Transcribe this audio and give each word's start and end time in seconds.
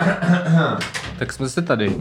Tak 1.18 1.32
jsme 1.32 1.48
se 1.48 1.62
tady. 1.62 1.92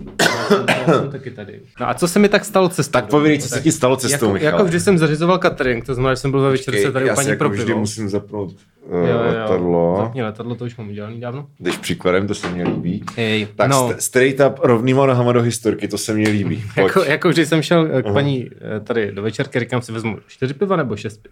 Já 0.88 0.94
jsem 0.94 1.10
taky 1.12 1.32
tady. 1.32 1.60
No 1.80 1.90
a 1.90 1.93
co 1.93 2.08
se 2.08 2.19
mi 2.19 2.29
tak 2.29 2.46
stalo 2.46 2.69
cestou? 2.69 2.92
Tak 2.92 3.05
povědej, 3.09 3.39
co 3.39 3.50
se 3.50 3.62
ti 3.62 3.71
stalo 3.71 3.96
cestou, 3.97 4.25
jako, 4.25 4.33
Michale. 4.33 4.51
jako 4.51 4.63
vždy 4.66 4.79
jsem 4.79 4.97
zařizoval 4.97 5.38
catering, 5.38 5.85
to 5.85 5.93
znamená, 5.93 6.14
že 6.14 6.19
jsem 6.21 6.32
byl 6.32 6.42
ve 6.42 6.50
večerce 6.50 6.92
tady 6.92 7.11
u 7.11 7.16
paní 7.16 7.29
jako 7.29 7.40
pro 7.40 7.50
vždy 7.50 7.66
pivo. 7.66 7.79
musím 7.79 8.09
zapnout 8.09 8.52
uh, 8.82 9.00
Jo, 9.00 9.05
jo, 9.05 9.14
jo. 9.14 9.23
letadlo. 9.25 9.98
Zapni 10.02 10.23
letadlo, 10.23 10.55
to 10.55 10.66
už 10.66 10.75
mám 10.77 10.89
udělaný 10.89 11.20
dávno. 11.20 11.48
Jdeš 11.59 11.77
příkladem, 11.77 12.27
to 12.27 12.36
se 12.36 12.50
mně 12.50 12.64
líbí. 12.64 13.04
Ej, 13.18 13.48
Tak 13.55 13.70
no. 13.71 13.89
st- 13.89 13.96
straight 13.98 14.39
up 14.48 14.60
rovnýma 14.64 15.05
nohama 15.05 15.32
do 15.32 15.41
historky, 15.41 15.88
to 15.88 15.98
se 15.98 16.14
mně 16.14 16.30
líbí. 16.30 16.64
Jako, 16.78 17.04
jako 17.04 17.30
když 17.30 17.48
jsem 17.50 17.62
šel 17.62 17.89
eh, 17.94 18.04
k 18.04 18.14
paní 18.14 18.50
eh, 18.78 18.80
tady 18.80 19.12
do 19.12 19.21
večerky, 19.21 19.60
říkám 19.60 19.82
si 19.82 19.91
vezmu 19.91 20.18
čtyři 20.28 20.54
piva 20.54 20.75
nebo 20.75 20.96
šest 20.96 21.18
piv. 21.18 21.32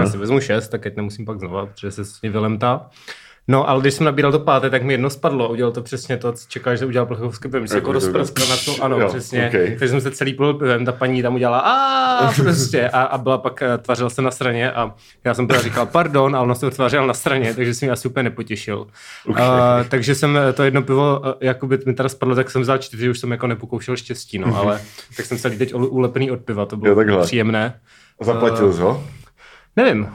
Já 0.00 0.06
si 0.06 0.16
vezmu 0.18 0.40
šest, 0.40 0.68
tak 0.68 0.86
ať 0.86 0.96
nemusím 0.96 1.24
pak 1.24 1.38
znova, 1.38 1.66
protože 1.66 1.90
se 1.90 2.04
s 2.04 2.22
ní 2.22 2.28
vylemtá. 2.28 2.86
No, 3.48 3.68
ale 3.68 3.80
když 3.80 3.94
jsem 3.94 4.04
nabíral 4.06 4.32
to 4.32 4.38
páté, 4.38 4.70
tak 4.70 4.82
mi 4.82 4.92
jedno 4.92 5.10
spadlo 5.10 5.44
a 5.44 5.48
udělal 5.48 5.72
to 5.72 5.82
přesně 5.82 6.16
to, 6.16 6.32
co 6.32 6.44
čekáš, 6.48 6.78
že 6.78 6.86
udělal 6.86 7.06
plechovský 7.06 7.48
piv. 7.48 7.62
Jako, 7.62 7.74
Jako 7.74 7.92
rozpraskal 7.92 8.46
na 8.48 8.56
to, 8.64 8.84
ano, 8.84 9.00
Jo, 9.00 9.08
přesně. 9.08 9.46
okay. 9.48 9.66
Takže 9.78 9.88
jsem 9.88 10.00
se 10.00 10.10
celý 10.10 10.34
pil 10.34 10.54
pivem, 10.54 10.84
ta 10.84 10.92
paní 10.92 11.22
tam 11.22 11.34
udělala 11.34 11.58
a 11.58 12.32
prostě 12.32 12.88
a, 12.88 13.02
a 13.02 13.18
byla 13.18 13.38
pak, 13.38 13.62
eh, 13.62 13.78
tvářila 13.78 14.10
se 14.10 14.22
na 14.22 14.30
straně 14.30 14.72
a 14.72 14.94
já 15.24 15.34
jsem 15.34 15.46
teda 15.48 15.60
říkal 15.62 15.86
pardon 15.86 16.36
a 16.36 16.40
ona 16.40 16.54
se 16.54 16.70
tvářila 16.70 17.06
na 17.06 17.14
straně, 17.14 17.54
takže 17.54 17.74
jsem 17.74 17.86
ji 17.86 17.90
asi 17.92 18.08
úplně 18.08 18.22
nepotěšil. 18.22 18.86
Okay. 19.28 19.46
Uh, 19.48 19.52
takže 19.88 20.14
jsem 20.14 20.36
eh, 20.36 20.52
to 20.52 20.62
jedno 20.62 20.82
pivo, 20.82 21.20
jakoby 21.40 21.78
mi 21.86 21.94
teda 21.94 22.08
spadlo, 22.08 22.34
tak 22.34 22.50
jsem 22.50 22.62
vzal 22.62 22.78
čtyři, 22.78 23.10
už 23.10 23.18
jsem 23.18 23.30
jako 23.30 23.46
nepokoušel 23.46 23.96
štěstí, 23.96 24.38
no, 24.38 24.56
ale 24.56 24.80
tak 25.16 25.26
jsem 25.26 25.38
celý 25.38 25.58
teď 25.58 25.74
ul- 25.74 25.88
ulepený 25.90 26.30
od 26.30 26.40
piva, 26.40 26.66
to 26.66 26.76
Jo, 26.76 26.80
bylo 26.80 26.96
takhle. 26.96 27.22
příjemné. 27.22 27.80
Zaplatil 28.20 28.72
jsi 28.72 28.80
ho? 28.80 29.04
Nevím. 29.76 30.08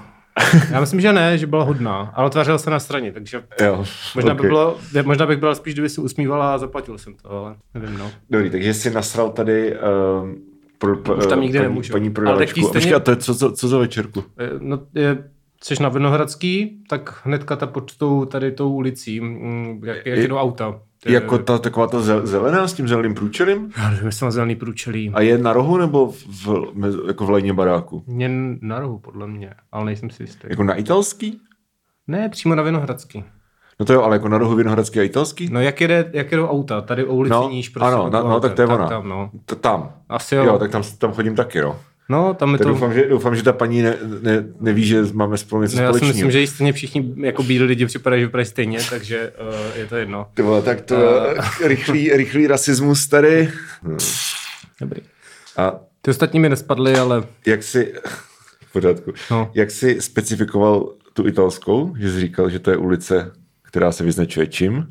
Já 0.72 0.80
myslím, 0.80 1.02
že 1.02 1.14
ne, 1.14 1.38
že 1.38 1.48
byla 1.48 1.64
hodná, 1.64 2.12
ale 2.16 2.30
tvářila 2.30 2.58
se 2.58 2.70
na 2.70 2.80
straně, 2.80 3.12
takže 3.12 3.44
Jo. 3.66 3.86
možná, 4.16 4.34
by 4.34 4.40
okay. 4.40 4.50
bylo, 4.50 4.78
možná 5.04 5.26
bych 5.26 5.38
byl 5.38 5.56
spíš, 5.56 5.74
kdyby 5.74 5.90
se 5.90 6.02
usmívala 6.02 6.54
a 6.54 6.58
zaplatil 6.58 6.98
jsem 6.98 7.14
to, 7.14 7.30
ale 7.32 7.56
nevím, 7.74 7.98
no. 7.98 8.12
Dobrý, 8.30 8.50
takže 8.50 8.74
jsi 8.74 8.90
nasral 8.90 9.30
tady 9.30 9.76
um, 10.22 10.36
pro, 10.78 10.96
pro, 10.98 11.16
Už 11.16 11.28
tam 11.28 11.42
nikdy 11.42 11.58
paní, 11.60 11.70
nemůžu. 11.70 11.92
paní 11.94 12.06
Ale 12.08 12.14
prodavačku. 12.14 12.60
stejně- 12.60 12.74
Počkej, 12.74 12.94
a 12.96 13.00
to 13.00 13.12
je 13.12 13.18
co, 13.18 13.36
co, 13.36 13.52
co 13.52 13.68
za 13.68 13.78
večerku? 13.78 14.24
Eh, 14.40 14.50
No, 14.60 14.80
je, 14.96 15.24
jsi 15.64 15.84
na 15.84 15.90
Vinohradský, 15.90 16.84
tak 16.90 17.22
hnedka 17.26 17.56
ta 17.56 17.68
pod 17.68 17.98
tou, 17.98 18.26
tady 18.26 18.52
tou 18.52 18.74
ulicí, 18.74 19.22
mm, 19.22 19.82
jak, 19.86 19.98
jak 19.98 20.06
Je- 20.06 20.20
jedou 20.22 20.36
auta. 20.38 20.80
To 21.04 21.10
je- 21.10 21.14
Jako 21.14 21.38
ta, 21.38 21.58
taková 21.58 21.88
ta 21.88 21.98
zel- 22.02 22.26
zelená 22.26 22.68
s 22.68 22.74
tím 22.74 22.88
zeleným 22.88 23.14
průčelím? 23.16 23.72
Já 23.78 23.90
nevím, 23.90 24.06
jestli 24.06 24.24
mám 24.24 24.32
zelený 24.32 24.56
průčelí. 24.56 25.12
A 25.14 25.22
je 25.22 25.38
na 25.38 25.54
rohu 25.54 25.78
nebo 25.78 26.12
v, 26.12 26.48
jako 27.08 27.26
v 27.26 27.30
lejně 27.30 27.54
baráku? 27.54 28.04
Mě 28.08 28.30
na 28.62 28.80
rohu, 28.80 29.00
podle 29.00 29.28
mě, 29.28 29.54
ale 29.72 29.86
nejsem 29.86 30.10
si 30.10 30.24
jistý. 30.24 30.48
Jako 30.50 30.64
na 30.64 30.74
italský? 30.76 31.42
Ne, 32.08 32.30
přímo 32.30 32.56
na 32.56 32.64
Vinohradský. 32.64 33.24
No 33.80 33.86
to 33.86 33.94
jo, 33.94 34.02
ale 34.02 34.16
jako 34.16 34.28
na 34.30 34.38
rohu 34.38 34.56
Vinohradský 34.56 35.00
a 35.00 35.04
italský? 35.04 35.50
No 35.52 35.62
jak, 35.62 35.82
jede, 35.82 36.10
jak 36.14 36.32
jedou 36.32 36.48
auta, 36.48 36.82
tady 36.82 37.06
o 37.06 37.14
ulici 37.16 37.32
No, 37.32 37.50
níž 37.50 37.70
prostě. 37.70 37.88
ano, 37.88 38.06
od 38.06 38.12
no, 38.14 38.40
tak 38.40 38.54
to 38.54 38.62
je 38.62 38.68
ona. 38.68 38.88
Tam, 38.88 39.10
no. 39.10 39.32
Tam. 39.62 39.92
Asi 40.10 40.36
jo. 40.36 40.44
Jo, 40.46 40.58
tak 40.58 40.72
tam, 40.72 40.84
tam 40.98 41.12
chodím 41.14 41.36
taky, 41.36 41.62
no. 41.62 41.80
No, 42.10 42.34
tam 42.34 42.52
je 42.52 42.58
Tak 42.58 42.68
to... 42.68 42.74
doufám, 42.74 42.94
že, 42.94 43.08
doufám, 43.10 43.36
že 43.36 43.44
ta 43.44 43.54
paní 43.54 43.82
ne, 43.82 43.96
ne, 44.22 44.44
neví, 44.60 44.86
že 44.86 45.02
máme 45.14 45.38
spolu 45.38 45.62
něco 45.62 45.78
No, 45.78 45.84
já 45.84 45.94
si 45.94 45.98
společného. 45.98 46.28
myslím, 46.28 46.42
že 46.42 46.48
stejně 46.48 46.74
všichni 46.74 47.14
jako 47.18 47.44
bílí 47.44 47.66
lidi 47.66 47.86
připadají, 47.86 48.22
že 48.22 48.26
vypadají 48.26 48.46
stejně, 48.46 48.80
takže 48.90 49.32
uh, 49.42 49.78
je 49.80 49.86
to 49.88 49.96
jedno. 49.96 50.28
Ty 50.34 50.42
vole, 50.42 50.62
tak 50.62 50.82
to 50.82 50.96
uh... 50.96 51.68
rychlý, 51.68 52.10
rychlý 52.14 52.48
rasismus 52.48 53.08
tady. 53.08 53.50
Hm. 53.84 53.98
Dobrý. 54.82 55.02
A 55.58 55.72
Ty 56.02 56.12
ostatní 56.12 56.40
mi 56.40 56.50
nespadly, 56.50 56.96
ale 56.96 57.24
jak 57.46 57.64
si... 57.64 57.94
V 58.70 58.72
pořádku. 58.74 59.14
No. 59.32 59.52
Jak 59.54 59.72
si 59.72 60.02
specifikoval 60.02 60.90
tu 61.14 61.28
italskou, 61.28 61.94
že 62.00 62.12
jsi 62.12 62.20
říkal, 62.20 62.50
že 62.50 62.60
to 62.60 62.72
je 62.72 62.78
ulice, 62.78 63.32
která 63.64 63.92
se 63.92 64.04
vyznačuje 64.04 64.48
čím? 64.48 64.88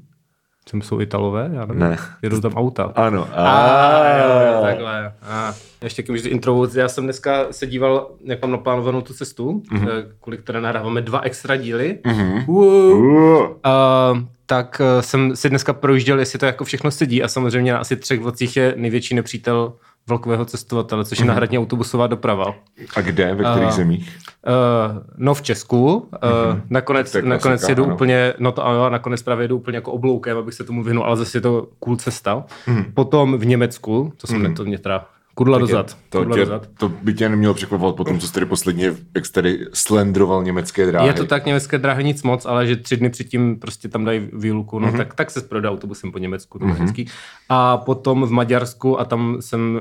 Čem 0.65 0.83
jsou 0.83 1.01
Italové? 1.01 1.51
Já 1.53 1.67
nevím. 1.67 1.79
Ne. 1.83 1.97
Jedou 2.23 2.41
tam 2.41 2.55
auta. 2.55 2.93
Ano. 2.95 3.29
A, 3.33 4.19
jo, 4.19 4.53
jo, 4.55 4.63
takhle. 4.63 5.13
A, 5.23 5.55
ještě 5.83 6.03
když 6.03 6.25
intro, 6.25 6.67
já 6.75 6.89
jsem 6.89 7.05
dneska 7.05 7.47
se 7.51 7.67
díval, 7.67 8.11
jak 8.25 8.43
mám 8.43 8.51
naplánovanou 8.51 9.01
tu 9.01 9.15
cestu, 9.15 9.63
Mhm. 9.71 9.87
mm-hmm. 9.87 10.05
kvůli 10.21 10.39
které 10.39 10.61
nahráváme 10.61 11.01
dva 11.03 11.21
extra 11.21 11.57
díly. 11.57 11.99
Mhm. 12.07 12.45
Uh, 12.49 12.65
Uh, 12.89 13.41
Uh, 13.43 14.19
tak 14.47 14.81
uh, 14.97 15.01
jsem 15.03 15.37
si 15.37 15.51
dneska 15.51 15.73
projížděl, 15.73 16.19
jestli 16.19 16.39
to 16.39 16.47
jako 16.47 16.65
všechno 16.65 16.91
sedí 16.91 17.23
a 17.23 17.29
samozřejmě 17.29 17.73
na 17.73 17.79
asi 17.79 17.97
třech 17.97 18.21
vlacích 18.21 18.57
je 18.57 18.75
největší 18.77 19.15
nepřítel 19.15 19.73
vlakového 20.07 20.45
cestovatele, 20.45 21.05
což 21.05 21.19
je 21.19 21.23
Mhm. 21.25 21.29
náhradní 21.29 21.59
autobusová 21.59 22.07
doprava. 22.07 22.55
a 22.97 23.01
kde, 23.01 23.35
ve 23.35 23.45
kterých 23.45 23.69
A- 23.69 23.71
zemích? 23.71 24.17
Uh, 24.47 25.03
no 25.17 25.35
v 25.35 25.43
Česku, 25.43 25.95
uh, 25.95 26.03
mm-hmm. 26.03 26.61
nakonec, 26.71 27.15
je 27.15 27.23
nakonec 27.23 27.61
klasika, 27.61 27.71
jedu 27.73 27.85
ano. 27.85 27.95
úplně, 27.95 28.35
no 28.39 28.53
to 28.53 28.67
ano, 28.67 28.91
nakonec 28.91 29.23
právě 29.23 29.45
jedu 29.45 29.57
úplně 29.57 29.77
jako 29.77 29.93
obloukem, 29.93 30.37
abych 30.39 30.55
se 30.55 30.65
tomu 30.65 30.83
vyhnul, 30.83 31.05
ale 31.05 31.17
zase 31.17 31.39
je 31.39 31.43
to 31.43 31.67
cool 31.79 31.97
cesta. 31.97 32.45
Mm-hmm. 32.69 32.85
Potom 32.95 33.39
v 33.39 33.47
Německu, 33.47 34.13
to 34.17 34.27
jsem 34.27 34.43
mm-hmm. 34.43 34.55
to 34.57 34.65
mě 34.65 34.79
teda 34.79 35.07
kudla 35.39 35.59
dozad. 35.59 35.97
To, 36.09 36.19
kudla 36.19 36.37
tě, 36.37 36.41
dozad. 36.41 36.69
to 36.79 36.89
by 36.89 37.15
tě 37.15 37.29
nemělo 37.29 37.55
překvapovat 37.55 37.97
po 37.97 38.05
tom, 38.05 38.19
co 38.19 38.27
jsi 38.27 38.33
tady 38.33 38.47
posledně, 38.47 38.95
jak 39.15 39.27
jsi 39.27 39.33
tady 39.33 39.67
slendroval 39.73 40.43
německé 40.45 40.87
dráhy. 40.87 41.09
Je 41.09 41.13
to 41.15 41.25
tak, 41.25 41.47
německé 41.47 41.79
dráhy 41.79 42.05
nic 42.05 42.23
moc, 42.23 42.47
ale 42.47 42.67
že 42.67 42.77
tři 42.77 42.97
dny 42.97 43.11
předtím 43.11 43.59
prostě 43.61 43.89
tam 43.89 44.05
dají 44.05 44.29
výluku, 44.33 44.79
no 44.79 44.87
Mhm. 44.87 44.95
mm-hmm. 44.95 44.99
tak, 44.99 45.15
tak 45.15 45.31
se 45.31 45.41
prodá 45.41 45.71
autobusem 45.71 46.13
po 46.13 46.19
Německu, 46.19 46.59
to 46.59 46.65
mm-hmm. 46.65 46.73
hezký. 46.75 47.07
A 47.49 47.77
potom 47.77 48.23
v 48.25 48.31
Maďarsku 48.31 49.01
a 49.01 49.05
tam 49.05 49.37
jsem 49.41 49.81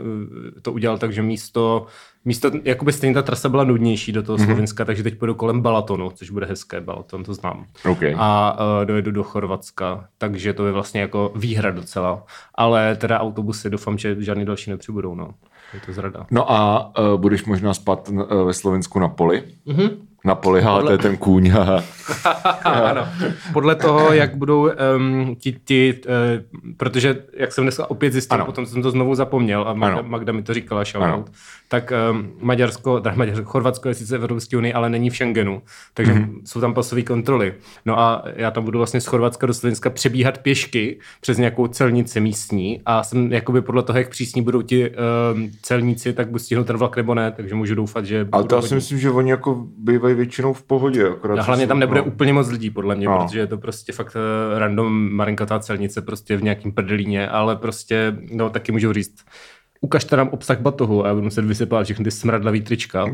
eh, 0.57 0.61
to 0.61 0.71
udělal 0.71 0.97
tak, 0.97 1.13
že 1.13 1.21
místo, 1.21 1.85
místo 2.27 2.51
jakoby 2.63 2.93
stejně 2.93 3.13
ta 3.13 3.21
trasa 3.21 3.49
byla 3.49 3.63
nudnější 3.63 4.11
do 4.11 4.19
Mhm. 4.19 4.25
toho 4.25 4.37
Slovenska, 4.37 4.85
takže 4.85 5.03
teď 5.03 5.15
půjdu 5.17 5.35
kolem 5.35 5.61
Balatonu, 5.61 6.09
což 6.15 6.29
bude 6.29 6.45
hezké, 6.45 6.81
Balaton, 6.81 7.23
to 7.23 7.33
znám. 7.33 7.65
OK. 7.91 7.99
A 8.17 8.57
uh, 8.59 8.85
dojedu 8.85 9.11
do 9.11 9.23
Chorvatska, 9.23 10.05
takže 10.17 10.53
to 10.53 10.65
je 10.65 10.71
vlastně 10.71 11.01
jako 11.01 11.31
výhra 11.35 11.71
docela. 11.71 12.23
Ale 12.55 12.95
teda 12.95 13.19
autobusy 13.19 13.69
doufám, 13.69 13.97
že 13.97 14.15
žádný 14.19 14.45
další 14.45 14.69
nepřibudou, 14.69 15.15
no. 15.15 15.29
Je 15.73 15.79
to 15.85 15.93
zrada. 15.93 16.25
No 16.31 16.51
a 16.51 16.91
uh, 16.99 17.19
budeš 17.21 17.45
možná 17.45 17.73
spát 17.73 18.09
uh, 18.09 18.23
ve 18.45 18.53
Slovensku 18.53 18.99
na 18.99 19.07
poli? 19.07 19.43
Mhm. 19.65 19.89
Na 20.27 20.35
poli, 20.35 20.61
haha, 20.61 20.81
to 20.81 20.91
je 20.91 20.97
ten 20.97 21.17
kůň, 21.17 21.51
ano. 22.63 23.07
Podle 23.53 23.75
toho, 23.75 24.13
jak 24.13 24.35
budou 24.35 24.69
um, 24.97 25.35
ti, 25.35 25.55
ti 25.65 25.93
uh, 26.07 26.13
protože 26.77 27.17
jak 27.33 27.51
jsem 27.53 27.63
dneska 27.63 27.89
opět 27.91 28.11
zjistil, 28.13 28.35
Ano. 28.35 28.45
potom 28.45 28.65
jsem 28.65 28.81
to 28.81 28.91
znovu 28.91 29.15
zapomněl 29.15 29.65
a 29.67 29.73
Magda, 29.73 29.99
Ano. 29.99 30.09
Magda 30.09 30.33
mi 30.33 30.43
to 30.43 30.53
říkala, 30.53 30.83
shoutout, 30.83 31.31
tak 31.67 31.93
um, 32.11 32.29
Maďarsko, 32.41 32.99
teda 32.99 33.15
Maďarsko, 33.15 33.45
Chorvatsko 33.45 33.87
je 33.89 33.93
sice 33.93 34.17
v 34.17 34.21
Evropské 34.21 34.57
unii, 34.57 34.73
ale 34.73 34.89
není 34.89 35.09
v 35.09 35.15
Schengenu, 35.15 35.61
takže 35.93 36.13
Mhm. 36.13 36.23
mm-hmm. 36.23 36.41
jsou 36.45 36.61
tam 36.61 36.73
pasové 36.73 37.01
kontroly. 37.01 37.53
No 37.85 37.99
a 37.99 38.23
já 38.35 38.51
tam 38.51 38.63
budu 38.63 38.77
vlastně 38.77 39.01
z 39.01 39.05
Chorvatska 39.05 39.47
do 39.47 39.53
Slovenska 39.53 39.89
přebíhat 39.89 40.37
pěšky 40.37 40.99
přes 41.21 41.37
nějakou 41.37 41.67
celnici 41.67 42.19
místní 42.19 42.81
a 42.85 43.03
jsem 43.03 43.33
jakoby 43.33 43.61
podle 43.61 43.83
toho, 43.83 43.99
jak 43.99 44.09
přísní 44.09 44.41
budou 44.41 44.61
ti 44.61 44.89
um, 44.89 45.49
celníci, 45.61 46.13
tak 46.13 46.27
budu 46.27 46.39
stihnout 46.39 46.67
ten 46.67 46.77
vlak 46.77 46.97
nebo 46.97 47.13
ne, 47.15 47.31
takže 47.31 47.55
můžu 47.55 47.75
doufat, 47.75 48.05
že 48.05 48.27
Ale 48.31 48.43
to 48.43 48.55
já 48.55 48.61
si 48.61 48.75
myslím, 48.75 48.99
že 48.99 49.09
oni 49.11 49.31
jako 49.31 49.65
bývají 49.77 50.15
většinou 50.17 50.53
v 50.53 50.63
pohodě. 50.63 51.09
Akorát 51.09 51.39
A 51.39 51.41
hlavně 51.41 51.67
tam 51.67 51.79
nebude 51.79 51.99
no. 51.99 52.05
úplně 52.05 52.33
moc 52.33 52.49
lidí, 52.49 52.69
podle 52.69 52.95
mě, 52.95 53.05
No. 53.05 53.11
no. 53.17 53.25
protože 53.25 53.39
je 53.39 53.47
to 53.47 53.57
prostě 53.57 53.91
fakt 53.93 54.15
eh, 54.55 54.59
random 54.59 55.11
marinkatá 55.13 55.59
celnice 55.59 56.01
prostě 56.01 56.37
v 56.37 56.43
nějakým 56.43 56.71
prdelíně, 56.71 57.27
ale 57.29 57.55
prostě, 57.55 58.17
no 58.33 58.49
taky 58.49 58.71
můžu 58.71 58.93
říct, 58.93 59.25
ukažte 59.81 60.17
nám 60.17 60.29
obsah 60.29 60.59
batohu 60.59 61.05
a 61.05 61.07
já 61.07 61.13
budu 61.13 61.23
muset 61.23 61.45
vysypat 61.45 61.85
všechny 61.85 62.03
ty 62.03 62.11
smradlavý 62.11 62.61
trička. 62.61 63.05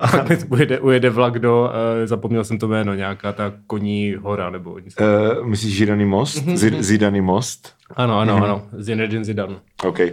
a 0.00 0.22
mi 0.28 0.36
ujede, 0.48 0.80
ujede 0.80 1.10
vlak 1.10 1.38
do, 1.38 1.62
uh, 1.62 2.06
zapomněl 2.06 2.44
jsem 2.44 2.58
to 2.58 2.68
jméno, 2.68 2.94
nějaká 2.94 3.32
ta 3.32 3.52
koní 3.66 4.14
hora 4.20 4.50
nebo 4.50 4.78
něco. 4.78 5.04
Uh, 5.04 5.46
myslíš 5.46 5.76
Židaný 5.76 6.04
most? 6.04 6.46
Mhm, 6.46 6.56
Zid, 6.56 6.82
Zidaný 6.82 7.20
most? 7.20 7.78
Ano, 7.96 8.18
ano, 8.18 8.44
ano, 8.44 8.62
Zinedine 8.78 9.24
Zidane. 9.24 9.54
OK. 9.84 9.98
Uh, 10.00 10.06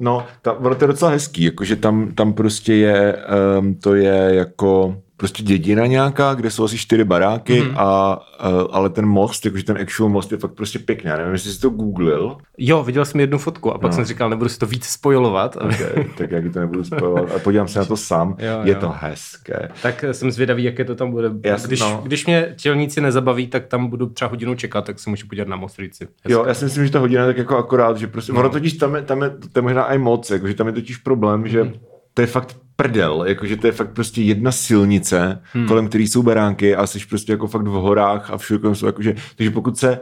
no, 0.00 0.26
ta, 0.42 0.52
ono 0.52 0.74
to 0.74 0.84
je 0.84 0.88
docela 0.88 1.10
hezký, 1.10 1.42
jakože 1.42 1.76
tam, 1.76 2.12
tam 2.14 2.32
prostě 2.32 2.74
je, 2.74 3.16
um, 3.58 3.74
to 3.74 3.94
je 3.94 4.34
jako 4.34 4.96
prostě 5.20 5.42
dědina 5.42 5.86
nějaká, 5.86 6.34
kde 6.34 6.50
jsou 6.50 6.64
asi 6.64 6.78
čtyři 6.78 7.04
baráky, 7.04 7.60
mm. 7.62 7.74
a, 7.76 8.16
uh, 8.48 8.66
ale 8.70 8.90
ten 8.90 9.06
most, 9.06 9.44
jakože 9.44 9.64
ten 9.64 9.78
actual 9.78 10.08
most 10.08 10.32
je 10.32 10.38
fakt 10.38 10.52
prostě 10.54 10.78
pěkný. 10.78 11.10
Já 11.10 11.16
nevím, 11.16 11.32
jestli 11.32 11.52
jsi 11.52 11.60
to 11.60 11.70
googlil, 11.70 12.36
Jo, 12.58 12.82
viděl 12.82 13.04
jsem 13.04 13.20
jednu 13.20 13.38
fotku 13.38 13.70
a 13.74 13.78
pak 13.78 13.90
No. 13.90 13.96
jsem 13.96 14.04
říkal, 14.04 14.30
nebudu 14.30 14.48
si 14.48 14.58
to 14.58 14.66
víc 14.66 14.84
spojovat. 14.84 15.56
okay, 15.56 16.04
tak 16.18 16.30
já 16.30 16.40
to 16.52 16.60
nebudu 16.60 16.84
spojovat, 16.84 17.30
ale 17.30 17.40
podívám 17.40 17.68
se 17.68 17.78
na 17.78 17.84
to 17.84 17.96
sám, 17.96 18.36
Jo, 18.38 18.60
je 18.62 18.72
jo. 18.74 18.80
to 18.80 18.94
hezké. 18.98 19.68
Tak 19.82 20.04
jsem 20.12 20.30
zvědavý, 20.30 20.64
jaké 20.64 20.84
to 20.84 20.94
tam 20.94 21.10
bude. 21.10 21.30
Já 21.44 21.56
když, 21.66 21.80
no. 21.80 22.00
když 22.04 22.26
mě 22.26 22.54
čelníci 22.56 23.00
nezabaví, 23.00 23.46
tak 23.46 23.66
tam 23.66 23.86
budu 23.86 24.06
třeba 24.06 24.28
hodinu 24.30 24.54
čekat, 24.54 24.84
tak 24.84 24.98
se 24.98 25.10
můžu 25.10 25.26
podívat 25.28 25.48
na 25.48 25.56
Mostrici. 25.56 26.08
Jo, 26.28 26.44
já 26.48 26.54
si 26.54 26.64
myslím, 26.64 26.86
že 26.86 26.92
ta 26.92 26.98
hodina 26.98 27.20
je 27.22 27.26
tak 27.26 27.36
jako 27.38 27.56
akorát, 27.56 27.96
že 27.96 28.06
prostě, 28.06 28.32
no. 28.32 28.40
ono 28.40 28.48
totiž 28.48 28.72
tam 28.72 28.94
je, 28.94 29.02
tam 29.02 29.22
je, 29.22 29.30
to 29.30 29.58
je 29.58 29.62
možná 29.62 29.84
i 29.92 29.98
moc, 29.98 30.30
jakože 30.30 30.54
tam 30.54 30.66
je 30.66 30.72
totiž 30.72 30.96
problém, 30.96 31.48
že 31.48 31.64
Mhm. 31.64 31.72
to 32.14 32.20
je 32.20 32.26
fakt 32.26 32.56
prdel, 32.82 33.24
jakože 33.26 33.56
to 33.56 33.66
je 33.66 33.72
fakt 33.72 33.90
prostě 33.90 34.22
jedna 34.22 34.52
silnice, 34.52 35.42
hmm. 35.52 35.66
kolem 35.66 35.88
který 35.88 36.08
jsou 36.08 36.22
beránky 36.22 36.76
a 36.76 36.86
jsi 36.86 36.98
prostě 37.10 37.32
jako 37.32 37.46
fakt 37.46 37.66
v 37.66 37.72
horách 37.72 38.30
a 38.30 38.38
všude 38.38 38.60
kolem 38.60 38.74
jsou 38.74 38.86
jakože, 38.86 39.14
takže 39.36 39.50
pokud 39.50 39.78
se 39.78 39.98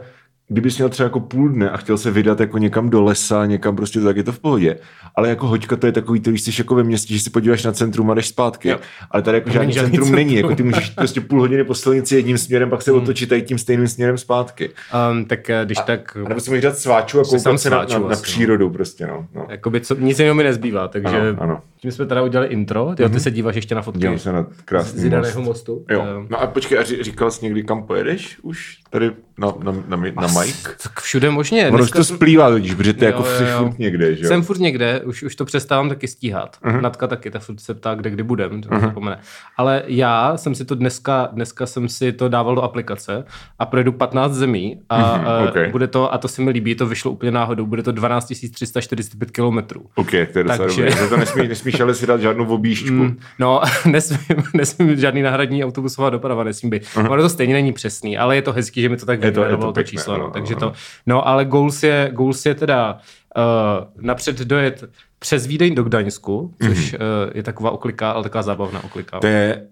kdybys 0.49 0.77
měl 0.77 0.89
třeba 0.89 1.05
jako 1.07 1.19
půl 1.19 1.49
dne 1.49 1.69
a 1.69 1.77
chtěl 1.77 1.97
se 1.97 2.11
vydat 2.11 2.39
jako 2.39 2.57
někam 2.57 2.89
do 2.89 3.03
lesa, 3.03 3.45
někam 3.45 3.75
prostě 3.75 3.99
tak 4.01 4.17
je 4.17 4.23
to 4.23 4.31
v 4.31 4.39
pohodě. 4.39 4.77
Ale 5.15 5.29
jako 5.29 5.47
hoďka 5.47 5.75
to 5.75 5.85
je 5.85 5.91
takový, 5.91 6.19
to 6.19 6.29
když 6.29 6.41
jsi 6.41 6.51
jako 6.57 6.75
ve 6.75 6.83
městě, 6.83 7.13
že 7.13 7.19
si 7.19 7.29
podíváš 7.29 7.63
na 7.63 7.71
centrum 7.71 8.11
a 8.11 8.13
jdeš 8.13 8.27
zpátky. 8.27 8.69
Jo. 8.69 8.79
Ale 9.11 9.23
tady 9.23 9.37
jako 9.37 9.49
žádný 9.49 9.73
žádný 9.73 9.91
centrum, 9.91 10.05
centrum. 10.07 10.15
není. 10.15 10.35
Jako 10.35 10.55
ty 10.55 10.63
můžeš 10.63 10.89
prostě 10.89 11.21
půl 11.21 11.39
hodiny 11.39 11.63
po 11.63 11.73
silnici 11.75 12.15
jedním 12.15 12.37
směrem, 12.37 12.69
pak 12.69 12.81
se 12.81 12.91
Hmm. 12.91 13.01
otočit 13.01 13.29
tady 13.29 13.41
tím 13.41 13.57
stejným 13.57 13.87
směrem 13.87 14.17
zpátky. 14.17 14.69
Um, 15.11 15.25
tak 15.25 15.49
eh, 15.49 15.61
když 15.65 15.77
tak, 15.87 16.17
A 16.25 16.29
nebo 16.29 16.39
si 16.41 16.49
můžeš 16.49 16.63
dát 16.63 16.77
sváču 16.77 17.19
a 17.19 17.23
koukat 17.23 17.59
se 17.59 17.69
na, 17.69 17.77
na, 17.77 17.83
na 17.83 17.95
asi, 17.95 17.99
no. 17.99 18.21
přírodu 18.21 18.69
prostě, 18.69 19.07
no. 19.07 19.27
no. 19.35 19.47
jakoby 19.49 19.81
co, 19.81 19.95
nic 19.95 20.19
jiného 20.19 20.35
mi 20.35 20.43
nezbývá, 20.43 20.87
takže 20.87 21.17
Ano, 21.17 21.37
ano. 21.41 21.61
tím 21.81 21.91
jsme 21.91 22.05
teda 22.05 22.21
udělali 22.23 22.49
intro, 22.49 22.93
ty, 22.95 23.09
ty 23.09 23.19
se 23.19 23.31
díváš 23.31 23.55
ještě 23.55 23.75
na 23.75 23.81
fotky 23.81 23.99
Dívám 23.99 24.19
se 24.19 24.31
na 24.31 24.45
krásný 24.65 25.09
most. 25.09 25.35
mostu. 25.35 25.85
Jo. 25.89 26.01
Ehm, 26.17 26.27
No 26.29 26.41
a 26.41 26.47
počkej, 26.47 26.77
a 26.79 26.83
ří- 26.83 27.03
říkal 27.03 27.31
jsi 27.31 27.45
někdy, 27.45 27.63
kam 27.63 27.83
pojedeš 27.83 28.37
už? 28.41 28.77
Tady 28.89 29.11
na, 29.37 29.53
na, 29.63 29.71
na, 29.71 29.97
na, 29.97 30.11
na 30.21 30.27
Mike? 30.39 30.69
tak 30.83 30.99
všude 31.01 31.29
možně. 31.29 31.67
Ono 31.67 31.77
Dneska 31.77 31.99
to 31.99 32.03
splývá 32.03 32.49
totiž, 32.49 32.73
protože 32.73 32.93
ty 32.93 33.05
Jo, 33.05 33.11
jako 33.11 33.29
jo, 33.29 33.35
jsi 33.37 33.43
jo. 33.43 33.57
furt 33.57 33.79
někde, 33.79 34.15
že 34.15 34.23
jo? 34.23 34.27
Jsem 34.27 34.43
furt 34.43 34.59
někde, 34.59 35.01
už, 35.05 35.23
už 35.23 35.35
to 35.35 35.45
přestávám 35.45 35.89
taky 35.89 36.07
stíhat. 36.07 36.57
Uh-huh. 36.65 36.81
Natka 36.81 37.07
taky, 37.07 37.31
ta 37.31 37.39
furt 37.39 37.59
se 37.59 37.73
ptá, 37.73 37.95
kde 37.95 38.09
kdy 38.09 38.23
budem, 38.23 38.61
to 38.61 38.69
uh-huh. 38.69 38.81
zapomene. 38.81 39.19
Ale 39.57 39.83
já 39.87 40.37
jsem 40.37 40.55
si 40.55 40.65
to 40.65 40.75
dneska, 40.75 41.29
dneska 41.33 41.65
jsem 41.65 41.89
si 41.89 42.11
to 42.11 42.29
dával 42.29 42.55
do 42.55 42.61
aplikace 42.61 43.23
a 43.59 43.65
projedu 43.65 43.91
15 43.91 44.33
zemí 44.33 44.79
a, 44.89 45.17
Mhm, 45.17 45.25
uh, 45.25 45.49
ok. 45.49 45.71
bude 45.71 45.87
to, 45.87 46.13
a 46.13 46.17
to 46.17 46.27
se 46.27 46.41
mi 46.41 46.49
líbí, 46.51 46.75
to 46.75 46.85
vyšlo 46.87 47.11
úplně 47.11 47.31
náhodou, 47.31 47.65
bude 47.65 47.83
to 47.83 47.91
12 47.91 48.33
345 48.53 49.31
kilometrů. 49.31 49.85
OK, 49.95 50.11
to 50.33 50.39
je 50.39 50.43
Takže- 50.43 50.85
to 51.09 51.17
nesmí, 51.17 51.47
nesmíš 51.47 51.79
ale 51.79 51.93
si 51.93 52.07
dát 52.07 52.21
žádnou 52.21 52.45
objížďku. 52.45 52.93
Mm, 52.93 53.19
no, 53.39 53.61
nesmím, 53.85 54.43
nesmím 54.53 54.95
žádný 54.99 55.21
náhradní 55.21 55.63
autobusová 55.65 56.09
doprava, 56.09 56.43
nesmím 56.43 56.69
být. 56.69 56.83
Uh-huh. 56.83 57.11
Ono 57.11 57.21
to 57.21 57.29
stejně 57.29 57.53
není 57.53 57.73
přesný, 57.73 58.17
ale 58.17 58.35
je 58.35 58.41
to 58.41 58.53
hezký, 58.53 58.81
že 58.81 58.89
mi 58.89 58.97
to 58.97 59.05
tak 59.05 59.23
Je 59.23 59.31
to- 59.31 59.43
je 59.43 59.49
to 59.51 59.57
to, 59.57 59.73
pěkné, 59.73 59.89
číslo. 59.89 60.13
ano, 60.13 60.23
No, 60.26 60.26
takže 60.31 60.55
to, 60.55 60.73
no, 61.05 61.27
ale 61.27 61.45
goals 61.45 61.83
je, 61.83 62.09
goals 62.13 62.45
je 62.45 62.55
teda 62.55 62.97
uh, 63.37 64.05
napřed 64.05 64.39
dojet 64.39 64.83
přes 65.19 65.45
Vídeň 65.47 65.75
do 65.75 65.83
Gdaňsku, 65.83 66.53
což 66.67 66.93
uh, 66.93 66.99
je 67.33 67.43
taková 67.43 67.71
okliká, 67.71 68.11
ale 68.11 68.23
taková 68.23 68.41
zábavná 68.41 68.83
okliká. 68.83 69.19
To 69.19 69.27
je, 69.27 69.67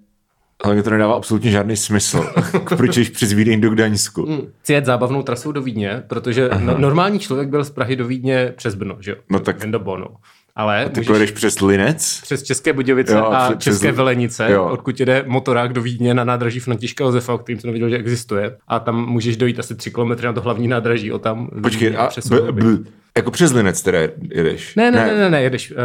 ale 0.63 0.83
to 0.83 0.89
nedává 0.89 1.15
absolutně 1.15 1.51
žádný 1.51 1.77
smysl. 1.77 2.33
Proč 2.77 2.95
jdeš 2.97 3.09
přes 3.09 3.33
Vídeň 3.33 3.61
do 3.61 3.69
Gdaňsku? 3.69 4.25
Hmm. 4.25 4.41
Chci 4.61 4.73
jet 4.73 4.85
zábavnou 4.85 5.23
trasou 5.23 5.51
do 5.51 5.61
Vídně, 5.61 6.03
protože 6.07 6.49
no, 6.59 6.77
normální 6.77 7.19
člověk 7.19 7.49
byl 7.49 7.63
z 7.63 7.69
Prahy 7.69 7.95
do 7.95 8.07
Vídně 8.07 8.53
přes 8.57 8.75
Brno, 8.75 8.97
že 8.99 9.11
jo? 9.11 9.17
No 9.29 9.39
tak- 9.39 9.61
Jen 9.61 9.71
do 9.71 9.79
Bonu. 9.79 10.05
Ale 10.55 10.85
Ty 10.89 10.99
můžeš 10.99 11.07
pojedeš 11.07 11.31
přes 11.31 11.61
Linec? 11.61 12.19
přes 12.21 12.43
České 12.43 12.73
Budějovice 12.73 13.13
Jo, 13.13 13.17
jo, 13.19 13.25
a 13.25 13.49
přes- 13.49 13.57
České 13.63 13.87
přes- 13.87 13.97
Velenice, 13.97 14.51
jo. 14.51 14.65
odkud 14.65 14.99
jde 14.99 15.23
motorák 15.27 15.73
do 15.73 15.81
Vídně 15.81 16.13
na 16.13 16.23
nádraží 16.23 16.59
Františka 16.59 17.03
Josefa, 17.03 17.33
o 17.33 17.37
kterým 17.37 17.59
jsem 17.59 17.67
nevěděl, 17.67 17.89
že 17.89 17.97
existuje. 17.97 18.57
A 18.67 18.79
tam 18.79 19.05
můžeš 19.09 19.37
dojít 19.37 19.59
asi 19.59 19.75
3 19.75 19.91
km 19.91 20.23
na 20.23 20.33
to 20.33 20.41
hlavní 20.41 20.67
nádraží, 20.67 21.11
o 21.11 21.19
tam. 21.19 21.49
Počkej, 21.63 21.97
a 21.97 22.09
b, 22.29 22.51
b, 22.51 22.77
jako 23.17 23.31
přes 23.31 23.51
Linec 23.53 23.81
teda 23.81 23.99
jedeš? 24.31 24.75
Ne, 24.75 24.91
ne, 24.91 25.07
ne, 25.07 25.17
ne, 25.17 25.29
ne, 25.29 25.41
jedeš. 25.41 25.71
Uh, 25.71 25.77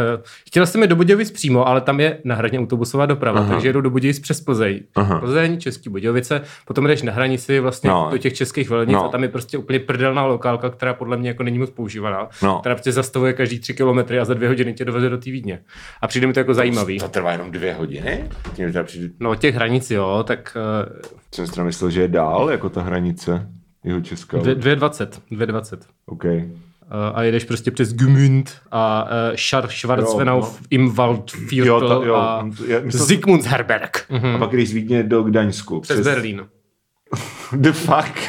chtěl 0.47 0.65
jsem 0.65 0.81
jít 0.81 0.87
do 0.87 0.95
Budějovic 0.95 1.31
přímo, 1.31 1.67
ale 1.67 1.81
tam 1.81 1.99
je 1.99 2.17
náhradně 2.23 2.59
autobusová 2.59 3.05
doprava, 3.05 3.39
Aha. 3.39 3.49
takže 3.53 3.67
jedu 3.69 3.81
do 3.81 3.89
Budějovic 3.89 4.19
přes 4.19 4.41
Plzeň. 4.41 4.79
Aha. 4.95 5.19
Plzeň, 5.19 5.59
Český 5.59 5.89
Budějovice, 5.89 6.41
potom 6.65 6.87
jdeš 6.87 7.01
na 7.01 7.11
hranici 7.13 7.59
vlastně 7.59 7.89
No. 7.89 8.07
do 8.11 8.17
těch 8.17 8.33
českých 8.33 8.69
velenic 8.69 8.93
No. 8.93 9.05
a 9.05 9.09
tam 9.09 9.23
je 9.23 9.29
prostě 9.29 9.57
úplně 9.57 9.79
prdelná 9.79 10.25
lokálka, 10.25 10.69
která 10.69 10.93
podle 10.93 11.17
mě 11.17 11.29
jako 11.29 11.43
není 11.43 11.59
moc 11.59 11.69
používaná. 11.69 12.29
No. 12.43 12.59
Která 12.59 12.75
prostě 12.75 12.91
zastavuje 12.91 13.33
každý 13.33 13.59
tři 13.59 13.73
kilometry 13.73 14.19
a 14.19 14.25
za 14.25 14.33
dvě 14.33 14.47
hodiny 14.49 14.73
tě 14.73 14.85
doveze 14.85 15.09
do 15.09 15.17
té 15.17 15.31
Vídně. 15.31 15.59
A 16.01 16.07
přijde 16.07 16.27
mi 16.27 16.33
to 16.33 16.39
jako 16.39 16.53
zajímavý. 16.53 16.99
To 16.99 17.07
trvá 17.09 17.31
jenom 17.31 17.51
dvě 17.51 17.73
hodiny? 17.73 18.23
Přijde, 18.83 18.85
No 19.19 19.35
těch 19.35 19.55
hranic 19.55 19.91
jo, 19.91 20.23
tak 20.27 20.57
uh, 20.85 20.99
jsem 21.35 21.47
si 21.47 21.61
myslel, 21.61 21.89
že 21.89 22.01
je 22.01 22.07
dál, 22.07 22.49
jako 22.51 22.69
ta 22.69 22.81
hranice 22.81 23.47
jeho 23.83 24.01
Česka. 24.01 24.37
dvě- 24.37 24.55
2,20. 24.55 25.07
2,20. 25.31 25.77
OK. 26.05 26.23
Uh, 26.93 27.17
a 27.17 27.23
jedeš 27.23 27.43
prostě 27.43 27.71
přes 27.71 27.93
Gmünd 27.93 28.51
a 28.71 29.03
uh, 29.03 29.35
Schar, 29.35 29.67
Schwarzweinau, 29.69 30.37
Jo, 30.39 30.41
no. 30.51 30.55
Imwaldviertel 30.69 31.65
Jo, 31.67 31.99
ta- 31.99 32.05
jo, 32.07 32.15
a 32.15 32.43
myslel- 32.83 33.05
Zygmundsherberg. 33.05 34.05
A 34.35 34.37
pak 34.37 34.51
jdeš 34.53 34.69
z 34.69 34.73
Vídně 34.73 35.03
do 35.03 35.23
Gdaňsku. 35.23 35.79
Přes 35.81 35.99
Berlín. 36.01 36.45
The 37.55 37.71
fuck? 37.71 38.19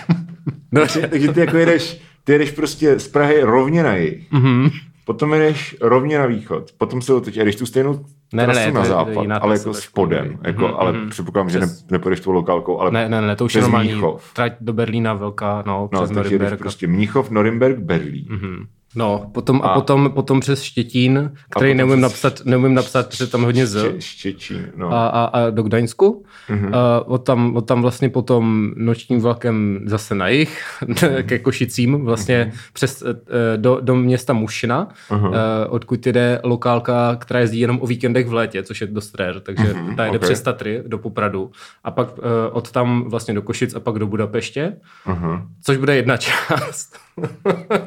No, 0.73 0.83
Takže 1.11 1.29
ty 1.33 1.41
jako 1.41 1.57
jedeš, 1.57 2.01
ty 2.25 2.33
jedeš 2.33 2.51
prostě 2.51 2.99
z 2.99 3.09
Prahy 3.09 3.43
rovně 3.43 3.83
na 3.83 3.97
jih. 3.97 4.33
Mhm. 4.33 4.71
Potom 5.05 5.33
jedeš 5.33 5.77
rovně 5.81 6.19
na 6.19 6.27
východ. 6.27 6.73
Potom 6.79 7.03
se 7.03 7.15
otočíš. 7.15 7.39
A 7.41 7.45
jdeš 7.45 7.57
tu 7.57 7.67
stejnou 7.67 8.05
Ne, 8.35 8.47
ne, 8.47 8.55
ne, 8.55 8.67
na 8.67 8.73
to 8.73 8.79
je- 8.79 8.85
to 8.85 8.89
západ, 8.89 9.43
ale 9.43 9.59
jako 9.59 9.75
spodem. 9.75 10.39
Jako, 10.45 10.65
Mhm, 10.67 10.75
ale 10.79 10.93
mhm. 10.93 11.11
předpokládám, 11.11 11.51
že 11.51 11.61
ne, 11.61 11.67
nepůjdeš 11.91 12.21
tou 12.21 12.31
lokálkou, 12.33 12.79
ale 12.81 12.91
Ne, 12.91 13.09
ne, 13.09 13.21
ne, 13.23 13.37
to 13.37 13.45
už 13.45 13.55
je 13.55 13.59
přes 13.61 13.63
normální. 13.69 13.91
Mnichov. 13.93 14.33
Trať 14.35 14.53
do 14.61 14.73
Berlína 14.73 15.15
velká, 15.15 15.63
no, 15.67 15.89
No, 15.93 15.99
přes 15.99 16.09
takže 16.09 16.21
jdeš 16.21 16.31
Norimberg. 16.33 16.61
prostě 16.61 16.87
Mnichov, 16.87 17.31
Norimberg, 17.31 17.79
Berlín. 17.79 18.27
Mhm. 18.29 18.67
No, 18.95 19.31
potom, 19.33 19.61
a, 19.65 19.69
A- 19.69 19.75
potom, 19.75 20.11
potom 20.15 20.41
přes 20.41 20.63
Štětín, 20.63 21.33
který 21.51 21.71
potom 21.73 21.77
neumím 21.77 21.97
přes- 21.97 22.03
napsat, 22.03 22.45
neumím 22.45 22.75
napsat, 22.75 23.09
protože 23.09 23.27
tam 23.27 23.43
hodně 23.43 23.67
z. 23.67 23.81
Ště, 23.81 24.01
Štěčín, 24.01 24.67
no. 24.77 24.93
A, 24.93 25.07
a, 25.09 25.25
a 25.25 25.51
do 25.51 25.63
Gdaňsku. 25.63 26.25
Mhm. 26.49 26.67
Mm-hmm. 26.71 27.03
Od, 27.07 27.19
tam, 27.19 27.57
od 27.57 27.61
tam 27.67 27.83
vlastně 27.83 28.09
potom 28.09 28.71
nočním 28.77 29.21
vlakem 29.21 29.81
zase 29.87 30.15
na 30.15 30.29
jich, 30.29 30.65
Mhm. 30.87 31.23
ke 31.23 31.39
Košicím, 31.39 32.05
vlastně 32.05 32.53
přes, 32.73 33.03
eh, 33.03 33.57
do, 33.57 33.79
do 33.81 33.95
města 33.97 34.33
Mušina, 34.33 34.89
Mhm. 35.11 35.35
eh, 35.35 35.67
odkud 35.69 36.07
jde 36.07 36.41
lokálka, 36.45 37.17
která 37.21 37.41
jezdí 37.41 37.61
jenom 37.61 37.79
o 37.83 37.87
víkendech 37.87 38.29
v 38.29 38.33
létě, 38.35 38.63
což 38.63 38.81
je 38.81 38.87
dost 38.87 39.15
rare, 39.15 39.41
takže 39.41 39.75
Mhm, 39.75 39.97
ta 39.97 40.05
jede 40.05 40.19
ok. 40.19 40.25
přes 40.25 40.43
Tatry 40.43 40.83
do 40.87 40.99
Popradu 40.99 41.51
a 41.85 41.91
pak 41.91 42.09
eh, 42.19 42.51
od 42.51 42.71
tam 42.71 43.05
vlastně 43.09 43.35
do 43.35 43.43
Košic 43.43 43.75
a 43.75 43.81
pak 43.81 43.99
do 43.99 44.07
Budapeště, 44.07 44.77
Aha. 45.07 45.47
což 45.63 45.77
bude 45.77 45.97
jedna 45.97 46.17
část. 46.17 46.97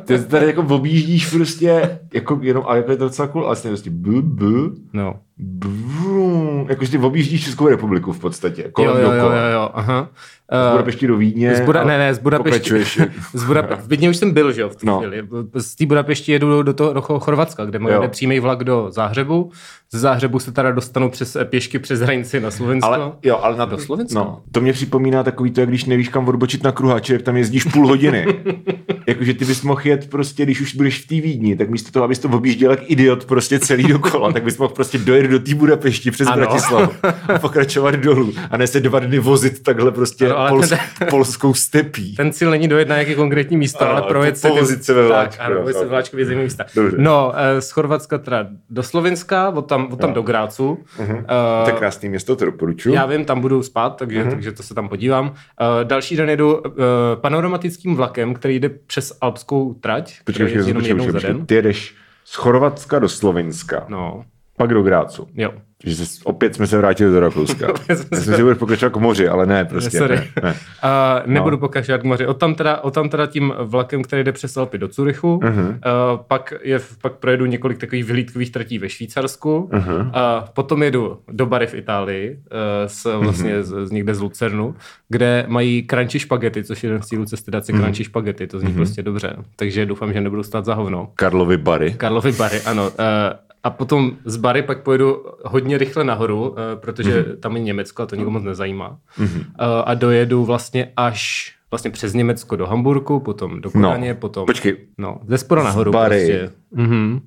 Ty 0.06 0.19
tady 0.25 0.46
jako 0.46 0.63
objíždíš 0.95 1.30
prostě, 1.30 2.00
jako 2.13 2.39
jenom, 2.42 2.63
a 2.68 2.75
jako 2.75 2.92
je 2.92 2.97
to 2.97 3.03
docela 3.03 3.27
cool, 3.27 3.42
ale 3.42 3.50
vlastně 3.50 3.69
prostě 3.69 3.89
b, 3.89 4.21
b, 4.21 4.45
No. 4.94 5.19
Brum, 5.37 6.65
jakože 6.69 6.91
ty 6.91 6.97
objíždíš 6.97 7.43
Českou 7.45 7.67
republiku 7.67 8.13
v 8.13 8.19
podstatě, 8.19 8.61
Jo, 8.61 8.69
kolem 8.73 8.89
jo, 8.89 8.97
jo, 9.03 9.11
dokola. 9.11 9.35
jo, 9.35 9.53
jo, 9.53 9.69
aha. 9.73 10.09
Z 10.51 10.67
Eh, 10.67 10.71
Budapešti 10.71 11.07
do 11.07 11.17
Vídně. 11.17 11.55
Z 11.55 11.61
Buda, 11.61 11.83
ne, 11.83 11.97
ne, 11.97 12.13
z 12.13 12.19
Budapešti. 12.19 12.83
z 13.33 13.45
Budape- 13.45 13.77
v 13.77 13.87
Vídni 13.87 14.09
už 14.09 14.17
jsem 14.17 14.31
byl, 14.31 14.51
že 14.51 14.61
jo, 14.61 14.69
v 14.69 14.75
té 14.75 14.85
No. 14.85 14.99
chvíli. 14.99 15.27
Z 15.55 15.75
té 15.75 15.85
Budapešti 15.85 16.31
jedu 16.31 16.63
do, 16.63 16.73
toho 16.73 16.93
do 16.93 17.01
Chorvatska, 17.01 17.65
kde 17.65 17.79
Jo. 17.91 18.01
jde 18.01 18.07
přímý 18.07 18.39
vlak 18.39 18.63
do 18.63 18.87
Záhřebu. 18.89 19.51
Z 19.91 19.99
Záhřebu 19.99 20.39
se 20.39 20.51
teda 20.51 20.71
dostanu 20.71 21.09
přes 21.09 21.35
eh, 21.35 21.45
pěšky 21.45 21.79
přes 21.79 21.99
hranici 21.99 22.39
na 22.39 22.51
Slovensko. 22.51 22.87
Ale, 22.89 23.11
jo, 23.23 23.39
ale 23.41 23.57
na 23.57 23.65
Do 23.65 23.77
Slovenska? 23.77 24.19
No, 24.19 24.41
to 24.51 24.61
mě 24.61 24.73
připomíná 24.73 25.23
takový 25.23 25.51
to, 25.51 25.59
jak 25.59 25.69
když 25.69 25.85
nevíš, 25.85 26.09
kam 26.09 26.27
odbočit 26.27 26.63
na 26.63 26.71
kruháči, 26.71 27.13
jak 27.13 27.21
tam 27.21 27.37
jezdíš 27.37 27.63
půl 27.63 27.87
hodiny. 27.87 28.25
Jakože 29.07 29.33
ty 29.33 29.45
bys 29.45 29.61
mohl 29.61 29.81
jet 29.83 30.09
prostě, 30.09 30.43
když 30.43 30.61
už 30.61 30.75
budeš 30.75 31.01
v 31.03 31.07
té 31.07 31.15
Vídni, 31.15 31.55
tak 31.55 31.69
místo 31.69 31.91
toho, 31.91 32.05
abys 32.05 32.19
to 32.19 32.29
objížděl 32.29 32.71
jak 32.71 32.91
idiot 32.91 33.25
prostě 33.25 33.59
celý 33.59 33.83
dokola, 33.83 34.31
tak 34.31 34.43
bys 34.43 34.57
mohl 34.57 34.73
prostě 34.73 34.97
dojet 34.97 35.25
do 35.27 35.39
té 35.39 35.56
Budapešti 35.56 36.12
přes 36.12 36.27
Ano. 36.27 36.38
Bratislavu 36.38 36.92
a 37.36 37.39
pokračovat 37.39 37.95
dolů 37.95 38.33
a 38.51 38.57
ne 38.57 38.68
se 38.68 38.80
dva 38.80 39.00
dny 39.00 39.19
vozit 39.19 39.63
takhle 39.63 39.92
prostě 39.92 40.31
Ano, 40.33 40.50
pols, 40.50 40.69
ten- 40.69 40.80
polskou 41.10 41.54
stepí. 41.54 42.16
Ten 42.16 42.33
cíl 42.33 42.50
není 42.51 42.68
dojet 42.68 42.88
na 42.88 42.95
nějaké 42.95 43.16
konkrétní 43.16 43.57
místo, 43.57 43.83
Ano, 43.83 43.92
ale 43.92 44.01
projet 44.01 44.38
se... 44.38 44.48
povozit 44.48 44.83
se 44.83 44.94
ve 44.94 45.07
vláčku, 45.07 45.38
Tak, 45.38 45.45
ano, 45.45 45.56
povozit 45.56 45.73
se 45.76 45.80
tak. 45.80 45.88
ve 45.88 45.90
vláčku 45.90 46.16
vězení 46.16 46.44
místa. 46.44 46.66
Dobře. 46.76 46.97
No, 46.99 47.33
eh, 47.35 47.61
z 47.61 47.71
Chorvatska 47.71 48.18
teda 48.18 48.47
do 48.69 48.83
Slovenska, 48.83 49.49
od 49.49 49.61
tam, 49.61 49.88
od 49.94 49.99
tam 49.99 50.14
do 50.14 50.21
Grácu. 50.21 50.78
Mhm. 50.99 51.18
Eh, 51.18 51.64
To 51.64 51.69
je 51.69 51.76
krásný 51.78 52.09
město, 52.09 52.35
to 52.35 52.45
doporučuji. 52.45 52.95
Já 52.95 53.06
vím, 53.06 53.26
tam 53.26 53.42
budu 53.42 53.64
spát, 53.64 53.90
takže, 53.90 54.23
mm-hmm. 54.23 54.30
takže 54.30 54.52
to 54.52 54.64
se 54.64 54.73
tam 54.73 54.90
podívám. 54.90 55.26
Uh, 55.28 55.33
další 55.83 56.16
den 56.16 56.30
jedu 56.30 56.57
uh, 56.57 56.61
panoramatickým 57.16 57.95
vlakem, 57.95 58.33
který 58.33 58.59
jde 58.59 58.69
přes 58.69 59.18
alpskou 59.21 59.73
trať, 59.73 60.14
Počkej, 60.23 60.45
který 60.47 60.57
počkej, 60.57 60.73
počkej, 60.73 60.95
počkej, 60.95 61.11
počkej. 61.14 61.45
Ty 61.45 61.56
jedeš 61.56 61.95
z 62.26 62.35
Chorvatska 62.35 62.99
do 62.99 63.09
Slovenska, 63.09 63.85
No, 63.90 64.23
pak 64.57 64.69
do 64.74 64.83
Grácu. 64.83 65.28
jo. 65.35 65.54
Takže 65.81 66.06
se, 66.06 66.21
opět 66.24 66.56
jsme 66.56 66.68
se 66.68 66.78
vrátili 66.78 67.12
do 67.12 67.19
Rakouska. 67.19 67.68
Jsem 68.14 68.35
si 68.35 68.42
budeš 68.44 68.57
pokračovat 68.57 68.90
k 68.94 68.97
moři, 68.97 69.28
ale 69.28 69.45
ne, 69.45 69.66
prostě. 69.66 69.97
Sorry. 69.97 70.16
Ne, 70.16 70.31
ne. 70.44 70.50
Uh, 70.52 71.31
nebudu 71.33 71.56
no. 71.56 71.57
pokračovat 71.59 71.97
k 71.97 72.04
moři. 72.04 72.28
Od 72.28 72.33
tam, 72.38 72.56
teda, 72.56 72.78
od 72.83 72.94
tam 72.94 73.09
teda 73.09 73.28
tím 73.28 73.54
vlakem, 73.59 74.04
který 74.04 74.24
jde 74.24 74.31
přes 74.31 74.57
Alpy 74.57 74.78
do 74.78 74.88
Curychu. 74.88 75.40
Mhm. 75.44 75.54
Uh-huh. 75.54 75.69
Uh, 75.69 76.19
pak, 76.28 76.54
je, 76.64 76.80
pak 77.02 77.14
projedu 77.14 77.45
několik 77.45 77.78
takových 77.78 78.06
vyhlídkových 78.06 78.52
tratí 78.52 78.80
ve 78.80 78.90
Švýcarsku. 78.90 79.69
Mhm. 79.74 79.83
Uh-huh. 79.90 80.02
Uh, 80.06 80.47
potom 80.54 80.83
jedu 80.83 81.18
do 81.31 81.45
Bary 81.45 81.68
v 81.68 81.74
Itálii, 81.74 82.31
uh, 82.31 82.38
s, 82.88 83.18
vlastně 83.19 83.54
Mhm. 83.54 83.64
z, 83.64 83.88
z, 83.88 83.92
někde 83.92 84.16
z 84.16 84.21
Lucernu, 84.21 84.76
kde 85.09 85.45
mají 85.47 85.88
crunchy 85.90 86.19
špagety, 86.19 86.64
což 86.64 86.83
je 86.83 86.88
jeden 86.88 87.02
z 87.02 87.06
cílů 87.06 87.26
cesty 87.26 87.52
dát 87.52 87.66
si 87.66 87.74
Mhm. 87.74 87.81
crunchy 87.81 88.04
špagety. 88.04 88.47
To 88.47 88.59
zní 88.59 88.74
prostě 88.74 89.04
dobře. 89.04 89.35
Takže 89.56 89.85
doufám, 89.85 90.14
že 90.14 90.21
nebudu 90.21 90.44
stát 90.44 90.66
za 90.66 90.74
hovno. 90.74 91.12
Karlovy 91.16 91.57
Bary. 91.57 91.94
Karlovy 91.94 92.31
Bary, 92.31 92.62
ano. 92.62 92.83
Uh, 92.83 92.94
a 93.66 93.69
potom 93.69 94.12
z 94.26 94.38
Bary 94.38 94.62
pak 94.62 94.84
pojedu 94.84 95.26
hodně 95.45 95.78
rychle 95.78 96.04
nahoru, 96.04 96.50
uh, 96.50 96.56
protože 96.76 97.10
Mhm. 97.10 97.19
mm-hmm. 97.31 97.40
tam 97.40 97.56
je 97.56 97.62
Německo 97.64 98.04
a 98.04 98.06
to 98.06 98.16
nikomu 98.16 98.34
moc 98.34 98.44
nezajímá. 98.44 98.98
Mm-hmm. 99.19 99.44
A 99.86 99.94
dojedu 99.94 100.45
vlastně 100.45 100.92
až 100.98 101.52
vlastně 101.72 101.92
přes 101.92 102.14
Německo 102.14 102.56
do 102.56 102.66
Hamburku, 102.66 103.19
potom 103.19 103.62
do 103.62 103.72
Kodaně, 103.72 104.10
No, 104.10 104.16
potom... 104.16 104.45
počkej. 104.45 104.78
No, 104.98 105.19
ze 105.28 105.38
spora 105.38 105.64
nahoru 105.64 105.92
Bary. 105.92 106.16
prostě. 106.16 106.50
Mm-hmm. 106.76 107.22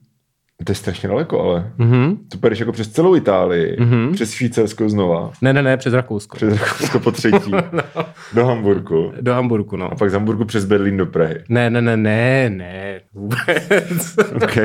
To 0.65 0.71
je 0.73 0.75
strašně 0.77 1.09
daleko, 1.09 1.41
ale. 1.41 1.73
Mhm. 1.79 2.17
To 2.33 2.39
půjdeš 2.39 2.59
jako 2.61 2.73
přes 2.73 2.89
celou 2.89 3.17
Itálii, 3.17 3.77
Mhm. 3.81 4.13
přes 4.13 4.31
Švýcarsko 4.33 4.89
znova, 4.89 5.31
Ne, 5.43 5.53
ne, 5.53 5.63
ne, 5.63 5.77
přes 5.77 5.95
Rakousko. 5.95 6.37
přes 6.37 6.61
Rakousko 6.61 7.01
po 7.01 7.11
třetí, 7.11 7.53
do 8.35 8.47
Hamburku 8.47 9.13
Do 9.21 9.35
Hamburku, 9.35 9.77
no. 9.77 9.93
a 9.93 9.95
pak 9.95 10.11
z 10.11 10.13
Hamburku 10.13 10.45
přes 10.45 10.65
Berlín 10.65 10.97
do 10.97 11.07
Prahy. 11.07 11.37
Ne, 11.49 11.71
ne, 11.71 11.83
ne, 11.83 11.97
ne, 11.97 12.51
ne, 12.51 13.01
vůbec. 13.15 14.17
OK. 14.35 14.57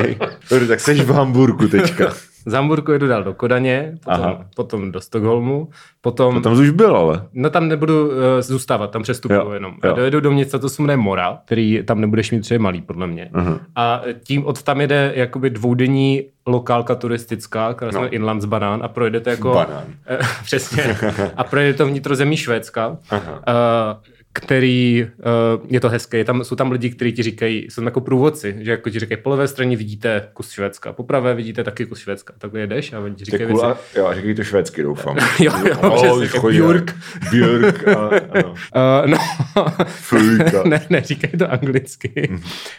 Dobře, 0.49 0.67
tak 0.67 0.79
seš 0.79 1.01
v 1.01 1.09
Hamburku 1.11 1.67
teďka. 1.67 2.13
Z 2.45 2.53
Hamburku 2.53 2.91
jedu 2.91 3.07
dál 3.07 3.23
do 3.23 3.33
Kodaně, 3.33 3.93
potom, 4.03 4.21
Aha. 4.23 4.45
potom 4.55 4.91
do 4.91 5.01
Stockholmu, 5.01 5.69
potom... 6.01 6.33
To 6.35 6.41
tam 6.41 6.53
už 6.59 6.69
byl, 6.69 6.95
ale. 6.97 7.23
No 7.33 7.49
tam 7.49 7.67
nebudu 7.67 8.07
uh, 8.07 8.13
zůstávat, 8.39 8.91
tam 8.91 9.01
přestupuju 9.03 9.39
Jo, 9.39 9.51
jenom. 9.51 9.73
jo. 9.83 9.93
Dojedu 9.95 10.19
do 10.19 10.31
města, 10.31 10.59
to 10.59 10.69
se 10.69 10.81
jmenuje 10.81 10.97
Mora, 10.97 11.37
který 11.45 11.83
tam 11.85 12.01
nebudeš 12.01 12.31
mít 12.31 12.41
třeba 12.41 12.63
malý, 12.63 12.81
podle 12.81 13.07
mě. 13.07 13.29
Aha. 13.33 13.59
A 13.75 14.01
tím 14.23 14.45
od 14.45 14.63
tam 14.63 14.81
jede 14.81 15.11
jakoby 15.15 15.49
dvoudenní 15.49 16.23
lokálka 16.45 16.95
turistická, 16.95 17.73
která 17.73 17.91
se 17.91 17.97
No. 17.97 18.09
Inlandsbanán 18.09 18.79
a 18.83 18.87
projede 18.87 19.19
to 19.19 19.29
jako... 19.29 19.53
Banán. 19.53 19.83
Eh, 20.07 20.19
Přesně. 20.43 20.97
A 21.37 21.43
projede 21.43 21.73
to 21.73 21.85
vnitrozemí 21.85 22.37
Švédska, 22.37 22.97
Aha. 23.09 23.41
eh, 23.47 24.12
který, 24.33 25.07
eh, 25.19 25.23
je 25.67 25.79
to 25.79 25.89
hezké, 25.89 26.17
je 26.17 26.25
tam, 26.25 26.43
jsou 26.43 26.55
tam 26.55 26.71
lidi, 26.71 26.89
kteří 26.89 27.13
ti 27.13 27.23
říkají, 27.23 27.67
jsou 27.69 27.81
tam 27.81 27.85
jako 27.85 28.01
průvodci, 28.01 28.55
že 28.59 28.71
jako 28.71 28.89
ti 28.89 28.99
říkají, 28.99 29.21
po 29.23 29.29
levé 29.29 29.47
straně 29.47 29.77
vidíte 29.77 30.27
kus 30.33 30.51
Švédska, 30.51 30.93
po 30.93 31.03
pravé 31.03 31.33
vidíte 31.33 31.63
taky 31.63 31.85
kus 31.85 31.99
Švédska. 31.99 32.33
Takhle 32.37 32.59
jedeš 32.59 32.93
a 32.93 32.99
oni 32.99 33.15
ti 33.15 33.25
říkají 33.25 33.45
cool. 33.45 33.65
věci. 33.65 33.99
Jo, 33.99 34.09
říkají 34.13 34.35
to 34.35 34.43
švédsky, 34.43 34.83
doufám. 34.83 35.17
Jo, 35.39 35.53
jo, 35.67 35.75
Oh, 35.81 35.95
přesně, 35.95 36.39
Björk. 36.49 36.95
Björk, 37.31 37.87
a. 37.87 38.09
Uh, 38.09 39.07
no, 39.07 39.17
ne, 40.65 40.85
ne, 40.89 41.01
říkají 41.01 41.33
to 41.39 41.51
anglicky. 41.51 42.31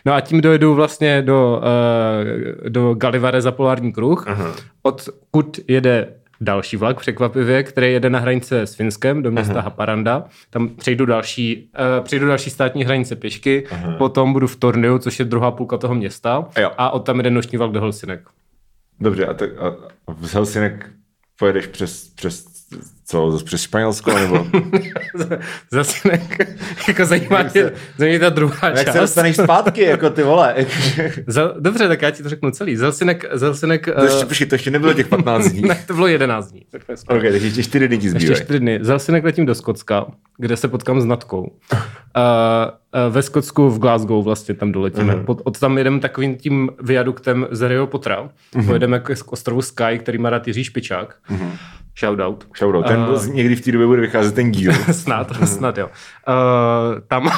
No 0.04 0.12
a 0.12 0.20
tím 0.20 0.40
dojedu 0.40 0.74
vlastně 0.74 1.22
do, 1.22 1.62
uh, 1.62 2.68
do 2.68 2.94
Galivare 2.94 3.42
za 3.42 3.52
polární 3.52 3.92
kruh, 3.92 4.24
Aha. 4.28 4.54
odkud 4.82 5.60
jede 5.68 6.08
další 6.40 6.76
vlak 6.76 7.00
překvapivě, 7.00 7.62
který 7.62 7.92
jede 7.92 8.10
na 8.10 8.18
hranice 8.18 8.60
s 8.60 8.74
Finskem 8.74 9.22
do 9.22 9.30
města 9.30 9.52
Aha. 9.52 9.62
Haparanda. 9.62 10.24
Tam 10.50 10.68
přejdu 10.68 11.06
další, 11.06 11.70
uh, 11.98 12.04
přejdu 12.04 12.26
další 12.26 12.50
státní 12.50 12.84
hranice 12.84 13.16
pěšky, 13.16 13.66
Aha. 13.70 13.92
potom 13.98 14.32
budu 14.32 14.46
v 14.46 14.56
Torniu, 14.56 14.98
což 14.98 15.18
je 15.18 15.24
druhá 15.24 15.50
půlka 15.50 15.76
toho 15.76 15.94
města 15.94 16.48
Jo. 16.58 16.70
a 16.78 16.90
od 16.90 17.00
tam 17.00 17.16
jede 17.16 17.30
noční 17.30 17.58
vlak 17.58 17.70
do 17.70 17.80
Helsinek. 17.80 18.20
Dobře, 19.00 19.26
a, 19.26 19.34
tak, 19.34 19.50
a, 19.58 19.66
a 20.06 20.16
z 20.20 20.32
Helsinek 20.32 20.90
pojedeš 21.38 21.66
přes, 21.66 22.08
přes, 22.08 22.44
co, 23.06 23.30
zas 23.30 23.42
přes 23.42 23.62
Španělsko, 23.62 24.18
nebo 24.18 24.46
Zase 25.70 26.08
ne, 26.08 26.20
jako 26.88 27.04
zajímá 27.04 27.42
mě, 27.42 27.50
se- 27.50 27.72
zajímá 27.98 28.10
mě 28.12 28.18
ta 28.18 28.28
druhá 28.28 28.68
jak 28.68 28.78
se 28.78 28.84
část. 28.84 28.96
dostaneš 28.96 29.36
zpátky, 29.36 29.82
jako 29.82 30.10
ty 30.10 30.22
vole. 30.22 30.54
jakože- 30.56 31.12
Za, 31.26 31.54
dobře, 31.58 31.88
tak 31.88 32.02
já 32.02 32.10
ti 32.10 32.22
to 32.22 32.28
řeknu 32.28 32.50
celý. 32.50 32.76
Zelsinek, 32.76 33.24
Zelsinek, 33.32 33.88
To 33.98 34.04
ještě, 34.04 34.26
počkej, 34.26 34.46
to 34.46 34.54
ještě 34.54 34.70
nebylo 34.70 34.92
těch 34.94 35.08
15 35.08 35.48
dní. 35.48 35.62
ne, 35.68 35.84
to 35.86 35.94
bylo 35.94 36.06
11 36.06 36.50
dní. 36.52 36.62
Tak. 36.70 36.82
Ok, 37.08 37.22
takže 37.22 37.46
ještě 37.46 37.62
4 37.62 37.88
dny 37.88 37.98
ti 37.98 38.06
Ještě 38.06 38.18
zbývají. 38.18 38.44
4 38.44 38.58
dny. 38.60 38.78
Zelsinek 38.82 39.24
letím 39.24 39.46
do 39.46 39.54
Skotska, 39.54 40.06
kde 40.38 40.56
se 40.56 40.68
potkám 40.68 41.00
s 41.00 41.04
Natkou. 41.04 41.40
Uh, 41.42 41.46
uh, 41.78 43.12
ve 43.14 43.22
Skotsku 43.22 43.70
v 43.70 43.78
Glasgow 43.78 44.24
vlastně 44.24 44.54
tam 44.54 44.72
doletíme. 44.72 45.14
Mhm. 45.16 45.24
Pod, 45.24 45.40
od 45.44 45.58
tam 45.58 45.78
jedeme 45.78 46.00
takovým 46.00 46.36
tím 46.36 46.70
viaduktem 46.82 47.46
z 47.50 47.68
Rio 47.68 47.86
Potra. 47.86 48.28
Mhm. 48.54 48.66
Pojedeme 48.66 49.00
k, 49.00 49.14
k 49.26 49.32
ostrovu 49.32 49.62
Sky, 49.62 49.98
který 49.98 50.18
má 50.18 50.30
rád 50.30 50.46
Jiří 50.46 50.64
Špičák. 50.64 51.14
Shoutout. 51.98 52.46
Shoutout. 52.58 52.86
Ten 52.94 53.04
Eh, 53.04 53.08
uh, 53.28 53.34
někdy 53.34 53.56
v 53.56 53.60
té 53.60 53.72
době 53.72 53.86
bude 53.86 54.00
vycházet 54.00 54.34
ten 54.34 54.50
díl. 54.52 54.72
snad, 54.92 55.32
snad 55.44 55.78
jo. 55.78 55.86
Uh, 56.28 57.00
tam, 57.08 57.26
uh, 57.26 57.30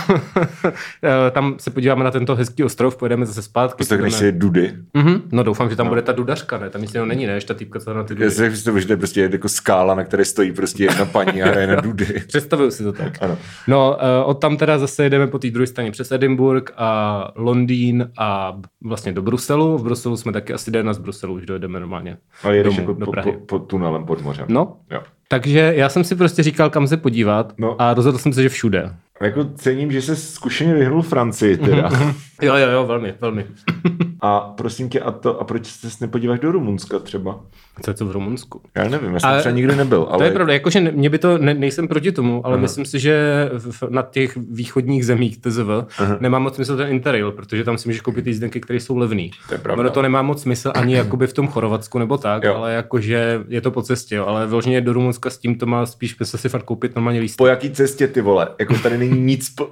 tam 1.32 1.54
se 1.58 1.70
podíváme 1.70 2.04
na 2.04 2.10
tento 2.10 2.36
hezký 2.36 2.64
ostrov, 2.64 2.96
pojedeme 2.96 3.26
zase 3.26 3.42
zpátky. 3.42 3.78
Poslechneš 3.78 4.14
půjdeme- 4.14 4.32
si 4.32 4.38
Dudy. 4.38 4.74
Mhm, 4.94 5.22
no 5.32 5.42
doufám, 5.42 5.70
že 5.70 5.76
tam 5.76 5.88
bude 5.88 6.02
ta 6.02 6.12
dudařka, 6.12 6.58
ne? 6.58 6.70
Tam 6.70 6.82
nic 6.82 6.94
jiného 6.94 7.06
není, 7.06 7.26
ne? 7.26 7.32
Ještě 7.32 7.48
ta 7.48 7.54
týpka, 7.58 7.80
co 7.80 7.94
na 7.94 8.02
ty 8.04 8.14
Já 8.14 8.18
dudy. 8.18 8.30
si 8.30 8.40
tak 8.42 8.52
představuji, 8.52 8.80
že 8.80 8.86
to 8.86 8.92
je 8.92 8.96
prostě 8.96 9.20
jako 9.22 9.48
skála, 9.48 9.94
na 9.94 10.04
které 10.04 10.24
stojí 10.24 10.52
prostě 10.52 10.84
jedna 10.84 11.04
paní 11.04 11.42
a 11.42 11.46
hraje 11.46 11.66
na 11.66 11.80
Dudy. 11.80 12.06
Představuju 12.26 12.70
si 12.70 12.82
to 12.84 12.92
tak. 12.92 13.22
Ano. 13.22 13.38
No, 13.68 13.90
uh, 14.22 14.30
od 14.30 14.34
tam 14.34 14.56
teda 14.56 14.78
zase 14.78 15.02
jedeme 15.04 15.26
po 15.26 15.38
té 15.38 15.50
druhé 15.50 15.66
straně 15.66 15.90
přes 15.90 16.12
Edinburgh 16.12 16.70
a 16.76 17.30
Londýn 17.36 18.10
a 18.18 18.56
vlastně 18.84 19.12
do 19.12 19.22
Bruselu. 19.22 19.78
V 19.78 19.82
Bruselu 19.84 20.16
jsme 20.16 20.32
taky 20.32 20.52
asi 20.52 20.70
den 20.70 20.94
z 20.94 20.98
Bruselu, 20.98 21.34
už 21.34 21.46
dojedeme 21.46 21.80
normálně 21.80 22.16
Ale 22.42 22.56
jedeš 22.56 22.76
domů, 22.76 22.88
jako 22.88 23.00
do 23.00 23.06
po, 23.06 23.12
Prahy. 23.12 23.32
po, 23.32 23.38
po, 23.38 23.58
tunelem 23.58 24.04
pod 24.04 24.22
mořem. 24.22 24.46
No, 24.48 24.76
Jo. 24.90 25.00
Takže 25.28 25.72
já 25.76 25.88
jsem 25.88 26.04
si 26.04 26.16
prostě 26.16 26.42
říkal, 26.42 26.70
kam 26.70 26.86
se 26.86 26.96
podívat 26.96 27.52
No. 27.58 27.82
a 27.82 27.94
rozhodl 27.94 28.18
jsem 28.18 28.32
se, 28.32 28.42
že 28.42 28.48
všude. 28.48 28.92
Jako 29.20 29.44
cením, 29.44 29.92
že 29.92 30.02
se 30.02 30.16
zkušeně 30.16 30.74
vyhnul 30.74 31.02
Francii 31.02 31.56
teda. 31.56 31.90
Jo, 32.42 32.54
jo, 32.56 32.70
jo, 32.70 32.86
velmi, 32.86 33.14
velmi. 33.20 33.46
A 34.20 34.40
prosím 34.40 34.88
tě, 34.88 35.00
a, 35.00 35.10
to, 35.10 35.40
a 35.40 35.44
proč 35.44 35.66
se 35.66 35.88
nepodíváš 36.00 36.40
do 36.40 36.52
Rumunska 36.52 36.98
třeba? 36.98 37.40
Co 37.82 37.90
je 37.90 37.94
to 37.94 38.06
v 38.06 38.10
Rumunsku? 38.12 38.60
Já 38.74 38.88
nevím, 38.88 39.14
já 39.14 39.20
jsem 39.20 39.30
Ale- 39.30 39.40
třeba 39.40 39.54
nikdy 39.54 39.76
nebyl, 39.76 40.06
ale 40.10 40.18
To 40.18 40.24
je 40.24 40.30
pravda, 40.30 40.52
jakože 40.52 40.80
mě 40.80 41.10
by 41.10 41.18
to, 41.18 41.38
ne, 41.38 41.54
nejsem 41.54 41.88
proti 41.88 42.12
tomu, 42.12 42.46
ale 42.46 42.54
Aha. 42.54 42.62
myslím 42.62 42.84
si, 42.84 42.98
že 42.98 43.48
v, 43.58 43.82
na 43.88 44.02
těch 44.02 44.36
východních 44.50 45.06
zemích 45.06 45.38
TZV 45.40 45.68
Aha. 45.98 46.16
nemá 46.20 46.38
moc 46.38 46.54
smysl 46.54 46.76
ten 46.76 46.88
Interrail, 46.88 47.32
protože 47.32 47.64
tam 47.64 47.78
si 47.78 47.88
můžeš 47.88 48.00
koupit 48.00 48.26
jízdenky, 48.26 48.60
které 48.60 48.80
jsou 48.80 48.96
levné. 48.96 49.28
To 49.48 49.54
je 49.54 49.58
pravda. 49.58 49.80
Ono 49.80 49.90
to 49.90 50.02
nemá 50.02 50.22
moc 50.22 50.42
smysl 50.42 50.72
ani 50.74 50.94
jakoby 50.96 51.26
v 51.26 51.32
tom 51.32 51.48
Chorvatsku 51.48 51.98
nebo 51.98 52.18
tak, 52.18 52.44
Jo. 52.44 52.54
ale 52.54 52.72
jakože 52.74 53.40
je 53.48 53.60
to 53.60 53.70
po 53.70 53.82
cestě, 53.82 54.14
jo. 54.14 54.26
ale 54.26 54.46
vyloženě 54.46 54.80
do 54.80 54.92
Rumunska 54.92 55.30
s 55.30 55.38
tím 55.38 55.58
to 55.58 55.66
má 55.66 55.86
spíš 55.86 56.12
smysl 56.16 56.38
si 56.38 56.48
fakt 56.48 56.62
koupit 56.62 56.94
normálně 56.96 57.20
lístek. 57.20 57.38
po 57.38 57.46
jaký 57.46 57.70
cestě 57.70 58.08
ty 58.08 58.20
vole? 58.20 58.48
Jako 58.58 58.74
tady 58.78 58.98
není 59.08 59.20
nic, 59.20 59.50
po, 59.50 59.68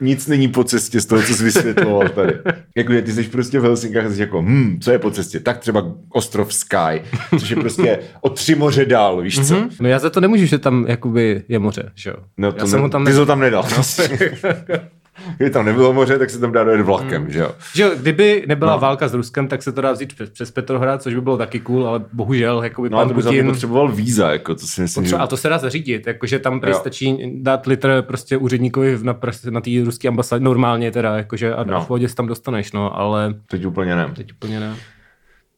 nic 0.00 0.26
není 0.26 0.48
po 0.48 0.64
cestě 0.64 1.00
z 1.00 1.06
toho, 1.06 1.22
co 1.22 1.34
jsi 1.34 1.44
vysvětloval 1.44 2.08
tady. 2.08 2.34
Jako 2.76 2.92
ty 3.02 3.12
jsi 3.12 3.22
prostě 3.22 3.60
v 3.60 3.62
Helsinkách 3.62 4.06
a 4.06 4.10
jsi 4.10 4.20
jako, 4.20 4.42
hm, 4.42 4.78
co 4.80 4.90
je 4.90 4.98
po 4.98 5.10
cestě? 5.10 5.40
Tak 5.40 5.58
třeba 5.58 5.94
ostrov 6.12 6.54
Sky, 6.54 7.02
což 7.38 7.50
je 7.50 7.56
prostě 7.56 7.98
o 8.20 8.30
tři 8.30 8.54
moře 8.54 8.84
dál, 8.84 9.22
víš 9.22 9.48
co? 9.48 9.54
Hm? 9.54 9.70
No 9.80 9.88
já 9.88 9.98
za 9.98 10.10
to 10.10 10.20
nemůžu, 10.20 10.46
že 10.46 10.58
tam 10.58 10.84
jakoby 10.88 11.42
je 11.48 11.58
moře, 11.58 11.90
že 11.94 12.10
jo. 12.10 12.16
No 12.38 12.48
já 12.48 12.52
to 12.52 12.66
jsem 12.66 12.78
ne, 12.78 12.82
ho 12.82 12.88
tam 12.88 13.04
ty 13.04 13.12
jsi 13.12 13.18
ho 13.18 13.26
tam 13.26 13.40
nedal. 13.40 13.64
Kdyby 15.36 15.50
tam 15.50 15.64
nebylo 15.64 15.92
moře, 15.92 16.18
tak 16.18 16.30
se 16.30 16.38
tam 16.38 16.52
dá 16.52 16.64
dojet 16.64 16.80
vlakem, 16.80 17.30
že 17.30 17.38
jo? 17.40 17.50
Že 17.74 17.82
jo, 17.82 17.90
kdyby 18.00 18.44
nebyla 18.48 18.70
No. 18.70 18.76
no. 18.76 18.80
válka 18.80 19.08
s 19.08 19.14
Ruskem, 19.14 19.48
tak 19.48 19.62
se 19.62 19.72
to 19.72 19.80
dá 19.80 19.92
vzít 19.92 20.14
přes, 20.14 20.30
přes 20.30 20.50
Petrohrad, 20.50 21.02
což 21.02 21.14
by 21.14 21.20
bylo 21.20 21.36
taky 21.36 21.60
cool, 21.60 21.88
ale 21.88 22.04
bohužel, 22.12 22.62
jakoby 22.64 22.90
No 22.90 22.98
a 22.98 23.00
pan 23.00 23.08
to 23.08 23.14
by 23.14 23.22
Putin... 23.22 23.46
potřeboval 23.46 23.92
víza, 23.92 24.30
jako 24.32 24.54
to 24.54 24.66
si 24.66 24.80
myslím, 24.80 25.04
že... 25.04 25.08
Potřeba, 25.08 25.22
a 25.22 25.26
to 25.26 25.36
se 25.36 25.48
dá 25.48 25.58
zařídit, 25.58 26.06
jakože 26.06 26.38
tam 26.38 26.60
prý 26.60 26.74
stačí 26.74 27.32
dát 27.42 27.66
litr 27.66 28.04
prostě 28.06 28.36
úředníkovi 28.36 28.98
na, 29.02 29.16
na 29.50 29.60
té 29.60 29.70
ruské 29.84 30.08
ambasádě, 30.08 30.44
normálně 30.44 30.90
teda, 30.90 31.16
jakože 31.16 31.54
a 31.54 31.64
No. 31.64 31.72
no. 31.72 31.80
v 31.80 31.86
pohodě 31.86 32.08
se 32.08 32.14
tam 32.14 32.26
dostaneš, 32.26 32.72
no, 32.72 32.98
ale 32.98 33.34
Teď 33.50 33.64
úplně 33.66 33.96
ne. 33.96 34.10
teď 34.16 34.32
úplně 34.32 34.60
ne. 34.60 34.76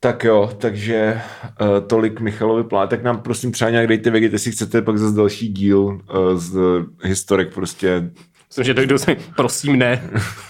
Tak 0.00 0.24
jo, 0.24 0.50
takže 0.58 1.20
uh, 1.60 1.86
tolik 1.86 2.20
Michalovi 2.20 2.64
plán. 2.64 2.88
Tak 2.88 3.02
nám 3.02 3.18
prosím 3.18 3.52
třeba 3.52 3.70
nějak 3.70 3.86
dejte 3.86 4.10
vědět, 4.10 4.32
jestli 4.32 4.52
chcete 4.52 4.82
pak 4.82 4.98
zase 4.98 5.16
další 5.16 5.48
díl 5.48 5.78
uh, 5.78 5.98
z 6.34 6.58
historik 7.02 7.54
prostě. 7.54 8.10
Myslím, 8.52 8.64
že 8.64 8.74
dojdu 8.74 8.98
si, 8.98 9.16
prosím 9.36 9.78
ne. 9.78 10.02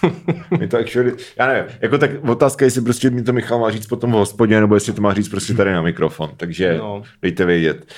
My 0.59 0.69
to 0.69 0.79
actually, 0.79 1.13
já 1.39 1.47
nevím, 1.47 1.65
jako 1.81 1.99
tak 1.99 2.11
otázka, 2.29 2.65
jestli 2.65 2.81
prostě 2.81 3.11
mi 3.11 3.23
to 3.23 3.33
Michal 3.33 3.59
má 3.59 3.71
říct 3.71 3.87
potom 3.87 4.11
v 4.11 4.15
hospodě, 4.15 4.61
nebo 4.61 4.75
jestli 4.75 4.93
to 4.93 5.03
má 5.03 5.15
říct 5.15 5.29
prostě 5.29 5.55
tady 5.55 5.73
na 5.73 5.83
mikrofon, 5.83 6.31
takže 6.37 6.79
no. 6.79 6.85
No. 6.85 7.03
dejte 7.23 7.45
vědět. 7.45 7.93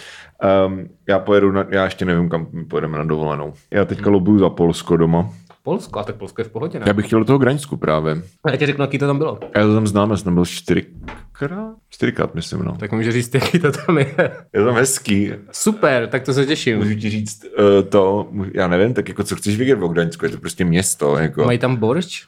Um, 0.67 0.89
já 1.09 1.19
pojedu, 1.19 1.53
na, 1.53 1.67
já 1.71 1.85
ještě 1.85 2.05
nevím, 2.05 2.29
kam 2.29 2.47
pojedeme 2.69 2.99
na 2.99 3.05
dovolenou. 3.05 3.53
Já 3.71 3.85
teďka 3.85 4.11
lobuju 4.11 4.39
za 4.39 4.51
Polsko 4.51 4.97
doma. 4.97 5.31
Polsko, 5.65 5.99
a 5.99 6.05
tak 6.05 6.17
Polsko 6.17 6.41
je 6.41 6.45
v 6.45 6.51
pohodě, 6.51 6.79
ne? 6.79 6.85
Já 6.87 6.93
bych 6.93 7.07
chtěl 7.07 7.19
do 7.19 7.25
toho 7.25 7.39
Graňsku 7.39 7.77
právě. 7.77 8.23
A 8.45 8.51
já 8.51 8.57
ti 8.57 8.67
řeknu, 8.67 8.83
jaký 8.85 8.99
to 8.99 9.07
tam 9.07 9.19
bylo. 9.19 9.39
Já 9.57 9.63
to 9.63 9.75
tam 9.75 9.87
znám, 9.87 10.11
já 10.11 10.17
jsem 10.17 10.35
byl 10.35 10.45
čtyřikrát, 10.45 11.75
čtyřikrát 11.89 12.35
myslím, 12.35 12.63
no. 12.63 12.77
Tak 12.77 12.93
může 12.93 13.13
říct, 13.13 13.35
jaký 13.35 13.59
to 13.59 13.73
tam 13.73 13.99
je. 13.99 14.15
Je 14.53 14.65
tam 14.65 14.75
hezký, 14.75 15.33
Super, 15.53 16.07
tak 16.07 16.23
to 16.23 16.33
se 16.33 16.47
těším. 16.47 16.79
Můžu 16.79 16.95
ti 16.95 17.11
říct 17.11 17.45
uh, 17.45 17.89
to, 17.89 18.29
já 18.55 18.69
nevím, 18.69 18.95
tak 18.95 19.09
jako 19.09 19.25
co 19.25 19.37
chceš 19.37 19.57
vědět 19.57 19.83
o 19.83 19.89
Gdaňsku, 19.89 20.25
je 20.25 20.31
to 20.31 20.39
prostě 20.39 20.65
město, 20.65 21.17
jako. 21.17 21.45
Mají 21.45 21.59
tam 21.59 21.77
boršč? 21.77 22.27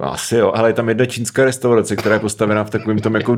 Asi 0.00 0.36
jo, 0.36 0.52
ale 0.54 0.68
je 0.68 0.72
tam 0.72 0.88
jedna 0.88 1.06
čínská 1.06 1.44
restaurace, 1.44 1.96
která 1.96 2.14
je 2.14 2.20
postavená 2.20 2.64
v 2.64 2.70
takovém 2.70 2.98
tom 2.98 3.14
jako 3.14 3.36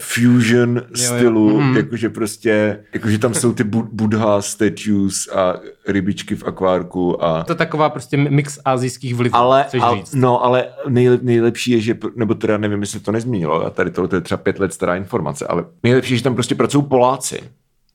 fusion 0.00 0.82
stylu, 0.94 1.60
Mhm. 1.60 1.76
jakože 1.76 2.10
prostě, 2.10 2.78
jakože 2.94 3.18
tam 3.18 3.34
jsou 3.34 3.52
ty 3.52 3.64
bu- 3.64 3.88
Buddha 3.92 4.42
statues 4.42 5.28
a 5.34 5.54
rybičky 5.88 6.34
v 6.36 6.44
akvárku 6.46 7.24
a... 7.24 7.44
To 7.44 7.52
je 7.52 7.56
taková 7.56 7.88
prostě 7.90 8.16
mix 8.16 8.58
azijských 8.64 9.14
vlivů, 9.14 9.36
Ale, 9.36 9.64
chceš 9.68 9.82
ale, 9.82 9.96
říct. 9.96 10.14
no, 10.14 10.44
ale 10.44 10.66
nejlep, 10.88 11.22
nejlepší 11.22 11.70
je, 11.70 11.80
že, 11.80 11.98
nebo 12.16 12.34
teda 12.34 12.56
nevím, 12.58 12.80
jestli 12.80 13.00
to 13.00 13.12
nezmínilo, 13.12 13.66
a 13.66 13.70
tady 13.70 13.90
to, 13.90 14.08
to 14.08 14.14
je 14.16 14.20
třeba 14.20 14.38
pět 14.38 14.58
let 14.58 14.72
stará 14.72 14.96
informace, 14.96 15.46
ale 15.46 15.64
nejlepší 15.82 16.12
je, 16.14 16.18
že 16.18 16.24
tam 16.24 16.34
prostě 16.34 16.54
pracují 16.54 16.84
Poláci. 16.84 17.40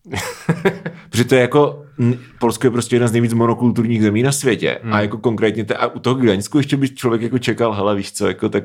Protože 1.10 1.24
to 1.26 1.36
je 1.36 1.42
jako, 1.42 1.84
Polsko 2.40 2.68
je 2.68 2.72
prostě 2.72 2.96
jedna 2.96 3.08
z 3.08 3.12
nejvíc 3.12 3.34
monokulturních 3.34 4.02
zemí 4.02 4.24
na 4.24 4.32
světě. 4.32 4.80
Hmm. 4.84 4.94
A 4.94 5.02
jako 5.02 5.18
konkrétně, 5.18 5.64
te, 5.64 5.76
a 5.76 5.88
u 5.88 6.00
toho 6.00 6.16
Gdaňsku 6.16 6.58
ještě 6.58 6.78
by 6.78 6.90
člověk 6.90 7.22
jako 7.22 7.40
čekal, 7.40 7.74
hele, 7.74 7.96
víš 7.96 8.12
co, 8.12 8.28
jako 8.28 8.50
tak 8.50 8.64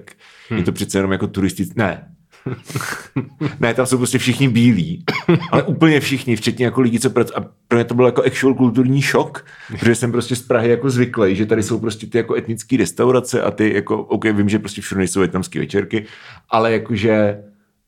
hmm. 0.48 0.58
je 0.58 0.64
to 0.64 0.72
přece 0.72 0.98
jenom 0.98 1.12
jako 1.12 1.26
turistický, 1.26 1.74
ne. 1.76 2.08
ne, 3.60 3.74
tam 3.74 3.86
jsou 3.86 3.96
prostě 3.96 4.18
všichni 4.18 4.48
bílí, 4.48 5.04
ale 5.50 5.62
úplně 5.62 6.00
všichni, 6.00 6.36
včetně 6.36 6.64
jako 6.64 6.80
lidí, 6.80 7.00
co 7.00 7.10
pracují. 7.10 7.36
A 7.36 7.48
pro 7.68 7.78
mě 7.78 7.84
to 7.84 7.94
byl 7.94 8.06
jako 8.06 8.22
actual 8.22 8.54
kulturní 8.54 9.02
šok, 9.02 9.46
protože 9.78 9.94
jsem 9.94 10.12
prostě 10.12 10.36
z 10.36 10.42
Prahy 10.42 10.70
jako 10.70 10.90
zvyklý, 10.90 11.36
že 11.36 11.46
tady 11.46 11.62
jsou 11.62 11.78
prostě 11.78 12.06
ty 12.06 12.18
jako 12.18 12.34
etnické 12.34 12.76
restaurace 12.76 13.42
a 13.42 13.50
ty 13.50 13.74
jako, 13.74 14.02
OK, 14.02 14.24
vím, 14.24 14.48
že 14.48 14.58
prostě 14.58 14.80
všude 14.80 14.98
nejsou 14.98 15.20
větnamské 15.20 15.58
večerky, 15.58 16.06
ale 16.50 16.72
jakože 16.72 17.38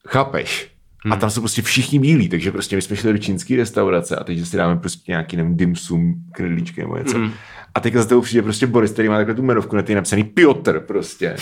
chápeš? 0.08 0.77
A 1.10 1.16
tam 1.16 1.30
jsou 1.30 1.40
prostě 1.40 1.62
všichni 1.62 1.98
bílí, 1.98 2.28
takže 2.28 2.52
prostě 2.52 2.76
my 2.76 2.82
jsme 2.82 2.96
šli 2.96 3.12
do 3.12 3.18
čínské 3.18 3.56
restaurace 3.56 4.16
a 4.16 4.24
teď 4.24 4.46
si 4.46 4.56
dáme 4.56 4.76
prostě 4.76 5.12
nějaký, 5.12 5.36
nevím, 5.36 5.56
dim 5.56 5.76
sum, 5.76 6.14
knedlíčky 6.32 6.80
nebo 6.80 6.96
něco. 6.96 7.18
Mm. 7.18 7.30
A 7.74 7.80
teď 7.80 7.94
za 7.94 8.04
tebou 8.04 8.20
přijde 8.20 8.42
prostě 8.42 8.66
Boris, 8.66 8.92
který 8.92 9.08
má 9.08 9.16
takhle 9.16 9.34
tu 9.34 9.42
jmenovku, 9.42 9.76
na 9.76 9.82
té 9.82 9.94
napsaný 9.94 10.24
Piotr 10.24 10.80
prostě. 10.80 11.36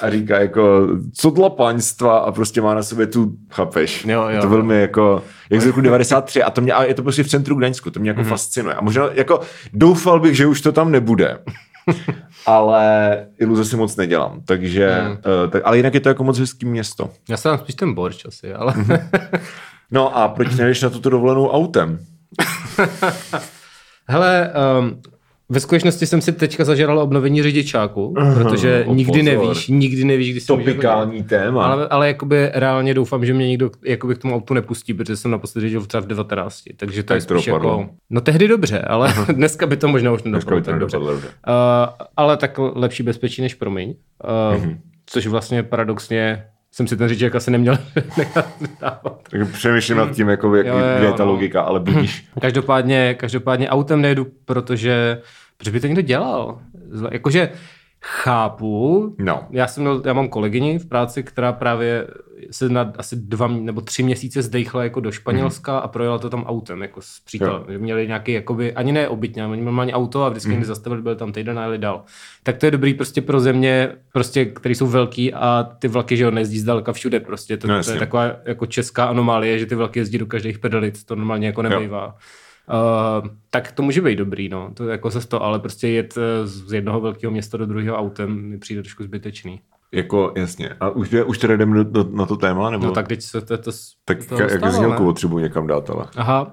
A 0.00 0.10
říká 0.10 0.40
jako, 0.40 0.88
co 1.14 1.30
dla 1.30 1.50
paňstva 1.50 2.18
a 2.18 2.32
prostě 2.32 2.60
má 2.60 2.74
na 2.74 2.82
sobě 2.82 3.06
tu, 3.06 3.32
chápeš? 3.50 4.04
Jo, 4.04 4.28
jo, 4.28 4.42
to 4.42 4.48
velmi 4.48 4.80
jako, 4.80 5.22
jak 5.50 5.60
z 5.60 5.66
roku 5.66 5.80
93 5.80 6.42
a 6.42 6.50
to 6.50 6.60
mě, 6.60 6.72
a 6.72 6.84
je 6.84 6.94
to 6.94 7.02
prostě 7.02 7.22
v 7.22 7.28
centru 7.28 7.54
Gdaňsku, 7.54 7.90
to 7.90 8.00
mě 8.00 8.10
jako 8.10 8.20
mm. 8.20 8.28
fascinuje. 8.28 8.74
A 8.74 8.80
možná 8.80 9.08
jako 9.12 9.40
doufal 9.72 10.20
bych, 10.20 10.36
že 10.36 10.46
už 10.46 10.60
to 10.60 10.72
tam 10.72 10.90
nebude. 10.90 11.38
Ale 12.48 13.26
iluze 13.38 13.64
si 13.64 13.76
moc 13.76 13.96
nedělám, 13.96 14.40
takže, 14.44 15.00
mm. 15.04 15.10
uh, 15.10 15.50
tak, 15.50 15.62
ale 15.64 15.76
jinak 15.76 15.94
je 15.94 16.00
to 16.00 16.08
jako 16.08 16.24
moc 16.24 16.38
hezký 16.38 16.66
město. 16.66 17.10
Já 17.28 17.36
jsem 17.36 17.58
spíš 17.58 17.74
ten 17.74 17.94
borč 17.94 18.24
asi, 18.24 18.54
ale... 18.54 18.74
no 19.90 20.16
a 20.16 20.28
proč 20.28 20.54
nejdeš 20.56 20.82
na 20.82 20.90
tuto 20.90 21.10
dovolenou 21.10 21.50
autem? 21.50 21.98
Hele, 24.08 24.52
um, 24.80 25.00
ve 25.50 25.60
skutečnosti 25.60 26.06
jsem 26.06 26.20
si 26.20 26.32
teďka 26.32 26.64
zažeral 26.64 26.98
obnovení 26.98 27.42
řidičáku, 27.42 28.14
protože 28.34 28.84
uh, 28.86 28.96
nikdy 28.96 29.22
pozor. 29.22 29.24
nevíš, 29.24 29.68
nikdy 29.68 30.04
nevíš, 30.04 30.30
kdy 30.30 30.40
se 30.40 30.46
Topikální 30.46 31.22
téma. 31.22 31.66
Ale, 31.66 31.88
ale 31.88 32.08
jakoby 32.08 32.50
reálně 32.54 32.94
doufám, 32.94 33.26
že 33.26 33.34
mě 33.34 33.46
nikdo 33.46 33.70
jakoby 33.84 34.14
k 34.14 34.18
tomu 34.18 34.34
autu 34.34 34.54
nepustí, 34.54 34.94
protože 34.94 35.16
jsem 35.16 35.30
naposledy 35.30 35.66
řídil 35.66 35.86
třeba 35.86 36.00
v 36.00 36.06
19. 36.06 36.62
Takže 36.76 37.02
to 37.02 37.06
tak 37.06 37.14
je 37.16 37.20
spíš 37.20 37.46
jako... 37.46 37.88
No 38.10 38.20
tehdy 38.20 38.48
dobře, 38.48 38.78
ale 38.78 39.14
dneska 39.32 39.66
by 39.66 39.76
to 39.76 39.88
možná 39.88 40.12
už 40.12 40.22
nedopadlo 40.22 40.60
tak 40.60 40.78
dobře. 40.78 40.98
dobře. 40.98 41.28
Uh, 41.28 41.32
ale 42.16 42.36
tak 42.36 42.58
lepší 42.58 43.02
bezpečí 43.02 43.42
než 43.42 43.54
promiň. 43.54 43.88
Uh, 43.88 43.94
uh-huh. 44.62 44.78
Což 45.06 45.26
vlastně 45.26 45.62
paradoxně 45.62 46.44
jsem 46.72 46.86
si 46.86 46.96
ten 46.96 47.08
řidičák 47.08 47.34
asi 47.34 47.50
neměl 47.50 47.78
nechat 48.16 48.46
dávat. 48.80 49.28
Tak 49.30 49.52
přemýšlím 49.52 49.96
nad 49.96 50.12
tím, 50.12 50.28
jako, 50.28 50.56
jak, 50.56 50.66
jo, 50.66 50.74
jo, 50.78 51.04
je 51.04 51.12
ta 51.12 51.24
no. 51.24 51.32
logika, 51.32 51.62
ale 51.62 51.80
budíš. 51.80 52.28
Každopádně, 52.40 53.14
každopádně 53.14 53.68
autem 53.68 54.00
nejedu, 54.00 54.26
protože, 54.44 55.22
protože 55.56 55.70
by 55.70 55.80
to 55.80 55.86
někdo 55.86 56.02
dělal. 56.02 56.58
Jakože 57.10 57.50
chápu. 58.02 59.14
No. 59.18 59.46
Já, 59.50 59.66
jsem 59.66 59.82
měl, 59.82 60.02
já 60.04 60.12
mám 60.12 60.28
kolegyni 60.28 60.78
v 60.78 60.86
práci, 60.86 61.22
která 61.22 61.52
právě 61.52 62.06
se 62.50 62.68
na 62.68 62.92
asi 62.98 63.16
dva 63.16 63.46
nebo 63.46 63.80
tři 63.80 64.02
měsíce 64.02 64.42
zdejchla 64.42 64.84
jako 64.84 65.00
do 65.00 65.12
Španělska 65.12 65.72
mm. 65.72 65.80
a 65.84 65.88
projela 65.88 66.18
to 66.18 66.30
tam 66.30 66.44
autem, 66.44 66.82
jako 66.82 67.00
s 67.02 67.20
příkladem. 67.24 67.64
Že 67.68 67.78
měli 67.78 68.06
nějaký, 68.06 68.32
jakoby, 68.32 68.72
ani 68.72 68.92
ne 68.92 69.08
obytně, 69.08 69.44
ale 69.44 69.56
normálně 69.56 69.94
auto 69.94 70.24
a 70.24 70.28
vždycky 70.28 70.50
mm. 70.50 70.64
zastavili, 70.64 71.02
byl 71.02 71.16
tam 71.16 71.32
týden 71.32 71.58
a 71.58 71.62
jeli 71.62 71.78
dál. 71.78 72.04
Tak 72.42 72.56
to 72.56 72.66
je 72.66 72.70
dobrý 72.70 72.94
prostě 72.94 73.22
pro 73.22 73.40
země, 73.40 73.92
prostě, 74.12 74.44
které 74.44 74.74
jsou 74.74 74.86
velký 74.86 75.34
a 75.34 75.68
ty 75.78 75.88
vlaky, 75.88 76.16
že 76.16 76.24
jo, 76.24 76.30
nejezdí 76.30 76.58
zdaleka 76.58 76.92
všude 76.92 77.20
prostě. 77.20 77.56
To, 77.56 77.66
no, 77.66 77.84
to 77.84 77.90
je 77.90 77.98
taková 77.98 78.30
jako 78.44 78.66
česká 78.66 79.04
anomálie, 79.04 79.58
že 79.58 79.66
ty 79.66 79.74
vlaky 79.74 79.98
jezdí 79.98 80.18
do 80.18 80.26
každých 80.26 80.58
pedalit, 80.58 81.04
to 81.04 81.16
normálně 81.16 81.46
jako 81.46 81.62
nebývá. 81.62 82.04
Jo. 82.04 82.12
Uh, 82.70 83.28
tak 83.50 83.72
to 83.72 83.82
může 83.82 84.02
být 84.02 84.16
dobrý, 84.16 84.48
no. 84.48 84.70
To 84.74 84.88
jako 84.88 85.10
se 85.10 85.28
to, 85.28 85.42
ale 85.42 85.58
prostě 85.58 85.88
jet 85.88 86.14
eh, 86.16 86.46
z 86.46 86.72
jednoho 86.72 87.00
velkého 87.00 87.30
města 87.30 87.56
do 87.56 87.66
druhého 87.66 87.96
autem 87.96 88.42
mi 88.42 88.58
přijde 88.58 88.82
trošku 88.82 89.02
zbytečný. 89.02 89.60
Jako, 89.92 90.32
jasně. 90.36 90.70
A 90.80 90.90
už, 90.90 91.14
už 91.26 91.38
teda 91.38 91.56
jdeme 91.56 91.76
do, 91.76 91.84
do, 91.84 92.10
na 92.16 92.26
to 92.26 92.36
téma? 92.36 92.70
Nebo? 92.70 92.86
No 92.86 92.92
tak 92.92 93.08
teď 93.08 93.22
se 93.22 93.40
to, 93.40 93.58
to 93.58 93.70
Tak 94.04 94.24
to 94.24 94.42
jak 94.42 94.72
znělku 94.72 95.04
potřebuji 95.04 95.38
někam 95.38 95.66
dát, 95.66 95.90
ale. 95.90 96.04
Aha, 96.16 96.52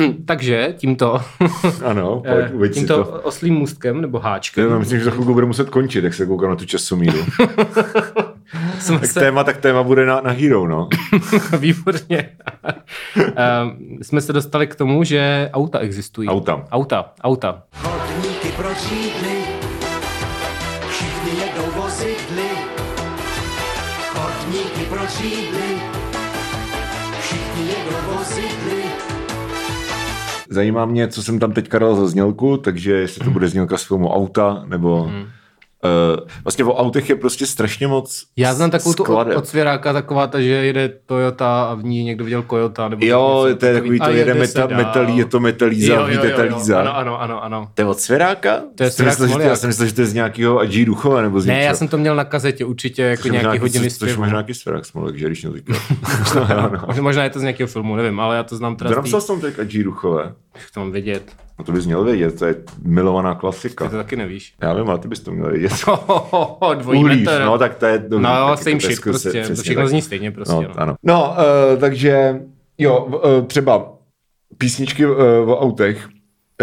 uh, 0.00 0.14
takže 0.24 0.74
tímto... 0.78 1.20
ano, 1.84 2.22
pojď, 2.56 2.74
Tímto 2.74 3.04
to. 3.04 3.20
oslým 3.20 3.54
můstkem 3.54 4.00
nebo 4.00 4.18
háčkem. 4.18 4.70
Já 4.70 4.78
myslím, 4.78 4.98
že 4.98 5.04
za 5.04 5.10
chvilku 5.10 5.34
bude 5.34 5.46
muset 5.46 5.70
končit, 5.70 6.04
jak 6.04 6.14
se 6.14 6.26
koukám 6.26 6.50
na 6.50 6.56
tu 6.56 6.64
časomíru. 6.64 7.18
tak, 8.88 9.06
se... 9.06 9.20
téma, 9.20 9.44
tak 9.44 9.56
téma 9.56 9.82
bude 9.82 10.06
na, 10.06 10.20
na 10.20 10.30
Hero, 10.30 10.68
no. 10.68 10.88
Výborně. 11.58 12.30
uh, 13.16 13.24
jsme 14.02 14.20
se 14.20 14.32
dostali 14.32 14.66
k 14.66 14.74
tomu, 14.74 15.04
že 15.04 15.50
auta 15.52 15.78
existují. 15.78 16.28
Auta. 16.28 16.64
Auta, 16.70 17.12
auta. 17.22 17.62
Chodníky 17.76 18.48
pročítli, 18.56 19.44
všichni 20.88 21.40
jedou 21.40 21.80
vozidly. 21.80 22.48
Chodníky 24.08 24.84
pročítli, 24.88 25.80
všichni 27.20 27.68
jedou 27.68 28.16
vozidly. 28.16 28.82
Zajímá 30.50 30.86
mě, 30.86 31.08
co 31.08 31.22
jsem 31.22 31.38
tam 31.38 31.52
teďka 31.52 31.78
dal 31.78 31.94
za 31.94 32.06
znělku, 32.06 32.56
takže 32.56 32.92
jestli 32.92 33.24
to 33.24 33.30
bude 33.30 33.48
znělka 33.48 33.76
z 33.76 33.84
filmu 33.84 34.14
Auta, 34.14 34.64
nebo... 34.66 35.02
Hmm 35.02 35.26
Uh, 35.84 36.28
vlastně 36.44 36.64
o 36.64 36.74
autech 36.74 37.08
je 37.08 37.16
prostě 37.16 37.46
strašně 37.46 37.86
moc 37.86 38.24
Já 38.36 38.54
znám 38.54 38.70
takovou 38.70 38.94
tu 38.94 39.04
od 39.36 39.48
svěráka, 39.48 39.92
taková 39.92 40.26
ta, 40.26 40.40
že 40.40 40.48
jede 40.48 40.88
Toyota 41.06 41.64
a 41.64 41.74
v 41.74 41.84
ní 41.84 42.04
někdo 42.04 42.24
viděl 42.24 42.42
Toyota. 42.42 42.88
Nebo 42.88 43.06
jo, 43.06 43.44
něco, 43.46 43.58
to 43.58 43.66
je 43.66 43.74
takový, 43.74 43.98
to 43.98 44.10
jede 44.10 44.34
meta, 44.34 44.66
metalí, 44.66 45.16
je 45.16 45.24
to 45.24 45.40
metalíza, 45.40 45.94
jo, 45.94 46.00
jo, 46.00 46.20
jo, 46.24 46.58
jo, 46.68 46.76
Ano, 46.76 46.96
ano, 46.96 47.22
ano, 47.22 47.44
ano. 47.44 47.68
To 47.74 47.82
je 47.82 47.86
od 47.86 48.00
svěráka? 48.00 48.60
To 48.74 48.82
je 48.82 48.90
svěrák 48.90 49.18
myslel, 49.18 49.40
Já 49.40 49.56
jsem 49.56 49.68
myslel, 49.68 49.88
že 49.88 49.94
to 49.94 50.00
je 50.00 50.06
z 50.06 50.14
nějakého 50.14 50.58
Adži 50.58 50.84
Duchova 50.84 51.22
nebo 51.22 51.40
z 51.40 51.46
Ne, 51.46 51.62
já 51.62 51.74
jsem 51.74 51.88
to 51.88 51.98
měl 51.98 52.16
na 52.16 52.24
kazetě 52.24 52.64
určitě 52.64 53.02
jako 53.02 53.28
nějaký 53.28 53.58
hodiny 53.58 53.90
To 53.90 54.06
možná 54.06 54.26
nějaký 54.26 54.54
svěrák 54.54 54.84
smolek, 54.84 55.16
že 55.16 55.26
když 55.26 55.42
to 55.42 57.00
Možná 57.00 57.24
je 57.24 57.30
to 57.30 57.38
z 57.38 57.42
nějakého 57.42 57.68
filmu, 57.68 57.96
nevím, 57.96 58.20
ale 58.20 58.36
já 58.36 58.42
to 58.42 58.56
znám 58.56 58.76
teda. 58.76 58.90
Napsal 58.90 59.20
jsem 59.20 59.40
teď 59.40 59.58
Adži 59.58 59.84
Duchové. 59.84 60.32
To 60.74 60.80
mám 60.80 60.92
vědět. 60.92 61.45
No 61.58 61.64
to 61.64 61.72
bys 61.72 61.86
měl 61.86 62.04
vědět, 62.04 62.38
to 62.38 62.46
je 62.46 62.54
milovaná 62.82 63.34
klasika. 63.34 63.84
Ty 63.84 63.90
to 63.90 63.96
taky 63.96 64.16
nevíš. 64.16 64.54
Já 64.62 64.74
vím, 64.74 64.90
ale 64.90 64.98
ty 64.98 65.08
bys 65.08 65.20
to 65.20 65.32
měl 65.32 65.50
vědět. 65.50 65.72
Dvojí 66.78 67.00
Uhlíš, 67.00 67.28
no 67.44 67.58
tak 67.58 67.74
to 67.74 67.86
je 67.86 67.98
dobrý. 67.98 68.24
No, 68.24 68.56
same 68.56 68.80
shit 68.80 69.00
prostě, 69.00 69.44
to 69.48 69.62
všechno 69.62 69.82
tak. 69.82 69.90
zní 69.90 70.02
stejně 70.02 70.30
prostě. 70.30 70.54
No, 70.54 70.62
no. 70.62 70.80
Ano. 70.80 70.96
no 71.02 71.36
uh, 71.72 71.80
takže 71.80 72.40
jo, 72.78 73.04
uh, 73.04 73.46
třeba 73.46 73.92
písničky 74.58 75.06
uh, 75.06 75.16
o 75.46 75.60
autech, 75.60 76.08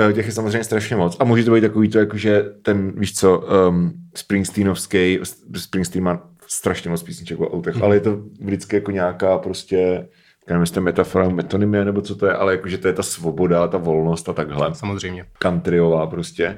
uh, 0.08 0.14
těch 0.14 0.26
je 0.26 0.32
samozřejmě 0.32 0.64
strašně 0.64 0.96
moc. 0.96 1.18
A 1.20 1.24
může 1.24 1.44
to 1.44 1.54
být 1.54 1.62
takový 1.62 1.90
to, 1.90 2.00
jakože 2.00 2.46
ten, 2.62 2.94
víš 2.98 3.16
co, 3.16 3.40
um, 3.70 3.94
Springsteenovský, 4.16 5.20
Springsteen 5.58 6.04
má 6.04 6.30
strašně 6.48 6.90
moc 6.90 7.04
písniček 7.04 7.40
o 7.40 7.50
autech, 7.50 7.76
hmm. 7.76 7.84
ale 7.84 7.96
je 7.96 8.00
to 8.00 8.18
vždycky 8.42 8.76
jako 8.76 8.92
nějaká 8.92 9.38
prostě 9.38 10.08
já 10.48 10.54
nevím, 10.54 10.62
jestli 10.62 10.82
metafora, 10.82 11.30
metonymie, 11.30 11.86
nebo 11.86 12.02
co 12.02 12.16
to 12.16 12.26
je, 12.26 12.34
ale 12.34 12.52
jakože 12.52 12.78
to 12.78 12.88
je 12.88 12.94
ta 12.94 13.04
svoboda, 13.04 13.68
ta 13.68 13.78
volnost 13.78 14.30
a 14.30 14.34
takhle. 14.34 14.76
Samozřejmě. 14.76 15.26
Countryová 15.42 16.08
prostě. 16.08 16.58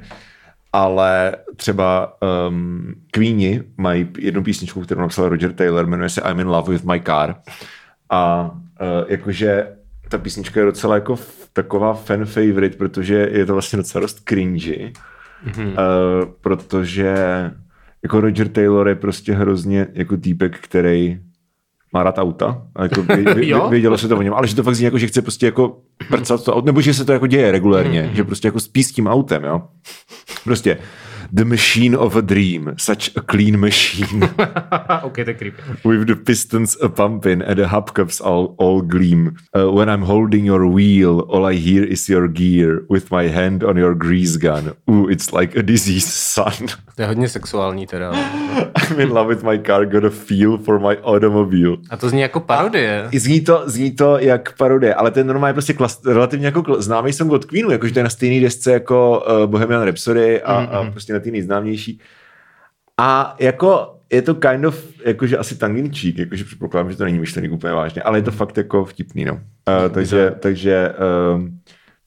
Ale 0.74 1.36
třeba 1.56 2.18
um, 2.48 2.94
Queeni 3.12 3.64
mají 3.78 4.08
jednu 4.20 4.44
písničku, 4.44 4.82
kterou 4.82 5.02
napsal 5.02 5.30
Roger 5.30 5.54
Taylor, 5.54 5.88
jmenuje 5.88 6.10
se 6.10 6.22
I'm 6.22 6.40
in 6.40 6.48
love 6.48 6.74
with 6.74 6.84
my 6.84 7.02
car. 7.06 7.36
A 8.10 8.52
uh, 8.52 8.88
jakože 9.08 9.68
ta 10.10 10.18
písnička 10.18 10.60
je 10.60 10.66
docela 10.66 10.96
jako 10.96 11.20
taková 11.54 11.94
fan 11.94 12.26
favorite, 12.26 12.78
protože 12.78 13.30
je 13.32 13.46
to 13.46 13.54
vlastně 13.54 13.78
docela 13.78 14.02
dost 14.02 14.20
cringy. 14.30 14.94
Mm-hmm. 15.48 15.68
Uh, 15.68 16.26
protože 16.42 17.16
jako 18.04 18.22
Roger 18.22 18.48
Taylor 18.48 18.88
je 18.88 18.96
prostě 18.96 19.34
hrozně 19.34 19.88
jako 19.94 20.18
týpek, 20.18 20.60
který 20.60 21.20
má 21.96 22.04
rád 22.04 22.18
auta, 22.18 22.62
a 22.76 22.84
jako 22.84 23.02
vě, 23.36 23.60
vědělo 23.70 23.98
se 23.98 24.08
to 24.08 24.18
o 24.18 24.22
něm, 24.22 24.34
ale 24.34 24.48
že 24.48 24.56
to 24.56 24.64
fakt 24.64 24.76
zní 24.76 24.86
jako, 24.86 24.98
že 24.98 25.08
chce 25.08 25.22
prostě 25.22 25.46
jako 25.46 25.78
prcat 26.10 26.44
to 26.44 26.54
auto, 26.54 26.66
nebo 26.66 26.82
že 26.82 26.94
se 26.94 27.06
to 27.06 27.12
jako 27.12 27.28
děje 27.28 27.52
regulérně, 27.52 28.04
mm-hmm. 28.04 28.16
že 28.16 28.24
prostě 28.24 28.48
jako 28.48 28.60
spí 28.60 28.84
s 28.84 28.92
tím 28.92 29.08
autem, 29.08 29.44
jo. 29.44 29.62
Prostě 30.44 30.78
The 31.34 31.46
machine 31.46 31.96
of 31.96 32.16
a 32.16 32.22
dream, 32.22 32.76
such 32.78 33.16
a 33.16 33.22
clean 33.22 33.60
machine. 33.60 34.24
okay, 35.04 35.24
to 35.24 35.34
creepy. 35.34 35.62
With 35.84 36.08
the 36.08 36.16
pistons 36.16 36.78
a 36.82 36.90
pumping 36.90 37.42
and 37.42 37.60
the 37.60 37.66
hubcaps 37.66 38.22
all, 38.22 38.56
all 38.58 38.82
gleam. 38.82 39.38
Uh, 39.56 39.72
when 39.72 39.90
I'm 39.90 40.04
holding 40.04 40.46
your 40.46 40.68
wheel, 40.68 41.22
all 41.22 41.46
I 41.46 41.54
hear 41.54 41.84
is 41.84 42.08
your 42.10 42.28
gear. 42.28 42.86
With 42.90 43.12
my 43.12 43.28
hand 43.28 43.64
on 43.64 43.78
your 43.78 43.96
grease 43.96 44.38
gun. 44.38 44.76
Ooh, 44.90 45.10
it's 45.10 45.34
like 45.34 45.56
a 45.56 45.64
diseased 45.64 46.10
sun. 46.10 46.68
To 46.96 47.02
je 47.02 47.08
hodně 47.08 47.30
sexuální 47.30 47.88
teda. 47.88 48.12
I'm 48.90 49.00
in 49.00 49.10
love 49.10 49.36
with 49.36 49.44
my 49.44 49.60
car, 49.66 49.86
got 49.86 50.04
a 50.04 50.10
feel 50.10 50.58
for 50.58 50.80
my 50.80 50.98
automobile. 50.98 51.78
A 51.90 51.98
to 51.98 52.10
zní 52.10 52.22
jako 52.22 52.40
parodie. 52.40 53.04
A 53.14 53.20
zní 53.20 53.42
to, 53.42 53.64
zní 53.66 53.92
to 53.92 54.20
jak 54.20 54.58
parodie, 54.58 54.94
ale 54.94 55.12
ten 55.12 55.28
normálně 55.28 55.54
prostě 55.54 55.74
klas, 55.74 56.02
relativně 56.06 56.46
jako 56.46 56.82
známý 56.82 57.14
jsem 57.14 57.30
od 57.30 57.46
Queenu, 57.46 57.72
jakože 57.72 57.94
to 57.94 58.00
je 58.00 58.04
na 58.04 58.10
stejné 58.10 58.42
desce 58.42 58.72
jako 58.72 59.26
uh, 59.28 59.52
Bohemian 59.52 59.84
Rhapsody 59.84 60.42
a, 60.42 60.62
mm-hmm. 60.62 60.88
a 60.88 60.92
prostě 60.92 61.14
na 61.16 61.20
ty 61.20 61.32
nejznámější. 61.32 62.00
A 62.98 63.36
jako 63.40 63.96
je 64.12 64.22
to 64.22 64.36
kind 64.36 64.66
of, 64.66 64.86
jakože 65.06 65.38
asi 65.38 65.58
tangin 65.58 65.92
jakože 66.16 66.44
předpokládám, 66.44 66.92
že 66.92 66.98
to 66.98 67.04
není 67.04 67.20
myšlený 67.20 67.50
úplně 67.50 67.74
vážně, 67.74 68.02
ale 68.02 68.18
je 68.18 68.22
to 68.22 68.32
fakt 68.32 68.58
jako 68.58 68.86
vtipný, 68.86 69.26
no. 69.26 69.34
Uh, 69.34 69.94
takže, 69.94 70.36
takže 70.40 70.94
uh, 71.36 71.48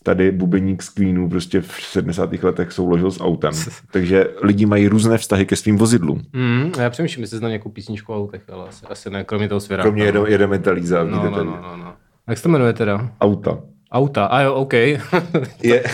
tady 0.03 0.31
bubeník 0.33 0.83
z 0.83 0.89
Queenu 0.89 1.29
prostě 1.29 1.61
v 1.61 1.73
70. 1.81 2.43
letech 2.43 2.73
souložil 2.73 3.11
s 3.11 3.21
autem. 3.21 3.53
Takže 3.93 4.27
lidi 4.43 4.67
mají 4.67 4.89
různé 4.89 5.19
vztahy 5.19 5.47
ke 5.47 5.57
svým 5.57 5.77
vozidlům. 5.77 6.23
Mm, 6.33 6.73
já 6.79 6.91
přemýšlím, 6.91 7.23
jestli 7.23 7.39
znám 7.39 7.49
nějakou 7.49 7.71
písničku 7.71 8.13
o 8.13 8.17
autech, 8.17 8.43
ale 8.53 8.69
asi, 8.69 8.87
asi 8.87 9.11
ne, 9.11 9.25
kromě 9.25 9.49
toho 9.49 9.61
svěra. 9.61 9.83
Kromě 9.83 10.05
jede, 10.05 10.21
jede 10.27 10.47
metalíza. 10.47 11.05
No, 11.05 11.25
no, 11.25 11.31
no, 11.31 11.45
no, 11.45 11.77
no. 11.77 11.95
Jak 12.29 12.39
se 12.39 12.43
to 12.43 12.49
jmenuje 12.49 12.73
teda? 12.73 13.11
Auta. 13.21 13.59
Auta, 13.93 14.25
a 14.25 14.41
jo, 14.41 14.55
OK. 14.55 14.73
je, 15.63 15.85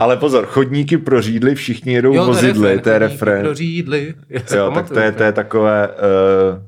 ale 0.00 0.16
pozor, 0.16 0.46
chodníky 0.46 0.98
pro 0.98 1.22
řídly, 1.22 1.54
všichni 1.54 1.92
jedou 1.92 2.14
jo, 2.14 2.26
vozidly, 2.26 2.78
to 2.80 2.88
je 2.90 2.98
refrén. 2.98 3.42
pro 3.42 3.54
řídly. 3.54 4.14
Jo, 4.56 4.70
tak 4.74 4.88
to 4.90 4.98
je, 5.00 5.12
to 5.12 5.22
je 5.22 5.32
takové... 5.32 5.88
Uh, 5.88 6.62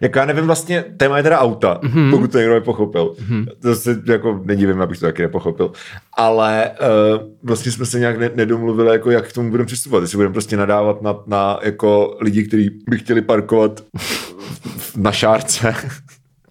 Jako 0.00 0.18
já 0.18 0.24
nevím 0.24 0.46
vlastně, 0.46 0.84
téma 0.96 1.16
je 1.16 1.22
teda 1.22 1.38
auta, 1.38 1.78
Mhm. 1.82 1.98
mm-hmm. 1.98 2.10
pokud 2.10 2.32
to 2.32 2.38
někdo 2.38 2.54
nepochopil. 2.54 3.14
Mm-hmm. 3.28 3.46
To 3.62 3.74
se 3.76 4.02
jako 4.06 4.40
nedivím, 4.44 4.80
abych 4.82 4.98
to 4.98 5.06
taky 5.06 5.22
nepochopil. 5.22 5.72
Ale 6.16 6.70
uh, 6.80 7.26
vlastně 7.42 7.72
jsme 7.72 7.86
se 7.86 7.98
nějak 7.98 8.18
ne- 8.18 8.30
nedomluvili, 8.34 8.92
jako 8.92 9.10
jak 9.10 9.28
k 9.28 9.32
tomu 9.32 9.50
budeme 9.50 9.66
přistupovat. 9.66 10.02
Jestli 10.02 10.16
budeme 10.16 10.32
prostě 10.32 10.56
nadávat 10.56 11.02
na, 11.02 11.14
na 11.26 11.58
jako 11.62 12.16
lidi, 12.20 12.44
kteří 12.44 12.70
by 12.88 12.98
chtěli 12.98 13.22
parkovat 13.22 13.80
na 14.96 15.12
šárce. 15.12 15.74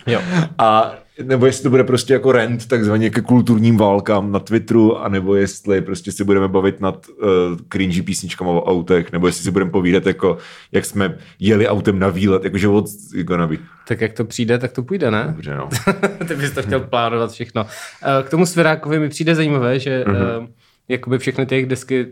Jo. 0.07 0.21
A 0.57 0.93
nebo 1.23 1.45
jestli 1.45 1.63
to 1.63 1.69
bude 1.69 1.83
prostě 1.83 2.13
jako 2.13 2.31
rent, 2.31 2.67
takzvaně 2.67 3.09
ke 3.09 3.21
kulturním 3.21 3.77
válkám 3.77 4.31
na 4.31 4.39
Twitteru, 4.39 4.97
anebo 4.97 5.35
jestli 5.35 5.81
prostě 5.81 6.11
si 6.11 6.23
budeme 6.23 6.47
bavit 6.47 6.81
nad 6.81 7.07
uh, 7.09 7.25
cringy 7.69 8.01
písničkama 8.01 8.51
o 8.51 8.63
autech, 8.63 9.11
nebo 9.11 9.27
jestli 9.27 9.43
si 9.43 9.51
budeme 9.51 9.71
povídat, 9.71 10.05
jako, 10.05 10.37
jak 10.71 10.85
jsme 10.85 11.17
jeli 11.39 11.67
autem 11.67 11.99
na 11.99 12.09
výlet, 12.09 12.43
jakože 12.43 12.67
od 12.67 12.85
gonna 13.23 13.47
be. 13.47 13.55
Tak 13.87 14.01
jak 14.01 14.13
to 14.13 14.25
přijde, 14.25 14.57
tak 14.57 14.71
to 14.71 14.83
půjde, 14.83 15.11
ne? 15.11 15.23
Dobře, 15.27 15.55
no. 15.55 15.69
Ty 16.27 16.35
bys 16.35 16.51
to 16.51 16.61
chtěl 16.61 16.79
plánovat 16.79 17.31
všechno. 17.31 17.65
Eh, 18.03 18.23
K 18.23 18.29
tomu 18.29 18.45
Svěrákovi 18.45 18.99
mi 18.99 19.09
přijde 19.09 19.35
zajímavé, 19.35 19.79
že 19.79 20.03
mm-hmm. 20.07 20.47
jakoby 20.87 21.17
všechny 21.19 21.45
ty 21.45 21.65
desky 21.65 22.07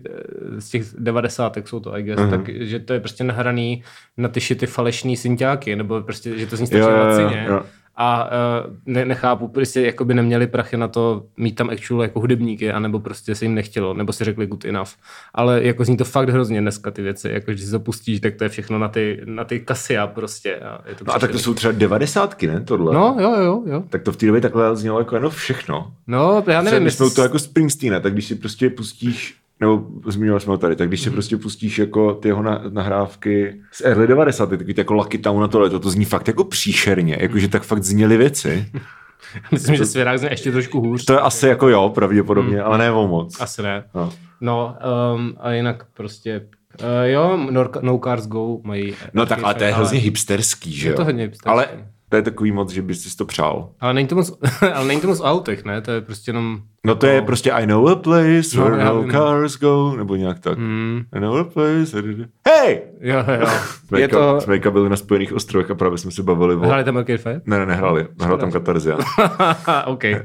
z 0.59 0.69
těch 0.69 0.83
90. 0.99 1.57
jsou 1.65 1.79
to, 1.79 1.95
I 1.97 2.03
guess, 2.03 2.19
mm-hmm. 2.19 2.29
tak, 2.29 2.49
že 2.49 2.79
to 2.79 2.93
je 2.93 2.99
prostě 2.99 3.23
nahraný 3.23 3.83
na 4.17 4.29
ty 4.29 4.41
šity 4.41 4.65
falešný 4.65 5.17
synťáky, 5.17 5.75
nebo 5.75 6.01
prostě, 6.01 6.37
že 6.37 6.47
to 6.47 6.55
zní 6.55 6.67
strašně 6.67 6.83
Jo, 6.85 6.97
jo, 6.97 6.97
jo, 6.97 7.09
lacině. 7.09 7.45
jo. 7.49 7.61
A 7.95 8.25
uh, 8.25 8.73
ne, 8.85 9.05
nechápu, 9.05 9.47
prostě 9.47 9.81
jako 9.81 10.05
by 10.05 10.13
neměli 10.13 10.47
prachy 10.47 10.77
na 10.77 10.87
to 10.87 11.23
mít 11.37 11.55
tam 11.55 11.69
actual 11.69 12.01
jako 12.01 12.19
hudebníky, 12.19 12.71
anebo 12.71 12.99
prostě 12.99 13.35
se 13.35 13.45
jim 13.45 13.55
nechtělo, 13.55 13.93
nebo 13.93 14.13
si 14.13 14.23
řekli 14.23 14.47
good 14.47 14.65
enough. 14.65 14.89
Ale 15.33 15.63
jako 15.63 15.85
zní 15.85 15.97
to 15.97 16.05
fakt 16.05 16.29
hrozně 16.29 16.61
dneska 16.61 16.91
ty 16.91 17.01
věci, 17.01 17.29
jako 17.29 17.51
když 17.51 17.63
si 17.63 17.71
to 17.71 17.79
pustíš, 17.79 18.19
tak 18.19 18.35
to 18.35 18.43
je 18.43 18.49
všechno 18.49 18.79
na 18.79 18.87
ty, 18.87 19.21
na 19.25 19.43
ty 19.43 19.59
Kasia 19.59 20.07
prostě. 20.07 20.55
A, 20.55 20.81
je 20.89 20.95
to 20.95 21.05
no 21.07 21.15
a 21.15 21.19
tak 21.19 21.31
to 21.31 21.39
jsou 21.39 21.53
třeba 21.53 21.73
devadesátky, 21.73 22.47
ne, 22.47 22.61
tohle? 22.61 22.93
No, 22.93 23.17
jo, 23.19 23.35
jo, 23.41 23.63
jo. 23.65 23.83
Tak 23.89 24.03
to 24.03 24.11
v 24.11 24.17
té 24.17 24.25
době 24.25 24.41
takhle 24.41 24.75
znělo 24.75 24.99
jako 24.99 25.15
jenom 25.15 25.31
všechno. 25.31 25.93
No, 26.07 26.43
já 26.47 26.61
Nevím, 26.61 26.65
nevím, 26.65 26.83
my 26.83 26.91
jsme 26.91 27.09
to 27.09 27.21
jako 27.21 27.39
Springsteena, 27.39 27.99
tak 27.99 28.13
když 28.13 28.25
si 28.25 28.35
prostě 28.35 28.69
pustíš, 28.69 29.42
nebo 29.59 29.85
zmiňovali 30.07 30.41
jsme 30.41 30.51
ho 30.51 30.57
tady, 30.57 30.75
tak 30.75 30.87
když 30.87 31.01
si 31.01 31.09
prostě 31.09 31.37
pustíš 31.37 31.79
jako 31.79 32.13
ty 32.13 32.27
jeho 32.27 32.43
na- 32.43 32.61
nahrávky 32.69 33.61
z 33.71 33.81
early 33.81 34.07
90. 34.07 34.49
takový 34.49 34.73
jako 34.77 34.93
Lucky 34.93 35.17
Town 35.17 35.43
a 35.43 35.47
tohle, 35.47 35.69
to, 35.69 35.79
to 35.79 35.89
zní 35.89 36.05
fakt 36.05 36.27
jako 36.27 36.43
příšerně, 36.43 37.17
jakože 37.19 37.47
tak 37.47 37.63
fakt 37.63 37.83
zněly 37.83 38.17
věci. 38.17 38.65
Myslím, 39.51 39.75
že 39.75 39.85
svěrák 39.85 40.19
zní 40.19 40.27
ještě 40.31 40.51
trošku 40.51 40.81
hůř. 40.81 41.05
To 41.05 41.13
je 41.13 41.19
asi 41.19 41.47
jako 41.47 41.69
jo, 41.69 41.89
pravděpodobně, 41.95 42.61
ale 42.61 42.77
ne 42.77 42.91
o 42.91 43.07
moc. 43.07 43.41
Asi 43.41 43.61
ne. 43.61 43.83
No. 43.95 44.11
No, 44.41 44.75
um, 45.15 45.33
a 45.39 45.51
jinak 45.51 45.85
prostě, 45.93 46.41
uh, 46.81 46.87
jo, 47.03 47.47
no, 47.51 47.69
no 47.81 47.99
Cars 48.03 48.27
Go 48.27 48.57
mají... 48.63 48.93
No 49.13 49.25
tak 49.25 49.39
ale 49.43 49.53
to 49.53 49.63
je 49.63 49.69
ale- 49.69 49.77
hrozně 49.77 49.99
hipsterský, 49.99 50.73
že 50.73 50.87
Je 50.87 50.91
jo? 50.91 50.97
to 50.97 51.05
hodně 51.05 51.23
hipsterský. 51.23 51.49
Ale 51.49 51.67
to 52.13 52.17
je 52.17 52.21
takový 52.21 52.51
moc, 52.51 52.71
že 52.71 52.81
bys 52.81 53.03
si 53.03 53.17
to 53.17 53.25
přál. 53.25 53.69
Ale 53.79 53.93
není 53.93 54.07
to 54.07 54.15
moc, 54.15 54.39
ale 54.73 54.87
není 54.87 55.01
to 55.01 55.07
moc 55.07 55.19
o 55.19 55.23
autech, 55.23 55.65
ne? 55.65 55.81
To 55.81 55.91
je 55.91 56.01
prostě 56.01 56.29
jenom... 56.29 56.59
No 56.85 56.95
to 56.95 57.05
je 57.05 57.21
prostě 57.21 57.51
I 57.51 57.67
know 57.67 57.87
a 57.87 57.95
place 57.95 58.57
No, 58.57 58.63
where 58.63 58.85
no 58.85 59.01
vím. 59.01 59.11
cars 59.11 59.59
go, 59.59 59.93
nebo 59.97 60.15
nějak 60.15 60.39
tak. 60.39 60.57
Mm, 60.57 61.01
I 61.13 61.19
know 61.19 61.37
a 61.37 61.43
place. 61.43 62.01
Hej! 62.47 62.81
jo, 63.01 63.17
jo. 63.39 63.47
Jsme 63.87 63.99
je 63.99 64.07
to... 64.07 64.41
Jsme 64.41 64.59
byli 64.59 64.89
na 64.89 64.95
Spojených 64.95 65.33
ostrovech 65.33 65.71
a 65.71 65.75
právě 65.75 65.97
jsme 65.97 66.11
se 66.11 66.23
bavili 66.23 66.55
o... 66.55 66.59
Hráli 66.59 66.83
tam 66.83 66.97
Arcade 66.97 67.17
Fire? 67.17 67.41
Ne, 67.45 67.59
ne, 67.59 67.65
nehráli. 67.65 68.07
Hrál 68.21 68.37
tam 68.37 68.51
Katarzia. 68.51 68.97
OK. 69.85 70.03
Eh, 70.03 70.21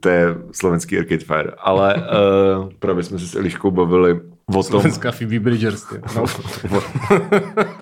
to 0.00 0.08
je 0.08 0.36
slovenský 0.52 0.98
Arcade 0.98 1.24
Fire. 1.24 1.52
Ale 1.58 1.94
uh, 1.94 2.68
právě 2.78 3.02
jsme 3.02 3.18
se 3.18 3.26
s 3.26 3.34
Eliškou 3.34 3.70
bavili 3.70 4.20
o 4.50 4.52
tom... 4.52 4.62
Slovenská 4.62 5.12
Phoebe 5.12 5.40
Bridgers. 5.40 5.84
ty. 5.84 6.00
No. 6.16 6.24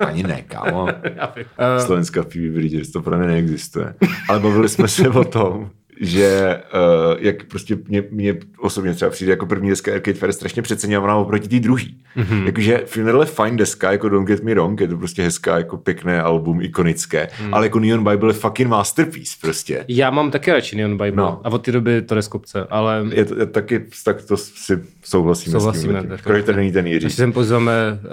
Ani 0.07 0.23
ne, 0.23 0.43
kámo. 0.43 0.89
Slovenská 1.87 2.23
Phoebe 2.23 2.51
Bridgers, 2.55 2.91
to 2.91 3.03
pro 3.03 3.19
mě 3.19 3.27
neexistuje. 3.27 3.95
Ale 4.29 4.41
bavili 4.41 4.69
jsme 4.69 4.89
se 4.89 5.09
o 5.09 5.25
tom, 5.25 5.71
že 6.01 6.61
uh, 6.75 7.17
jak 7.21 7.45
prostě 7.45 7.79
mě, 7.89 8.03
mě 8.11 8.37
osobně 8.59 8.95
třeba 8.95 9.11
přijde 9.11 9.33
jako 9.33 9.47
první 9.47 9.71
deska 9.71 9.93
Arcade 9.93 10.15
Fire 10.19 10.33
strašně 10.33 10.63
přeceňovaná 10.63 11.17
oproti 11.17 11.49
té 11.49 11.61
druhý. 11.61 11.97
Mm-hmm. 12.17 12.47
Jakože 12.47 12.83
Funeral 12.87 13.21
je 13.21 13.27
fajn 13.27 13.57
deska, 13.57 13.93
jako 13.93 14.09
Don't 14.09 14.29
Get 14.29 14.43
Me 14.43 14.55
Wrong, 14.55 14.81
je 14.81 14.89
to 14.89 14.97
prostě 14.97 15.23
hezká, 15.23 15.59
jako 15.59 15.77
pěkné 15.77 16.23
album, 16.23 16.63
ikonické, 16.63 17.29
mm. 17.45 17.55
ale 17.55 17.67
jako 17.67 17.79
Neon 17.79 18.05
Bible 18.11 18.31
je 18.31 18.35
fucking 18.35 18.69
masterpiece 18.69 19.37
prostě. 19.41 19.85
Já 19.89 20.11
mám 20.11 20.31
taky 20.31 20.53
radši 20.53 20.77
Neon 20.77 20.91
Bible. 20.91 21.13
No. 21.13 21.41
A 21.45 21.51
od 21.51 21.59
té 21.59 21.73
doby 21.73 22.03
to 22.03 22.15
jde 22.15 22.23
z 22.23 22.29
kopce, 22.29 22.67
ale... 22.71 23.05
Je 23.13 23.25
to, 23.25 23.41
je 23.41 23.47
taky, 23.47 23.85
tak 24.05 24.23
to 24.23 24.37
si 24.37 24.79
souhlasíme, 25.05 25.61
Souhlasíme, 25.61 25.99
s 25.99 26.03
tím. 26.03 26.11
tak- 26.11 26.23
Kromě 26.23 26.43
to 26.43 26.53
není 26.53 26.73
ten 26.73 26.87
Jiří. 26.87 27.07
Když 27.07 27.15
sem 27.15 27.33
pozveme 27.33 27.73
uh, 27.93 28.09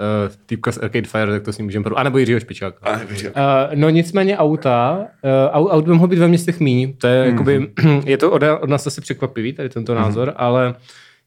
týpka 0.46 0.72
z 0.72 0.78
Arcade 0.78 1.08
Fire, 1.08 1.30
tak 1.30 1.42
to 1.42 1.52
s 1.52 1.58
ním 1.58 1.64
můžeme 1.64 1.82
provat. 1.82 2.00
A 2.00 2.02
nebo 2.02 2.18
Jiřího 2.18 2.40
Špičáka. 2.40 2.76
A 2.82 2.98
nebo 2.98 3.10
Jiřího. 3.10 3.32
Uh, 3.32 3.40
no 3.74 3.90
nicméně 3.90 4.38
auta, 4.38 4.98
uh, 4.98 5.70
aut, 5.70 5.84
by 5.84 5.92
mohlo 5.92 6.08
být 6.08 6.18
ve 6.18 6.28
městech 6.28 6.60
míň, 6.60 6.94
to 6.98 7.06
je, 7.06 7.24
mm. 7.24 7.30
jakoby, 7.30 7.68
je 8.06 8.16
to 8.18 8.30
od, 8.30 8.42
od 8.60 8.70
nás 8.70 8.86
asi 8.86 9.00
překvapivý, 9.00 9.52
tady 9.52 9.68
tento 9.68 9.94
názor, 9.94 10.32
ale 10.36 10.74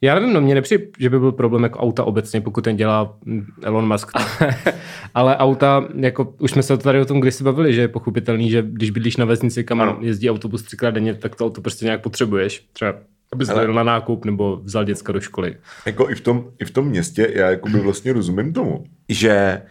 já 0.02 0.16
nevím, 0.16 0.34
no 0.34 0.42
mě 0.42 0.56
nepřijde, 0.56 0.84
že 1.00 1.10
by 1.10 1.20
byl 1.20 1.32
problém 1.32 1.64
jako 1.64 1.80
auta 1.80 2.04
obecně, 2.04 2.42
pokud 2.42 2.64
ten 2.64 2.76
dělá 2.76 3.14
mm, 3.26 3.46
Elon 3.64 3.88
Musk. 3.88 4.12
ale 5.16 5.38
auta, 5.38 5.88
jako 5.96 6.34
už 6.40 6.52
jsme 6.52 6.64
se 6.64 6.78
tady 6.78 7.02
o 7.02 7.06
tom 7.06 7.20
kdysi 7.20 7.44
bavili, 7.44 7.74
že 7.74 7.82
je 7.82 7.88
pochopitelný, 7.88 8.50
že 8.50 8.64
když 8.68 8.90
bydlíš 8.92 9.18
na 9.18 9.26
vesnici, 9.26 9.64
kam 9.64 9.82
Ano. 9.82 9.98
jezdí 10.02 10.30
autobus 10.30 10.64
třikrát 10.64 10.92
denně, 10.92 11.14
tak 11.14 11.36
to 11.36 11.46
auto 11.46 11.62
prostě 11.62 11.86
nějak 11.86 12.02
potřebuješ. 12.02 12.66
Třeba 12.74 12.94
abys 13.34 13.50
Ale- 13.50 13.64
jel 13.64 13.74
na 13.74 13.84
nákup 13.84 14.26
nebo 14.26 14.60
vzal 14.64 14.84
děcka 14.84 15.14
do 15.14 15.20
školy. 15.20 15.56
Jako 15.86 16.10
i 16.10 16.16
v 16.16 16.22
tom, 16.22 16.46
i 16.62 16.66
v 16.66 16.72
tom 16.72 16.86
městě 16.86 17.32
já 17.36 17.50
jako 17.50 17.70
by 17.70 17.80
vlastně 17.80 18.14
rozumím 18.14 18.54
tomu, 18.54 18.84
že 19.10 19.62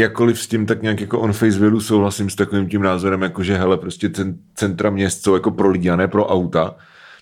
jakkoliv 0.00 0.40
s 0.40 0.46
tím 0.46 0.66
tak 0.66 0.82
nějak 0.82 1.00
jako 1.00 1.20
on 1.20 1.32
face 1.32 1.58
value 1.58 1.80
souhlasím 1.80 2.30
s 2.30 2.34
takovým 2.34 2.68
tím 2.68 2.82
názorem, 2.82 3.22
jako 3.22 3.42
že 3.42 3.56
hele, 3.56 3.76
prostě 3.76 4.10
cen, 4.10 4.36
centra 4.54 4.90
měst 4.90 5.22
jsou 5.22 5.34
jako 5.34 5.50
pro 5.50 5.70
lidi 5.70 5.90
a 5.90 5.96
ne 5.96 6.08
pro 6.08 6.26
auta, 6.26 6.76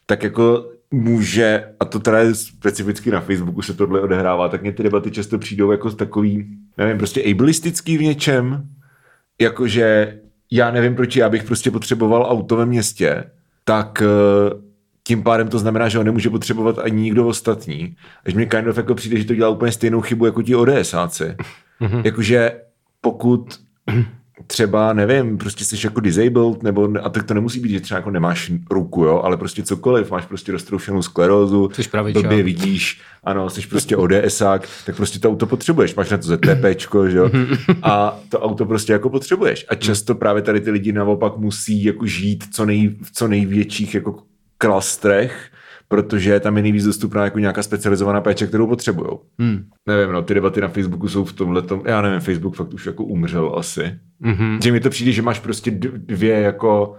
tak 0.07 0.23
jako 0.23 0.73
může, 0.91 1.65
a 1.81 1.85
to 1.85 1.99
teda 1.99 2.19
je 2.19 2.35
specificky 2.35 3.11
na 3.11 3.21
Facebooku 3.21 3.63
se 3.63 3.75
tohle 3.75 4.01
odehrává, 4.01 4.49
tak 4.49 4.63
mě 4.63 4.73
ty 4.73 4.83
debaty 4.83 5.11
často 5.11 5.39
přijdou 5.39 5.71
jako 5.71 5.91
takový, 5.91 6.47
nevím, 6.79 6.99
prostě 6.99 7.23
ableistický 7.31 7.99
v 7.99 8.03
něčem, 8.03 8.69
jakože 9.41 10.19
já 10.51 10.71
nevím, 10.71 10.97
proč 10.97 11.17
já 11.17 11.29
bych 11.29 11.45
prostě 11.45 11.71
potřeboval 11.71 12.27
auto 12.29 12.57
ve 12.57 12.67
městě, 12.67 13.25
tak 13.65 14.03
eh, 14.03 14.55
tím 15.05 15.23
pádem 15.23 15.49
to 15.49 15.59
znamená, 15.59 15.89
že 15.89 15.99
ho 15.99 16.05
nemůže 16.05 16.31
potřebovat 16.31 16.79
ani 16.79 17.03
nikdo 17.03 17.27
ostatní. 17.27 17.97
Až 18.27 18.35
mě 18.35 18.47
kind 18.47 18.69
of 18.69 18.77
jako 18.77 18.95
přijde, 18.95 19.19
že 19.19 19.25
to 19.25 19.35
dělá 19.35 19.49
úplně 19.49 19.73
stejnou 19.73 20.01
chybu 20.01 20.27
jako 20.27 20.43
ti 20.43 20.55
ODSáci. 20.55 21.37
Jakože 22.05 22.53
pokud 23.01 23.61
třeba, 24.47 24.93
nevím, 24.93 25.39
prostě 25.39 25.65
jsi 25.65 25.87
jako 25.87 26.01
disabled, 26.01 26.63
nebo, 26.63 26.89
a 27.03 27.09
tak 27.09 27.23
to 27.23 27.35
nemusí 27.35 27.61
být, 27.61 27.71
že 27.71 27.81
třeba 27.81 27.99
jako 27.99 28.11
nemáš 28.11 28.53
ruku, 28.71 29.05
jo, 29.05 29.21
ale 29.25 29.37
prostě 29.37 29.63
cokoliv, 29.63 30.11
máš 30.11 30.27
prostě 30.27 30.53
roztroušenou 30.53 31.03
sklerózu, 31.03 31.69
Jsi 31.83 32.23
blbě 32.23 32.43
vidíš, 32.43 33.01
ano, 33.25 33.51
jsi 33.51 33.61
prostě 33.67 33.97
ODSák, 33.97 34.69
tak 34.87 34.97
prostě 34.97 35.19
to 35.19 35.31
auto 35.31 35.47
potřebuješ, 35.47 35.95
máš 35.95 36.11
na 36.11 36.19
to 36.19 36.23
ZTPčko, 36.23 37.09
že 37.09 37.19
jo, 37.19 37.31
a 37.83 38.19
to 38.29 38.41
auto 38.41 38.67
prostě 38.67 38.93
jako 38.93 39.11
potřebuješ. 39.11 39.67
A 39.69 39.75
často 39.75 40.15
právě 40.15 40.43
tady 40.43 40.61
ty 40.61 40.71
lidi 40.71 40.93
naopak 40.93 41.37
musí 41.37 41.85
jako 41.85 42.07
žít 42.07 42.45
co 42.53 42.67
nej, 42.67 42.97
v 43.03 43.13
co 43.13 43.29
největších 43.29 43.95
jako 43.95 44.23
klastrech, 44.59 45.51
protože 45.93 46.41
tam 46.41 46.57
je 46.57 46.63
nejvíc 46.63 46.85
dostupná 46.85 47.25
jako 47.25 47.39
nějaká 47.39 47.63
specializovaná 47.63 48.21
péče, 48.21 48.47
kterou 48.47 48.67
potřebují. 48.67 49.09
Hmm. 49.39 49.65
Nevím, 49.89 50.13
no, 50.13 50.23
ty 50.23 50.35
debaty 50.35 50.61
na 50.61 50.69
Facebooku 50.69 51.09
jsou 51.09 51.25
v 51.25 51.33
tomhle 51.33 51.63
tom, 51.63 51.83
já 51.87 52.03
nevím, 52.03 52.21
Facebook 52.21 52.57
fakt 52.57 52.75
už 52.75 52.87
jako 52.87 53.05
umřel 53.05 53.55
asi. 53.57 53.95
Mm-hmm. 54.25 54.59
Že 54.63 54.73
mi 54.73 54.81
to 54.81 54.91
přijde, 54.91 55.13
že 55.13 55.23
máš 55.23 55.41
prostě 55.41 55.71
dvě 55.97 56.41
jako 56.41 56.95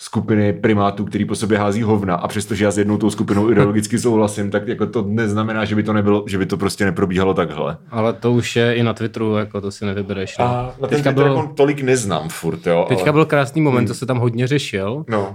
skupiny 0.00 0.52
primátů, 0.52 1.04
který 1.04 1.24
po 1.24 1.34
sobě 1.34 1.58
hází 1.58 1.82
hovna 1.82 2.14
a 2.14 2.28
přestože 2.28 2.64
já 2.64 2.70
s 2.70 2.78
jednou 2.78 2.96
tou 2.98 3.10
skupinou 3.10 3.50
ideologicky 3.50 3.98
souhlasím, 3.98 4.50
tak 4.50 4.68
jako 4.68 4.86
to 4.86 5.04
neznamená, 5.08 5.64
že 5.64 5.74
by 5.74 5.82
to 5.82 5.92
nebylo, 5.92 6.24
že 6.26 6.38
by 6.38 6.46
to 6.46 6.56
prostě 6.56 6.84
neprobíhalo 6.84 7.34
takhle. 7.34 7.76
Ale 7.90 8.12
to 8.12 8.32
už 8.32 8.56
je 8.56 8.74
i 8.74 8.82
na 8.82 8.92
Twitteru, 8.92 9.36
jako 9.36 9.60
to 9.60 9.70
si 9.70 9.84
nevybereš. 9.86 10.38
no. 10.38 10.44
A 10.44 10.74
na 10.82 10.88
teďka, 10.88 11.12
byl, 11.12 11.26
jako 11.26 11.52
tolik 11.56 11.82
neznám 11.82 12.28
furt, 12.28 12.66
jo. 12.66 12.86
teďka 12.88 13.04
ale... 13.04 13.12
byl 13.12 13.24
krásný 13.24 13.62
moment, 13.62 13.86
co 13.86 13.94
se 13.94 14.06
tam 14.06 14.18
hodně 14.18 14.46
řešil, 14.46 15.04
No. 15.08 15.20
uh, 15.28 15.34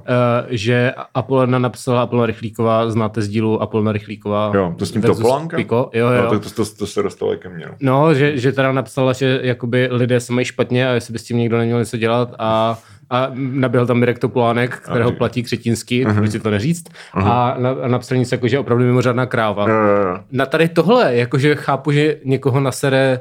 že 0.49 0.93
Apolena 1.13 1.59
napsala 1.59 2.01
Apolena 2.01 2.25
Rychlíková, 2.25 2.89
znáte 2.91 3.21
z 3.21 3.27
dílu 3.27 3.61
Apolena 3.61 3.91
Rychlíková. 3.91 4.51
Jo, 4.55 4.73
to 4.77 4.85
s 4.85 4.91
tím 4.91 5.01
versus 5.01 5.17
Topolánkem? 5.17 5.57
Piko. 5.57 5.89
Jo, 5.93 6.07
jo. 6.07 6.23
No, 6.23 6.29
to, 6.29 6.39
to, 6.39 6.49
to, 6.49 6.75
to, 6.77 6.87
se 6.87 7.03
dostalo 7.03 7.35
ke 7.37 7.49
mně. 7.49 7.65
No. 7.65 7.75
No, 7.81 8.13
že, 8.13 8.37
že 8.37 8.51
teda 8.51 8.71
napsala, 8.71 9.13
že 9.13 9.39
jakoby 9.43 9.87
lidé 9.91 10.19
se 10.19 10.33
mají 10.33 10.45
špatně 10.45 10.89
a 10.89 10.91
jestli 10.91 11.11
by 11.13 11.19
s 11.19 11.23
tím 11.23 11.37
někdo 11.37 11.57
neměl 11.57 11.79
něco 11.79 11.97
dělat 11.97 12.35
a 12.39 12.79
a 13.09 13.31
naběhl 13.33 13.85
tam 13.87 13.97
Mirek 13.97 14.19
Topolánek, 14.19 14.77
kterého 14.77 15.11
platí 15.11 15.43
Křetínský, 15.43 16.05
uh-huh. 16.05 16.25
si 16.25 16.39
to 16.39 16.49
neříct, 16.49 16.89
a, 17.13 17.55
na, 17.57 17.73
napsal 17.87 18.17
něco 18.17 18.35
jako, 18.35 18.47
že 18.47 18.59
opravdu 18.59 18.85
mimořádná 18.85 19.25
kráva. 19.25 19.69
Jo. 19.69 19.77
Na 20.31 20.45
tady 20.45 20.69
tohle, 20.69 21.15
jakože 21.15 21.55
chápu, 21.55 21.91
že 21.91 22.17
někoho 22.25 22.59
nasere 22.59 23.19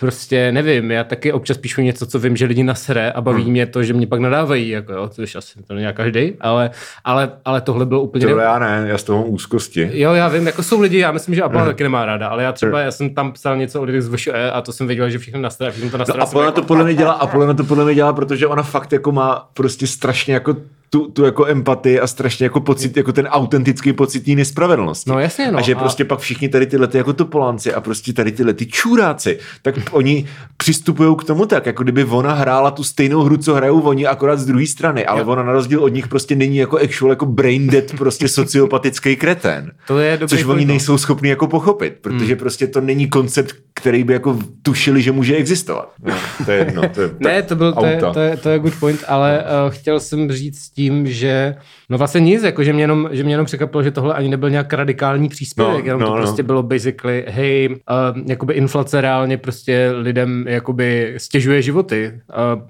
prostě 0.00 0.52
nevím, 0.52 0.90
já 0.90 1.04
taky 1.04 1.32
občas 1.32 1.58
píšu 1.58 1.80
něco, 1.80 2.06
co 2.06 2.18
vím, 2.18 2.36
že 2.36 2.46
lidi 2.46 2.62
nasere 2.62 3.12
a 3.12 3.20
baví 3.20 3.42
hmm. 3.42 3.50
mě 3.50 3.66
to, 3.66 3.82
že 3.82 3.92
mě 3.92 4.06
pak 4.06 4.20
nadávají, 4.20 4.68
jako 4.68 4.92
jo, 4.92 5.08
což 5.08 5.34
asi 5.34 5.62
to 5.62 5.74
není 5.74 5.86
každý, 5.92 6.32
ale, 6.40 6.70
ale, 7.04 7.32
ale 7.44 7.60
tohle 7.60 7.86
bylo 7.86 8.02
úplně... 8.02 8.26
Tohle 8.26 8.44
já 8.44 8.58
ne, 8.58 8.84
já 8.86 8.98
z 8.98 9.02
toho 9.02 9.18
mám 9.18 9.30
úzkosti. 9.30 9.90
Jo, 9.92 10.12
já 10.12 10.28
vím, 10.28 10.46
jako 10.46 10.62
jsou 10.62 10.80
lidi, 10.80 10.98
já 10.98 11.12
myslím, 11.12 11.34
že 11.34 11.42
Apple 11.42 11.60
hmm. 11.60 11.70
taky 11.70 11.82
nemá 11.82 12.06
ráda, 12.06 12.28
ale 12.28 12.42
já 12.42 12.52
třeba, 12.52 12.80
já 12.80 12.90
jsem 12.90 13.14
tam 13.14 13.32
psal 13.32 13.56
něco 13.56 13.80
o 13.80 13.84
lidech 13.84 14.02
z 14.02 14.08
VŠE 14.14 14.50
a 14.50 14.60
to 14.60 14.72
jsem 14.72 14.86
věděl, 14.86 15.10
že 15.10 15.18
všechno 15.18 15.40
nasere, 15.40 15.70
všechno 15.70 15.90
to 15.90 15.98
nasere. 15.98 16.18
No, 16.18 16.24
Apple 16.24 16.44
na 16.44 16.50
to 16.50 16.62
podle 16.62 16.84
mě 16.84 16.94
dělá, 16.94 17.12
Apple 17.12 17.46
na 17.46 17.54
to 17.54 17.64
podle 17.64 17.84
mě 17.84 17.94
dělá, 17.94 18.12
protože 18.12 18.46
ona 18.46 18.62
fakt 18.62 18.92
jako 18.92 19.12
má 19.12 19.48
prostě 19.54 19.86
strašně 19.86 20.34
jako 20.34 20.56
tu, 20.94 21.10
tu 21.10 21.24
jako 21.24 21.46
empatii 21.46 22.00
a 22.00 22.06
strašně 22.06 22.46
jako 22.46 22.60
pocit, 22.60 22.96
jako 22.96 23.12
ten 23.12 23.26
autentický 23.26 23.92
pocit 23.92 24.20
té 24.20 24.30
nespravedlnosti. 24.30 25.10
No 25.10 25.18
jasně, 25.18 25.52
no. 25.52 25.58
A 25.58 25.62
že 25.62 25.74
a... 25.74 25.78
prostě 25.78 26.04
pak 26.04 26.18
všichni 26.18 26.48
tady 26.48 26.66
tyhle 26.66 26.88
ty 26.88 26.98
jako 26.98 27.12
topolánci 27.12 27.74
a 27.74 27.80
prostě 27.80 28.12
tady 28.12 28.32
tyhle 28.32 28.54
ty 28.54 28.66
čuráci, 28.66 29.38
tak 29.62 29.74
oni 29.90 30.26
přistupují 30.56 31.16
k 31.16 31.24
tomu 31.24 31.46
tak, 31.46 31.66
jako 31.66 31.82
kdyby 31.82 32.04
ona 32.04 32.34
hrála 32.34 32.70
tu 32.70 32.84
stejnou 32.84 33.22
hru, 33.22 33.36
co 33.36 33.54
hrajou 33.54 33.80
oni, 33.80 34.06
akorát 34.06 34.36
z 34.36 34.46
druhé 34.46 34.66
strany, 34.66 35.06
ale 35.06 35.20
jo. 35.20 35.26
ona 35.26 35.42
na 35.42 35.52
rozdíl 35.52 35.84
od 35.84 35.88
nich 35.88 36.08
prostě 36.08 36.36
není 36.36 36.56
jako 36.56 36.78
actual, 36.78 37.10
jako 37.10 37.26
brain 37.26 37.66
dead, 37.66 37.92
prostě 37.98 38.28
sociopatický 38.28 39.16
kretén. 39.16 39.70
To 39.86 39.98
je 39.98 40.16
dobrý 40.16 40.36
Což 40.36 40.46
oni 40.46 40.64
nejsou 40.64 40.98
schopni 40.98 41.28
jako 41.28 41.46
pochopit, 41.46 41.94
protože 42.00 42.34
hmm. 42.34 42.36
prostě 42.36 42.66
to 42.66 42.80
není 42.80 43.08
koncept, 43.08 43.54
který 43.74 44.04
by 44.04 44.12
jako 44.12 44.38
tušili, 44.62 45.02
že 45.02 45.12
může 45.12 45.36
existovat. 45.36 45.92
No, 46.04 46.14
to 46.44 46.50
je 46.50 46.58
jedno. 46.58 46.82
To 46.88 47.00
je, 47.00 47.10
ne, 47.18 47.42
to, 47.42 47.56
byl, 47.56 47.72
to, 47.72 47.86
je, 47.86 48.00
to, 48.12 48.20
je, 48.20 48.36
to 48.36 48.48
je 48.48 48.58
good 48.58 48.74
point, 48.80 49.04
ale 49.08 49.44
uh, 49.44 49.74
chtěl 49.74 50.00
jsem 50.00 50.32
říct 50.32 50.70
tím, 50.70 50.83
že 51.06 51.54
no 51.88 51.98
vlastně 51.98 52.20
nic, 52.20 52.42
jako 52.42 52.64
že 52.64 52.72
mě 52.72 52.82
jenom, 52.82 53.08
že 53.12 53.24
mě 53.24 53.32
jenom 53.32 53.46
překvapilo, 53.46 53.82
že 53.82 53.90
tohle 53.90 54.14
ani 54.14 54.28
nebyl 54.28 54.50
nějak 54.50 54.72
radikální 54.72 55.28
příspěvek, 55.28 55.84
no, 55.84 55.86
jenom 55.86 56.00
no, 56.00 56.06
to 56.06 56.16
no. 56.16 56.22
prostě 56.22 56.42
bylo 56.42 56.62
basically, 56.62 57.24
hej, 57.28 57.68
uh, 57.68 58.22
jakoby 58.26 58.54
inflace 58.54 59.00
reálně 59.00 59.36
prostě 59.38 59.90
lidem 59.94 60.44
jakoby 60.48 61.14
stěžuje 61.16 61.62
životy. 61.62 62.20
Uh, 62.56 62.62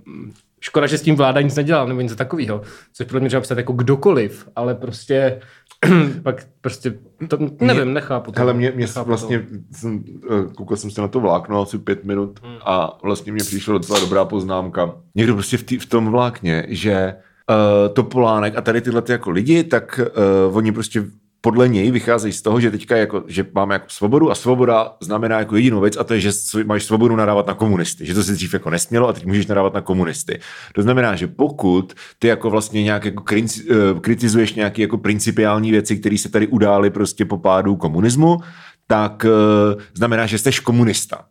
škoda, 0.64 0.86
že 0.86 0.98
s 0.98 1.02
tím 1.02 1.16
vláda 1.16 1.40
nic 1.40 1.56
nedělá, 1.56 1.86
nebo 1.86 2.00
něco 2.00 2.16
takového. 2.16 2.62
Což 2.92 3.06
podle 3.06 3.20
mě 3.20 3.28
třeba 3.28 3.40
psat 3.40 3.58
jako 3.58 3.72
kdokoliv, 3.72 4.48
ale 4.56 4.74
prostě 4.74 5.40
pak 6.22 6.46
prostě, 6.60 6.94
to, 7.28 7.38
nevím, 7.60 7.84
mě, 7.84 7.94
nechápu 7.94 8.32
to. 8.32 8.40
Hele, 8.40 8.54
mě, 8.54 8.70
mě 8.70 8.86
nechápu 8.86 9.08
vlastně, 9.08 9.38
to. 9.38 9.46
jsem, 9.72 10.04
eh, 10.30 10.54
koukal 10.54 10.76
jsem 10.76 10.90
se 10.90 11.00
na 11.00 11.08
to 11.08 11.20
vlákno 11.20 11.62
asi 11.62 11.78
pět 11.78 12.04
minut 12.04 12.40
hmm. 12.42 12.56
a 12.64 12.98
vlastně 13.02 13.32
mě 13.32 13.44
přišla 13.44 13.72
docela 13.72 14.00
dobrá 14.00 14.24
poznámka. 14.24 14.94
Někdo 15.14 15.34
prostě 15.34 15.56
v, 15.56 15.62
tý, 15.62 15.78
v 15.78 15.86
tom 15.86 16.10
vlákně, 16.10 16.66
že 16.68 17.14
uh, 17.50 17.94
Topolánek 17.94 18.56
a 18.56 18.60
tady 18.60 18.80
tyhle 18.80 19.02
ty 19.02 19.12
jako 19.12 19.30
lidi, 19.30 19.64
tak 19.64 20.00
uh, 20.48 20.56
oni 20.56 20.72
prostě 20.72 21.04
podle 21.40 21.68
něj 21.68 21.90
vycházejí 21.90 22.32
z 22.32 22.42
toho, 22.42 22.60
že 22.60 22.70
teďka 22.70 22.96
jako, 22.96 23.24
že 23.26 23.46
máme 23.54 23.74
jako 23.74 23.86
svobodu 23.88 24.30
a 24.30 24.34
svoboda 24.34 24.92
znamená 25.00 25.38
jako 25.38 25.56
jedinou 25.56 25.80
věc 25.80 25.96
a 25.96 26.04
to 26.04 26.14
je, 26.14 26.20
že 26.20 26.30
máš 26.64 26.84
svobodu 26.84 27.16
nadávat 27.16 27.46
na 27.46 27.54
komunisty, 27.54 28.06
že 28.06 28.14
to 28.14 28.22
se 28.22 28.32
dřív 28.32 28.54
jako 28.54 28.70
nesmělo 28.70 29.08
a 29.08 29.12
teď 29.12 29.26
můžeš 29.26 29.46
nadávat 29.46 29.74
na 29.74 29.80
komunisty. 29.80 30.40
To 30.74 30.82
znamená, 30.82 31.16
že 31.16 31.26
pokud 31.26 31.92
ty 32.18 32.28
jako 32.28 32.50
vlastně 32.50 32.82
nějak 32.82 33.04
jako 33.04 33.24
kritizuješ 34.00 34.54
nějaké 34.54 34.82
jako 34.82 34.98
principiální 34.98 35.70
věci, 35.70 35.96
které 35.96 36.18
se 36.18 36.28
tady 36.28 36.46
udály 36.46 36.90
prostě 36.90 37.24
po 37.24 37.38
pádu 37.38 37.76
komunismu, 37.76 38.36
tak 38.86 39.26
znamená, 39.94 40.26
že 40.26 40.38
jsi 40.38 40.50
komunista. 40.62 41.24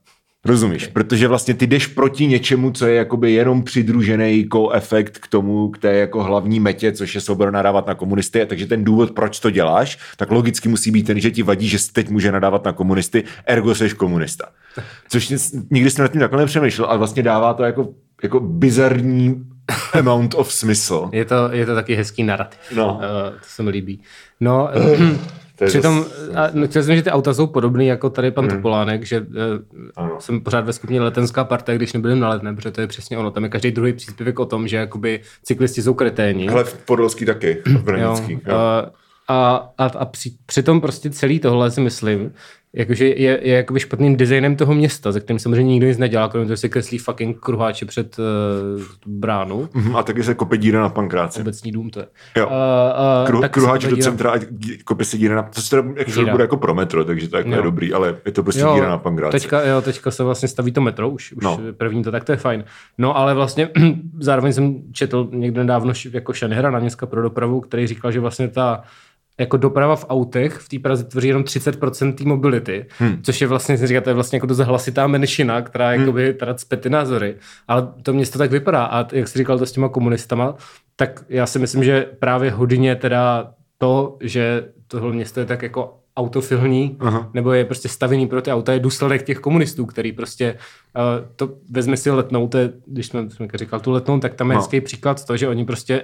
Rozumíš? 0.45 0.83
Okay. 0.83 0.93
Protože 0.93 1.27
vlastně 1.27 1.53
ty 1.53 1.67
jdeš 1.67 1.87
proti 1.87 2.27
něčemu, 2.27 2.71
co 2.71 2.87
je 2.87 2.95
jakoby 2.95 3.31
jenom 3.31 3.63
přidružený 3.63 4.39
jako 4.39 4.71
efekt 4.71 5.17
k 5.17 5.27
tomu, 5.27 5.69
k 5.69 5.77
té 5.77 5.93
jako 5.93 6.23
hlavní 6.23 6.59
metě, 6.59 6.91
což 6.91 7.15
je 7.15 7.21
svoboda 7.21 7.51
nadávat 7.51 7.87
na 7.87 7.93
komunisty. 7.93 8.45
Takže 8.45 8.65
ten 8.65 8.83
důvod, 8.83 9.11
proč 9.11 9.39
to 9.39 9.49
děláš, 9.49 9.97
tak 10.17 10.31
logicky 10.31 10.69
musí 10.69 10.91
být 10.91 11.07
ten, 11.07 11.19
že 11.19 11.31
ti 11.31 11.43
vadí, 11.43 11.67
že 11.67 11.77
teď 11.93 12.09
může 12.09 12.31
nadávat 12.31 12.65
na 12.65 12.71
komunisty, 12.71 13.23
ergo 13.45 13.75
jsi 13.75 13.89
komunista. 13.89 14.45
Což 15.09 15.33
nikdy 15.71 15.89
jsem 15.89 16.03
nad 16.03 16.11
tím 16.11 16.21
takhle 16.21 16.39
nepřemýšlel, 16.39 16.87
ale 16.87 16.97
vlastně 16.97 17.23
dává 17.23 17.53
to 17.53 17.63
jako, 17.63 17.89
jako 18.23 18.39
bizarní 18.39 19.45
amount 19.93 20.33
of 20.33 20.53
smysl. 20.53 21.09
Je 21.11 21.25
to, 21.25 21.35
je 21.51 21.65
to 21.65 21.75
taky 21.75 21.95
hezký 21.95 22.23
narrativ. 22.23 22.59
No. 22.75 22.93
Uh, 22.93 23.01
to 23.39 23.45
se 23.47 23.63
mi 23.63 23.69
líbí. 23.69 23.99
No, 24.39 24.69
Přitom, 25.65 26.05
a, 26.35 26.49
no, 26.53 26.67
chtěl 26.67 26.83
jsem, 26.83 26.95
že 26.95 27.01
ty 27.01 27.11
auta 27.11 27.33
jsou 27.33 27.47
podobné 27.47 27.85
jako 27.85 28.09
tady 28.09 28.31
pan 28.31 28.45
hmm. 28.45 28.55
Topolánek, 28.55 29.05
že 29.05 29.21
uh, 29.21 30.19
jsem 30.19 30.41
pořád 30.41 30.65
ve 30.65 30.73
skupině 30.73 31.01
letenská 31.01 31.43
parta, 31.43 31.73
když 31.73 31.93
nebyli 31.93 32.19
na 32.19 32.29
letné, 32.29 32.55
protože 32.55 32.71
to 32.71 32.81
je 32.81 32.87
přesně 32.87 33.17
ono. 33.17 33.31
Tam 33.31 33.43
je 33.43 33.49
každý 33.49 33.71
druhý 33.71 33.93
příspěvek 33.93 34.39
o 34.39 34.45
tom, 34.45 34.67
že 34.67 34.77
jakoby 34.77 35.21
cyklisti 35.43 35.81
jsou 35.81 35.93
kreténi. 35.93 36.49
Ale 36.49 36.63
v 36.63 36.77
Podolský 36.77 37.25
taky, 37.25 37.61
v 37.65 37.83
Branický. 37.83 38.33
Jo, 38.33 38.39
jo. 38.45 38.55
A, 39.27 39.73
a, 39.77 39.85
a 39.85 40.05
při, 40.05 40.31
přitom 40.45 40.81
prostě 40.81 41.09
celý 41.09 41.39
tohle 41.39 41.71
si 41.71 41.81
myslím, 41.81 42.33
jakože 42.75 43.07
je, 43.07 43.39
je 43.43 43.55
jakoby 43.55 43.79
špatným 43.79 44.17
designem 44.17 44.55
toho 44.55 44.73
města, 44.73 45.11
ze 45.11 45.19
kterým 45.19 45.39
samozřejmě 45.39 45.71
nikdo 45.71 45.87
nic 45.87 45.97
nedělá, 45.97 46.29
kromě 46.29 46.45
toho, 46.45 46.55
že 46.55 46.59
se 46.59 46.69
kreslí 46.69 46.97
fucking 46.97 47.39
kruháče 47.39 47.85
před 47.85 48.19
uh, 48.19 48.81
bránu. 49.05 49.65
Mm-hmm, 49.65 49.97
a 49.97 50.03
taky 50.03 50.23
se 50.23 50.33
kope 50.33 50.57
díra 50.57 50.81
na 50.81 50.89
pankráci. 50.89 51.41
Obecní 51.41 51.71
dům 51.71 51.89
to 51.89 51.99
je. 51.99 52.05
Jo. 52.37 52.45
Uh, 52.45 52.51
uh, 52.51 53.27
Kru, 53.27 53.41
kruháč 53.49 53.85
do 53.85 53.97
centra 53.97 54.31
a 54.31 54.39
kope 54.85 55.05
se 55.05 55.17
díra 55.17 55.35
na... 55.35 55.43
To 55.43 55.61
se 55.61 55.69
teda 55.69 56.03
díra. 56.03 56.31
bude 56.31 56.43
jako 56.43 56.57
pro 56.57 56.73
metro, 56.73 57.05
takže 57.05 57.27
to 57.27 57.37
jako 57.37 57.49
je 57.49 57.61
dobrý, 57.61 57.93
ale 57.93 58.15
je 58.25 58.31
to 58.31 58.43
prostě 58.43 58.61
jo, 58.61 58.73
díra 58.73 58.89
na 58.89 58.97
pankráci. 58.97 59.31
Teďka, 59.31 59.65
jo, 59.65 59.81
teďka 59.81 60.11
se 60.11 60.23
vlastně 60.23 60.47
staví 60.47 60.71
to 60.71 60.81
metro, 60.81 61.09
už, 61.09 61.33
už 61.33 61.43
no. 61.43 61.59
první 61.77 62.03
to, 62.03 62.11
tak 62.11 62.23
to 62.23 62.31
je 62.31 62.37
fajn. 62.37 62.63
No 62.97 63.17
ale 63.17 63.33
vlastně 63.33 63.69
zároveň 64.19 64.53
jsem 64.53 64.81
četl 64.91 65.29
někde 65.31 65.61
nedávno 65.61 65.93
jako 66.11 66.33
Šanhera 66.33 66.71
na 66.71 66.79
městka 66.79 67.05
pro 67.05 67.21
dopravu, 67.21 67.61
který 67.61 67.87
říkal, 67.87 68.11
že 68.11 68.19
vlastně 68.19 68.47
ta 68.47 68.83
jako 69.39 69.57
doprava 69.57 69.95
v 69.95 70.05
autech 70.09 70.53
v 70.53 70.69
té 70.69 70.79
Praze 70.79 71.03
tvoří 71.03 71.27
jenom 71.27 71.43
30% 71.43 72.13
té 72.13 72.23
mobility, 72.23 72.85
hmm. 72.97 73.19
což 73.23 73.41
je 73.41 73.47
vlastně, 73.47 73.87
říká, 73.87 74.01
to 74.01 74.09
je 74.09 74.13
vlastně 74.13 74.35
jako 74.35 74.45
dost 74.45 74.59
hlasitá 74.59 75.07
menšina, 75.07 75.61
která 75.61 75.89
hmm. 75.89 75.99
jakoby 75.99 76.33
teda 76.33 76.53
cpe 76.53 76.77
ty 76.77 76.89
názory, 76.89 77.35
ale 77.67 77.87
to 78.03 78.13
město 78.13 78.37
tak 78.37 78.51
vypadá 78.51 78.85
a 78.85 79.15
jak 79.15 79.27
jsi 79.27 79.39
říkal 79.39 79.59
to 79.59 79.65
s 79.65 79.71
těma 79.71 79.89
komunistama, 79.89 80.55
tak 80.95 81.25
já 81.29 81.45
si 81.45 81.59
myslím, 81.59 81.83
že 81.83 82.05
právě 82.19 82.51
hodně 82.51 82.95
teda 82.95 83.53
to, 83.77 84.17
že 84.21 84.65
tohle 84.87 85.13
město 85.13 85.39
je 85.39 85.45
tak 85.45 85.61
jako 85.61 85.99
autofilní, 86.17 86.97
Aha. 86.99 87.29
nebo 87.33 87.53
je 87.53 87.65
prostě 87.65 87.89
stavěný 87.89 88.27
pro 88.27 88.41
ty 88.41 88.51
auta, 88.51 88.73
je 88.73 88.79
důsledek 88.79 89.23
těch 89.23 89.39
komunistů, 89.39 89.85
který 89.85 90.11
prostě 90.11 90.57
uh, 90.95 91.27
to 91.35 91.55
vezme 91.69 91.97
si 91.97 92.11
letnou, 92.11 92.47
to 92.47 92.57
je, 92.57 92.73
když 92.85 93.05
jsme, 93.05 93.29
jsme 93.29 93.47
říkal 93.53 93.79
tu 93.79 93.91
letnou, 93.91 94.19
tak 94.19 94.33
tam 94.33 94.49
je 94.49 94.55
no. 94.55 94.61
hezký 94.61 94.81
příklad 94.81 95.25
to, 95.25 95.37
že 95.37 95.47
oni 95.47 95.65
prostě 95.65 96.03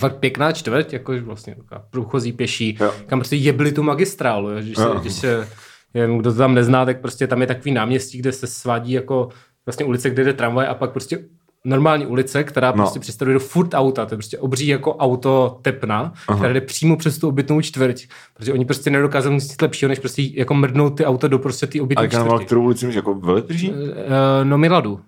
to 0.00 0.06
je 0.06 0.10
fakt 0.10 0.16
pěkná 0.16 0.52
čtvrť, 0.52 0.92
jako 0.92 1.12
vlastně 1.20 1.54
taková 1.54 1.84
průchozí 1.90 2.32
pěší, 2.32 2.78
jo. 2.80 2.92
kam 3.06 3.18
prostě 3.18 3.36
jebli 3.36 3.72
tu 3.72 3.82
magistrálu, 3.82 4.50
jo, 4.50 4.60
když, 4.60 4.76
se, 4.76 4.82
jo. 4.82 4.98
když 5.00 5.12
se, 5.12 5.48
jen, 5.94 6.18
kdo 6.18 6.32
to 6.32 6.38
tam 6.38 6.54
nezná, 6.54 6.84
tak 6.84 7.00
prostě 7.00 7.26
tam 7.26 7.40
je 7.40 7.46
takový 7.46 7.72
náměstí, 7.72 8.18
kde 8.18 8.32
se 8.32 8.46
svádí 8.46 8.92
jako 8.92 9.28
vlastně 9.66 9.86
ulice, 9.86 10.10
kde 10.10 10.24
jde 10.24 10.32
tramvaj 10.32 10.66
a 10.66 10.74
pak 10.74 10.90
prostě 10.90 11.18
normální 11.64 12.06
ulice, 12.06 12.44
která 12.44 12.70
no. 12.70 12.76
prostě 12.76 13.00
přestavuje 13.00 13.34
do 13.34 13.40
furt 13.40 13.74
auta, 13.74 14.06
to 14.06 14.14
je 14.14 14.16
prostě 14.16 14.38
obří 14.38 14.66
jako 14.66 14.96
auto 14.96 15.58
tepna, 15.62 16.12
Aha. 16.28 16.38
která 16.38 16.52
jde 16.52 16.60
přímo 16.60 16.96
přes 16.96 17.18
tu 17.18 17.28
obytnou 17.28 17.60
čtvrť, 17.60 18.06
protože 18.34 18.52
oni 18.52 18.64
prostě 18.64 18.90
nedokázali 18.90 19.34
nic 19.34 19.60
lepšího, 19.62 19.88
než 19.88 19.98
prostě 19.98 20.22
jako 20.22 20.54
mrdnout 20.54 20.96
ty 20.96 21.04
auta 21.04 21.28
do 21.28 21.38
prostě 21.38 21.66
ty 21.66 21.80
obytné 21.80 22.08
čtvrti. 22.08 22.28
A 22.28 22.38
kterou 22.38 22.62
ulici 22.62 22.90
jako 22.94 23.14
veletrží? 23.14 23.70
Uh, 23.70 23.76
no 24.42 24.58
Miladu. 24.58 25.00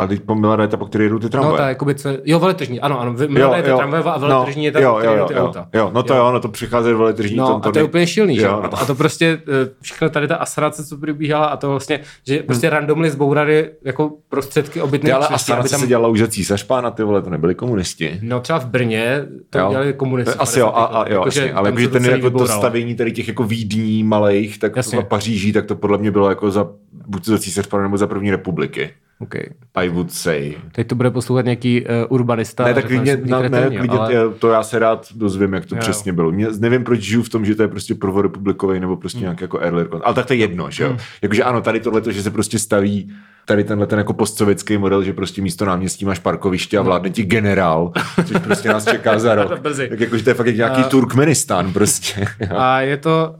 A 0.00 0.06
teď 0.06 0.20
po 0.22 0.36
ta, 0.68 0.76
po 0.76 0.86
které 0.86 1.08
jdou 1.08 1.18
ty 1.18 1.28
tramvaje. 1.28 1.52
No, 1.52 1.56
ta 1.56 1.68
jakoby, 1.68 1.94
co, 1.94 2.08
jo, 2.24 2.38
veletržní, 2.38 2.80
ano, 2.80 3.00
ano, 3.00 3.14
Milada 3.28 3.56
je 3.56 3.62
ta 3.62 3.76
tramvajová 3.76 4.12
a 4.12 4.18
veletržní 4.18 4.62
no, 4.62 4.66
je 4.66 4.72
ta, 4.72 4.80
jo, 4.80 5.00
jo, 5.04 5.14
jo, 5.14 5.24
ty 5.24 5.34
jo, 5.34 5.46
auta. 5.46 5.68
Jo, 5.74 5.90
no 5.94 6.02
to 6.02 6.14
jo, 6.14 6.32
no 6.32 6.40
to 6.40 6.48
přichází 6.48 6.92
veletržní. 6.92 7.36
No, 7.36 7.46
to, 7.46 7.60
to, 7.60 7.68
a 7.68 7.72
to 7.72 7.78
je 7.78 7.84
úplně 7.84 8.06
šilný, 8.06 8.36
jo, 8.36 8.40
že? 8.40 8.48
No. 8.48 8.82
A 8.82 8.84
to 8.84 8.94
prostě, 8.94 9.42
eh, 9.48 9.70
všechno 9.80 10.08
tady 10.08 10.28
ta 10.28 10.36
asarace, 10.36 10.86
co 10.86 10.96
probíhala 10.96 11.46
a 11.46 11.56
to 11.56 11.70
vlastně, 11.70 12.00
že 12.26 12.36
hmm. 12.36 12.46
prostě 12.46 12.70
randomly 12.70 13.10
zbourali 13.10 13.70
jako 13.84 14.12
prostředky 14.28 14.82
obytných 14.82 15.14
Ale 15.14 15.28
asarace 15.28 15.70
tam... 15.70 15.80
se 15.80 15.86
dělala 15.86 16.08
už 16.08 16.20
za 16.20 16.28
císař 16.28 16.62
pána, 16.62 16.90
ty 16.90 17.02
vole, 17.02 17.22
to 17.22 17.30
nebyli 17.30 17.54
komunisti. 17.54 18.18
No 18.22 18.40
třeba 18.40 18.58
v 18.58 18.66
Brně 18.66 19.26
to 19.50 19.58
jo. 19.58 19.70
dělali 19.70 19.92
komunisti. 19.92 20.38
Asi 20.38 20.60
jo, 20.60 20.66
a, 20.66 20.84
a, 20.84 21.12
jo, 21.12 21.22
jasně, 21.26 21.52
ale 21.52 21.68
jakože 21.68 21.88
ten 21.88 22.04
jako 22.04 22.30
to 22.30 22.46
stavění 22.46 22.94
tady 22.94 23.12
těch 23.12 23.28
jako 23.28 23.44
výdní 23.44 24.04
malých, 24.04 24.58
tak 24.58 24.76
v 24.76 25.04
Paříži, 25.04 25.52
tak 25.52 25.66
to 25.66 25.76
podle 25.76 25.98
mě 25.98 26.10
bylo 26.10 26.28
jako 26.28 26.50
za, 26.50 26.68
buď 27.06 27.24
za 27.24 27.38
císař 27.38 27.66
pána 27.66 27.82
nebo 27.82 27.98
za 27.98 28.06
první 28.06 28.30
republiky. 28.30 28.90
Okay. 29.20 29.42
I 29.74 29.88
would 29.88 30.12
say. 30.12 30.54
Teď 30.72 30.86
to 30.86 30.94
bude 30.94 31.10
poslouchat 31.10 31.44
nějaký 31.44 31.80
uh, 31.80 31.86
urbanista. 32.08 32.64
Ne, 32.64 32.74
tak 32.74 32.86
klidně, 32.86 33.16
na, 33.16 33.42
ne, 33.42 33.70
klidně 33.78 33.98
ale... 33.98 34.30
to 34.38 34.50
já 34.50 34.62
se 34.62 34.78
rád 34.78 35.06
dozvím, 35.14 35.52
jak 35.52 35.66
to 35.66 35.74
jo. 35.74 35.80
přesně 35.80 36.12
bylo. 36.12 36.32
Mě, 36.32 36.46
nevím, 36.58 36.84
proč 36.84 37.00
žiju 37.00 37.22
v 37.22 37.28
tom, 37.28 37.44
že 37.44 37.54
to 37.54 37.62
je 37.62 37.68
prostě 37.68 37.94
prvorepublikový 37.94 38.80
nebo 38.80 38.96
prostě 38.96 39.18
hmm. 39.18 39.24
nějaký 39.24 39.44
jako 39.44 39.58
early 39.58 39.86
Ale 40.04 40.14
tak 40.14 40.26
to 40.26 40.32
je 40.32 40.38
jedno, 40.38 40.70
že 40.70 40.82
jo? 40.82 40.88
Hmm. 40.88 40.98
Jakože 41.22 41.44
ano, 41.44 41.60
tady 41.60 41.80
tohle, 41.80 42.12
že 42.12 42.22
se 42.22 42.30
prostě 42.30 42.58
staví 42.58 43.12
tady 43.44 43.64
tenhle 43.64 43.86
ten 43.86 43.98
jako 43.98 44.12
postsovětský 44.12 44.78
model, 44.78 45.02
že 45.02 45.12
prostě 45.12 45.42
místo 45.42 45.64
náměstí 45.64 46.04
máš 46.04 46.18
parkoviště 46.18 46.78
a 46.78 46.82
vládne 46.82 47.10
ti 47.10 47.22
generál, 47.22 47.92
což 48.24 48.36
prostě 48.44 48.68
nás 48.68 48.84
čeká 48.84 49.18
za 49.18 49.34
rok. 49.34 49.58
Brzy. 49.58 49.88
tak 49.88 50.00
jakože 50.00 50.24
to 50.24 50.30
je 50.30 50.34
fakt 50.34 50.46
jak 50.46 50.56
nějaký 50.56 50.84
Turkmenistán 50.84 51.72
prostě. 51.72 52.26
A 52.56 52.80
je 52.80 52.96
to, 52.96 53.34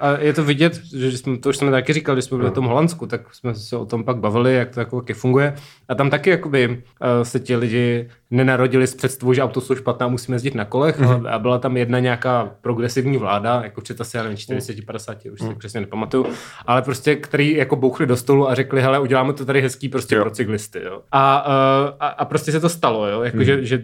a 0.00 0.18
je 0.18 0.32
to 0.32 0.44
vidět, 0.44 0.80
že 0.96 1.18
jsme, 1.18 1.38
to 1.38 1.48
už 1.48 1.56
jsme 1.56 1.70
taky 1.70 1.92
říkali, 1.92 2.16
když 2.16 2.24
jsme 2.24 2.36
byli 2.36 2.50
v 2.50 2.54
tom 2.54 2.64
Holandsku, 2.64 3.06
tak 3.06 3.34
jsme 3.34 3.54
se 3.54 3.76
o 3.76 3.86
tom 3.86 4.04
pak 4.04 4.16
bavili, 4.16 4.54
jak 4.54 4.70
to 4.70 4.80
jako 4.80 5.02
funguje. 5.14 5.54
A 5.88 5.94
tam 5.94 6.10
taky 6.10 6.30
jakoby 6.30 6.82
eh, 7.02 7.24
se 7.24 7.40
ti 7.40 7.56
lidi 7.56 8.08
nenarodili 8.30 8.86
s 8.86 8.94
představou, 8.94 9.32
že 9.32 9.42
auto 9.42 9.60
jsou 9.60 9.74
špatná, 9.74 10.08
musíme 10.08 10.34
jezdit 10.34 10.54
na 10.54 10.64
kolech. 10.64 10.98
Mhm. 10.98 11.20
Mm. 11.20 11.26
A 11.26 11.38
byla 11.38 11.58
tam 11.58 11.76
jedna 11.76 11.98
nějaká 11.98 12.50
progresivní 12.60 13.18
vláda, 13.18 13.60
jako 13.64 13.80
před 13.80 14.00
asi, 14.00 14.16
já 14.16 14.22
nevím, 14.22 14.38
40, 14.38 14.86
50, 14.86 15.18
už 15.32 15.40
si 15.40 15.54
přesně 15.54 15.80
nepamatuju, 15.80 16.26
ale 16.66 16.82
prostě, 16.82 17.16
který 17.16 17.56
jako 17.56 17.76
bouchli 17.76 18.06
do 18.06 18.16
stolu 18.16 18.50
a 18.50 18.54
řekli, 18.54 18.82
hele, 18.82 18.98
uděláme 18.98 19.25
to 19.32 19.44
tady 19.44 19.60
hezký 19.62 19.88
prostě 19.88 20.14
Jo. 20.14 20.22
pro 20.22 20.30
cyklisty. 20.30 20.80
Jo. 20.84 21.00
A, 21.12 21.46
eh, 21.48 21.92
a, 22.00 22.06
a, 22.06 22.24
prostě 22.24 22.52
se 22.52 22.60
to 22.60 22.68
stalo, 22.68 23.08
jo. 23.08 23.22
Jako, 23.22 23.36
Mhm. 23.36 23.44
že, 23.46 23.64
že 23.64 23.82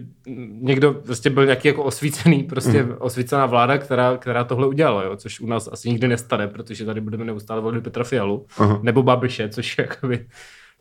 někdo 0.61 0.93
prostě 0.93 1.29
byl 1.29 1.45
nějaký 1.45 1.67
jako 1.67 1.83
osvícený, 1.83 2.43
prostě 2.43 2.83
Mhm. 2.83 2.95
osvícená 2.99 3.45
vláda, 3.45 3.77
která, 3.77 4.17
která 4.17 4.43
tohle 4.43 4.67
udělala, 4.67 5.03
jo, 5.03 5.15
což 5.15 5.39
u 5.39 5.47
nás 5.47 5.69
asi 5.71 5.89
nikdy 5.89 6.07
nestane, 6.07 6.47
protože 6.47 6.85
tady 6.85 7.01
budeme 7.01 7.25
neustále 7.25 7.61
volit 7.61 7.83
Petra 7.83 8.03
Fialu, 8.03 8.45
Aha. 8.57 8.79
nebo 8.83 9.03
Babiše, 9.03 9.49
což 9.49 9.77
je 9.77 9.85
jakoby 9.89 10.25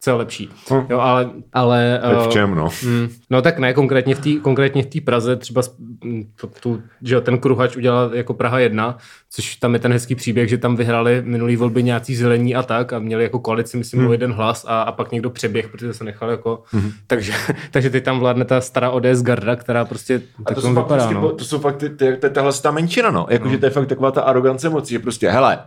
co 0.05 0.11
je 0.11 0.15
lepší. 0.15 0.51
Hm. 0.71 0.87
Jo, 0.91 0.99
ale, 0.99 1.31
ale 1.53 2.01
Tak 2.03 2.19
v 2.19 2.27
eh, 2.29 2.33
čem, 2.33 2.55
no? 2.55 2.69
Mm, 2.85 3.09
no 3.31 3.43
tak 3.43 3.59
ne, 3.59 3.75
konkrétně 3.75 4.15
v 4.15 4.21
té 4.21 4.31
konkrétně 4.43 4.83
v 4.83 4.87
té 4.87 5.01
Praze, 5.01 5.37
třeba 5.37 5.62
mm, 6.05 6.25
tu, 6.61 6.83
že 7.03 7.15
jo, 7.15 7.21
ten 7.21 7.38
kruhač 7.38 7.77
udělal 7.77 8.11
jako 8.15 8.35
Praha 8.35 8.59
1, 8.59 8.99
což 9.31 9.57
tam 9.57 9.75
je 9.75 9.81
ten 9.81 9.93
hezký 9.93 10.15
příběh, 10.15 10.49
že 10.49 10.59
tam 10.59 10.77
vyhrali 10.77 11.23
minulý 11.25 11.57
volby 11.57 11.83
nějací 11.83 12.17
zelení 12.17 12.55
a 12.55 12.62
tak 12.62 12.93
a 12.93 12.99
měli 12.99 13.23
jako 13.23 13.38
koalici, 13.38 13.77
myslím, 13.77 14.01
Hmm. 14.01 14.09
o 14.09 14.12
jeden 14.12 14.33
hlas 14.33 14.65
a, 14.69 14.83
a 14.83 14.93
pak 14.93 15.12
někdo 15.12 15.31
přeběh, 15.31 15.69
protože 15.69 15.95
se 15.95 16.05
nechal 16.05 16.31
jako, 16.31 16.62
takže, 17.07 17.33
takže 17.71 17.91
teď 17.91 18.05
tam 18.05 18.21
vládne 18.21 18.45
ta 18.45 18.61
stará 18.61 18.91
ODS 18.91 19.23
garda, 19.23 19.57
která 19.57 19.85
prostě 19.85 20.23
A 20.38 20.43
tak 20.43 20.55
to 20.55 20.61
jsou, 20.61 20.75
fakt, 20.75 20.85
vypadá, 20.85 21.05
prostě, 21.05 21.15
no. 21.15 21.33
to 21.33 21.45
jsou 21.45 21.59
fakt 21.59 21.77
ty, 21.77 21.91
ty, 21.91 22.17
ty, 22.17 22.31
tahle 22.31 22.53
ta 22.62 22.71
menšina, 22.71 23.11
no. 23.11 23.27
Jakože 23.31 23.59
to 23.59 23.67
je 23.67 23.71
fakt 23.71 23.87
taková 23.88 24.11
ta 24.11 24.23
arogance 24.23 24.69
moci, 24.69 24.93
že 24.93 24.99
prostě, 24.99 25.31
hele, 25.31 25.59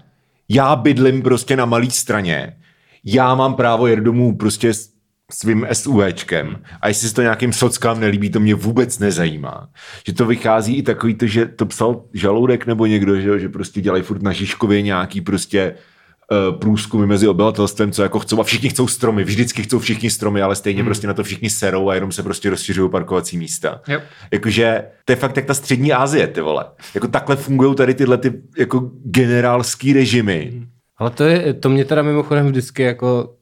já 0.50 0.76
bydlím 0.76 1.22
prostě 1.22 1.56
na 1.56 1.66
malý 1.66 1.92
straně, 1.92 2.56
já 3.06 3.36
mám 3.36 3.54
právo 3.54 3.88
jet 3.88 4.00
domů 4.00 4.38
prostě 4.38 4.74
s 4.74 4.96
svým 5.32 5.68
SUVčkem 5.74 6.58
a 6.82 6.88
jestli 6.88 7.10
se 7.10 7.16
to 7.16 7.22
nějakým 7.22 7.54
sockám 7.54 8.00
nelíbí, 8.00 8.30
to 8.30 8.40
mě 8.40 8.56
vůbec 8.56 9.00
nezajímá. 9.00 9.70
Že 10.08 10.14
to 10.14 10.26
vychází 10.26 10.76
i 10.76 10.82
takový 10.82 11.16
to, 11.16 11.28
že 11.28 11.46
to 11.46 11.66
psal 11.66 12.04
Žaloudek 12.14 12.66
nebo 12.66 12.86
někdo, 12.86 13.22
že, 13.22 13.40
že 13.40 13.50
prostě 13.50 13.82
dělají 13.82 14.04
furt 14.04 14.22
na 14.22 14.32
Žižkově 14.32 14.82
nějaký 14.82 15.22
prostě 15.22 15.76
uh, 16.32 16.60
průzkumy 16.60 17.06
mezi 17.06 17.28
obyvatelstvem, 17.28 17.92
co 17.92 18.04
jako 18.04 18.20
chcou, 18.20 18.40
a 18.40 18.44
všichni 18.44 18.70
chcou 18.70 18.88
stromy, 18.88 19.24
vždycky 19.24 19.64
chcou 19.64 19.80
všichni 19.80 20.10
stromy, 20.10 20.42
ale 20.42 20.56
stejně 20.56 20.82
hmm. 20.82 20.88
prostě 20.88 21.08
na 21.08 21.14
to 21.14 21.24
všichni 21.24 21.50
serou 21.50 21.90
a 21.90 21.96
jenom 21.96 22.12
se 22.12 22.24
prostě 22.24 22.50
rozšiřují 22.50 22.92
parkovací 22.92 23.38
místa. 23.38 23.82
Yep. 23.88 24.04
Jakože 24.32 24.84
to 25.06 25.12
je 25.12 25.16
fakt 25.16 25.38
jak 25.38 25.46
ta 25.46 25.54
střední 25.54 25.94
Asie, 25.94 26.28
ty 26.28 26.42
vole. 26.42 26.66
Jako 26.96 27.08
takhle 27.08 27.36
fungují 27.36 27.76
tady 27.76 27.94
tyhle 27.94 28.18
ty 28.18 28.34
jako 28.58 28.92
generálský 29.06 29.94
režimy. 29.94 30.68
Ale 30.98 31.10
to, 31.10 31.24
je, 31.24 31.54
to 31.54 31.70
mě 31.70 31.86
teda 31.86 32.02
mimochodem 32.02 32.48
vždycky 32.48 32.84
jako 32.84 33.36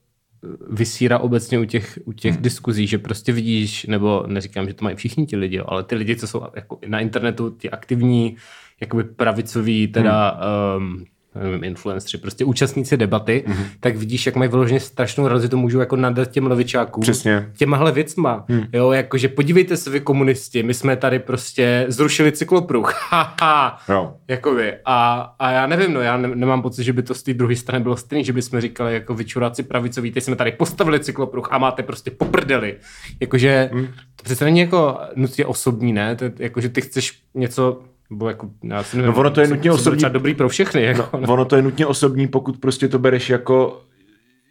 vysírá 0.70 1.20
obecně 1.20 1.60
u 1.60 1.66
těch, 1.66 2.00
u 2.06 2.14
těch 2.14 2.34
hmm. 2.34 2.44
diskuzí, 2.44 2.88
že 2.88 2.98
prostě 2.98 3.32
vidíš, 3.32 3.86
nebo 3.86 4.24
neříkám, 4.28 4.68
že 4.68 4.74
to 4.74 4.86
mají 4.86 4.96
všichni 4.96 5.26
ti 5.26 5.36
lidi, 5.36 5.60
ale 5.60 5.84
ty 5.84 5.96
lidi, 5.96 6.16
co 6.16 6.28
jsou 6.28 6.42
jako 6.56 6.80
na 6.88 7.00
internetu, 7.00 7.50
ti 7.50 7.70
aktivní, 7.70 8.38
jakoby 8.82 9.04
pravicoví, 9.04 9.88
teda 9.88 10.40
hmm. 10.78 10.98
um, 10.98 11.06
nevím, 11.36 11.64
influenceri, 11.64 12.22
prostě 12.22 12.46
účastníci 12.46 12.98
debaty, 12.98 13.44
mm-hmm. 13.48 13.66
tak 13.80 13.96
vidíš, 13.96 14.26
jak 14.26 14.36
mají 14.36 14.50
vyloženě 14.50 14.80
strašnou 14.80 15.28
radost, 15.28 15.44
že 15.44 15.50
to 15.50 15.58
můžou 15.58 15.80
jako 15.80 15.96
nadat 15.96 16.32
těm 16.32 16.48
levičákům. 16.48 17.02
Přesně. 17.02 17.50
Těmahle 17.58 17.92
věcma. 17.92 18.46
Mm. 18.48 18.64
Jo, 18.74 18.92
jakože 18.92 19.28
podívejte 19.28 19.78
se 19.78 19.90
vy 19.90 20.00
komunisti, 20.00 20.64
my 20.64 20.74
jsme 20.74 20.96
tady 20.96 21.20
prostě 21.20 21.86
zrušili 21.88 22.32
cyklopruh. 22.32 22.94
Haha. 23.10 23.80
Jo. 23.90 24.14
Jakoby. 24.28 24.74
A, 24.86 25.20
a 25.40 25.52
já 25.52 25.68
nevím, 25.68 25.94
no, 25.94 26.02
já 26.02 26.18
ne, 26.18 26.28
nemám 26.28 26.62
pocit, 26.62 26.84
že 26.84 26.94
by 26.94 27.04
to 27.04 27.14
z 27.14 27.24
té 27.24 27.34
druhé 27.34 27.56
strany 27.56 27.84
bylo 27.84 27.98
stejné, 27.98 28.24
že 28.24 28.34
bychom 28.34 28.62
říkali 28.62 28.94
jako 28.94 29.14
vyčuráci 29.14 29.64
pravicoví, 29.64 30.12
teď 30.12 30.24
jsme 30.24 30.36
tady 30.36 30.52
postavili 30.52 31.00
cyklopruh 31.00 31.48
a 31.52 31.58
máte 31.58 31.84
prostě 31.84 32.12
poprdeli. 32.12 32.76
Jakože 33.20 33.70
mm. 33.74 33.88
to 34.16 34.24
přece 34.24 34.46
není 34.46 34.60
jako 34.60 35.00
nutně 35.16 35.46
osobní, 35.46 35.94
ne? 35.94 36.16
To, 36.16 36.26
jakože 36.40 36.70
ty 36.70 36.82
chceš 36.82 37.20
něco 37.34 37.82
nebo 38.10 38.28
jako, 38.28 38.50
já 38.64 38.84
si 38.84 38.98
nevím, 38.98 39.12
No 39.12 39.18
ono 39.20 39.30
to 39.30 39.42
je 39.42 39.48
nutně 39.48 39.72
osobní. 39.72 40.04
dobrý 40.10 40.34
pro 40.34 40.50
všechny. 40.50 40.84
Jako, 40.84 41.18
no, 41.18 41.34
Ono 41.34 41.46
to 41.46 41.56
je 41.56 41.62
nutně 41.62 41.86
osobní, 41.86 42.28
pokud 42.28 42.58
prostě 42.58 42.88
to 42.88 43.00
bereš 43.00 43.30
jako 43.30 43.82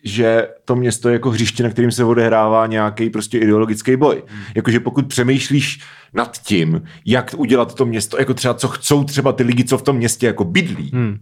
že 0.04 0.48
to 0.64 0.76
město 0.76 1.08
je 1.08 1.12
jako 1.12 1.30
hřiště, 1.30 1.62
na 1.62 1.70
kterým 1.70 1.90
se 1.92 2.04
odehrává 2.04 2.66
nějaký 2.66 3.10
prostě 3.10 3.38
ideologický 3.38 3.96
boj. 3.96 4.22
Jakože 4.54 4.80
pokud 4.80 5.06
přemýšlíš 5.06 5.80
nad 6.14 6.38
tím, 6.38 6.82
jak 7.06 7.34
udělat 7.36 7.74
to 7.74 7.86
město, 7.86 8.18
jako 8.18 8.34
třeba 8.34 8.54
co 8.54 8.68
chcou 8.68 9.04
třeba 9.04 9.32
ty 9.32 9.42
lidi, 9.42 9.64
co 9.64 9.78
v 9.78 9.82
tom 9.82 9.96
městě 9.96 10.26
jako 10.26 10.44
bydlí, 10.44 10.90
hmm. 10.94 11.18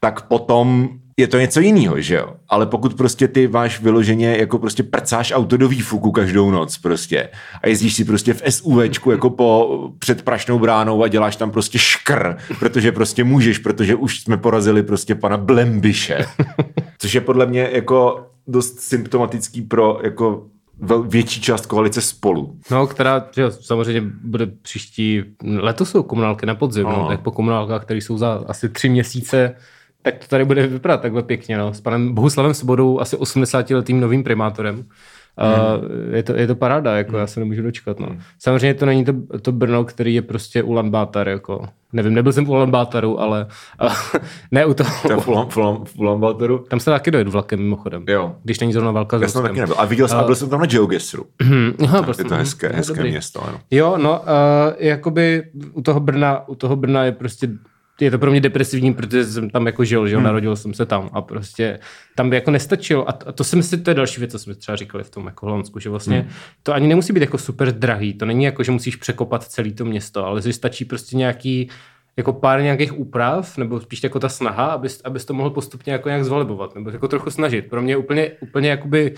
tak 0.00 0.26
potom 0.28 0.88
je 1.16 1.26
to 1.26 1.38
něco 1.38 1.60
jiného, 1.60 2.00
že 2.00 2.14
jo? 2.14 2.34
Ale 2.48 2.66
pokud 2.66 2.94
prostě 2.94 3.28
ty 3.28 3.48
máš 3.48 3.80
vyloženě 3.80 4.36
jako 4.36 4.58
prostě 4.58 4.82
prcáš 4.82 5.32
auto 5.32 5.56
do 5.56 5.68
výfuku 5.68 6.12
každou 6.12 6.50
noc 6.50 6.78
prostě 6.78 7.28
a 7.62 7.68
jezdíš 7.68 7.94
si 7.94 8.04
prostě 8.04 8.34
v 8.34 8.42
SUVčku 8.48 9.10
jako 9.10 9.30
po 9.30 9.78
před 9.98 10.22
prašnou 10.22 10.58
bránou 10.58 11.02
a 11.02 11.08
děláš 11.08 11.36
tam 11.36 11.50
prostě 11.50 11.78
škr, 11.78 12.36
protože 12.58 12.92
prostě 12.92 13.24
můžeš, 13.24 13.58
protože 13.58 13.94
už 13.94 14.20
jsme 14.20 14.36
porazili 14.36 14.82
prostě 14.82 15.14
pana 15.14 15.36
Blembiše. 15.36 16.24
Což 16.98 17.14
je 17.14 17.20
podle 17.20 17.46
mě 17.46 17.68
jako 17.72 18.26
dost 18.46 18.80
symptomatický 18.80 19.62
pro 19.62 20.00
jako 20.02 20.46
větší 21.06 21.40
část 21.40 21.66
koalice 21.66 22.00
spolu. 22.00 22.56
no, 22.70 22.86
která 22.86 23.26
že 23.34 23.42
jo, 23.42 23.50
samozřejmě 23.50 24.10
bude 24.24 24.46
příští, 24.46 25.22
letos 25.44 25.90
jsou 25.90 26.02
komunálky 26.02 26.46
na 26.46 26.54
podzim, 26.54 26.82
no. 26.82 26.96
Ano. 26.96 27.08
tak 27.08 27.20
po 27.20 27.30
komunálkách, 27.30 27.82
které 27.82 28.00
jsou 28.00 28.18
za 28.18 28.44
asi 28.46 28.68
tři 28.68 28.88
měsíce, 28.88 29.54
tak 30.02 30.18
to 30.18 30.26
tady 30.26 30.44
bude 30.44 30.66
vypadat 30.66 31.00
takhle 31.02 31.22
pěkně, 31.22 31.58
no. 31.58 31.74
S 31.74 31.80
panem 31.80 32.14
Bohuslavem 32.14 32.54
Svobodou, 32.54 33.00
asi 33.00 33.16
80-letým 33.16 34.00
novým 34.00 34.24
primátorem. 34.24 34.84
Uh, 35.42 36.14
je, 36.16 36.22
to, 36.22 36.32
je 36.36 36.46
to 36.46 36.54
paráda, 36.54 36.96
jako 36.96 37.16
já 37.18 37.26
se 37.26 37.40
nemůžu 37.40 37.62
dočkat. 37.62 38.00
No. 38.00 38.08
Samozřejmě 38.38 38.74
to 38.74 38.86
není 38.86 39.04
to, 39.04 39.12
to 39.42 39.52
Brno, 39.52 39.84
který 39.84 40.14
je 40.14 40.22
prostě 40.22 40.62
Ulan 40.62 40.90
Bátar, 40.90 41.28
jako. 41.28 41.68
Nevím, 41.92 42.14
nebyl 42.14 42.32
jsem 42.32 42.44
v 42.46 42.50
Ulan 42.50 42.70
Bátaru, 42.70 43.20
ale 43.20 43.46
uh, 43.82 43.92
ne 44.50 44.66
u 44.66 44.74
toho. 44.74 44.90
To 45.02 45.12
je 45.12 45.16
v 45.16 45.28
Ulan- 45.28 45.48
v 45.48 45.56
Ulan- 45.56 45.84
v 45.84 45.98
Ulaanbaatoru. 45.98 46.58
Tam 46.70 46.80
se 46.80 46.90
taky 46.90 47.10
dojedu 47.10 47.30
vlakem 47.30 47.58
mimochodem. 47.60 48.04
Jo. 48.08 48.36
Když 48.42 48.60
není 48.60 48.72
zrovna 48.72 48.90
válka 48.90 49.18
s 49.18 49.22
Já 49.22 49.28
jsem 49.28 49.42
tam 49.42 49.48
taky 49.48 49.60
nebyl. 49.60 49.74
A 49.78 49.84
viděl 49.84 50.08
jsem, 50.08 50.18
a 50.18 50.24
byl 50.24 50.34
jsem 50.34 50.48
tam 50.50 50.60
na 50.60 50.66
GeoGuessru. 50.66 51.26
Aha, 51.84 52.02
prostě, 52.04 52.22
Je 52.22 52.28
to 52.28 52.34
hezké, 52.34 52.68
hezké 52.68 52.94
dobrý. 52.96 53.10
město, 53.10 53.48
ano. 53.48 53.60
Jo, 53.70 53.98
no, 54.02 54.20
uh, 54.20 54.26
jakoby 54.78 55.42
u 55.72 55.82
toho 55.82 56.00
Brna, 56.00 56.48
u 56.48 56.54
toho 56.54 56.76
Brna 56.76 57.04
je 57.04 57.12
prostě 57.12 57.48
je 58.04 58.10
to 58.10 58.18
pro 58.18 58.30
mě 58.30 58.40
depresivní, 58.40 58.94
protože 58.94 59.24
jsem 59.24 59.50
tam 59.50 59.66
jako 59.66 59.84
žil, 59.84 60.08
že 60.08 60.14
jo, 60.14 60.18
Hmm. 60.18 60.24
narodil 60.26 60.56
jsem 60.56 60.74
se 60.74 60.86
tam 60.86 61.10
a 61.12 61.22
prostě 61.22 61.78
tam 62.14 62.30
by 62.30 62.36
jako 62.36 62.50
nestačilo. 62.50 63.08
A 63.08 63.12
to, 63.12 63.28
a 63.28 63.32
to 63.32 63.44
si 63.44 63.56
myslím, 63.56 63.82
to 63.82 63.90
je 63.90 63.94
další 63.94 64.20
věc, 64.20 64.30
co 64.32 64.38
jsme 64.38 64.54
třeba 64.54 64.76
říkali 64.76 65.04
v 65.04 65.10
tom 65.10 65.26
jako 65.26 65.46
Holandsku, 65.46 65.78
že 65.78 65.90
vlastně 65.90 66.20
Hmm. 66.20 66.30
to 66.62 66.72
ani 66.72 66.88
nemusí 66.88 67.12
být 67.12 67.20
jako 67.20 67.38
super 67.38 67.72
drahý, 67.72 68.14
to 68.14 68.24
není 68.26 68.44
jako, 68.44 68.62
že 68.62 68.72
musíš 68.72 68.96
překopat 68.96 69.44
celý 69.44 69.72
to 69.72 69.84
město, 69.84 70.26
ale 70.26 70.42
že 70.42 70.52
stačí 70.52 70.84
prostě 70.84 71.16
nějaký 71.16 71.68
jako 72.16 72.32
pár 72.32 72.62
nějakých 72.62 72.98
úprav, 72.98 73.58
nebo 73.58 73.80
spíš 73.80 74.02
jako 74.02 74.20
ta 74.20 74.28
snaha, 74.28 74.66
abys, 74.66 75.00
abys 75.04 75.24
to 75.24 75.34
mohl 75.34 75.50
postupně 75.50 75.92
jako 75.92 76.08
nějak 76.08 76.24
zvolebovat, 76.24 76.74
nebo 76.74 76.90
jako 76.90 77.08
trochu 77.08 77.30
snažit. 77.30 77.66
Pro 77.70 77.82
mě 77.82 77.96
úplně, 77.96 78.30
úplně 78.40 78.70
jakoby 78.70 79.14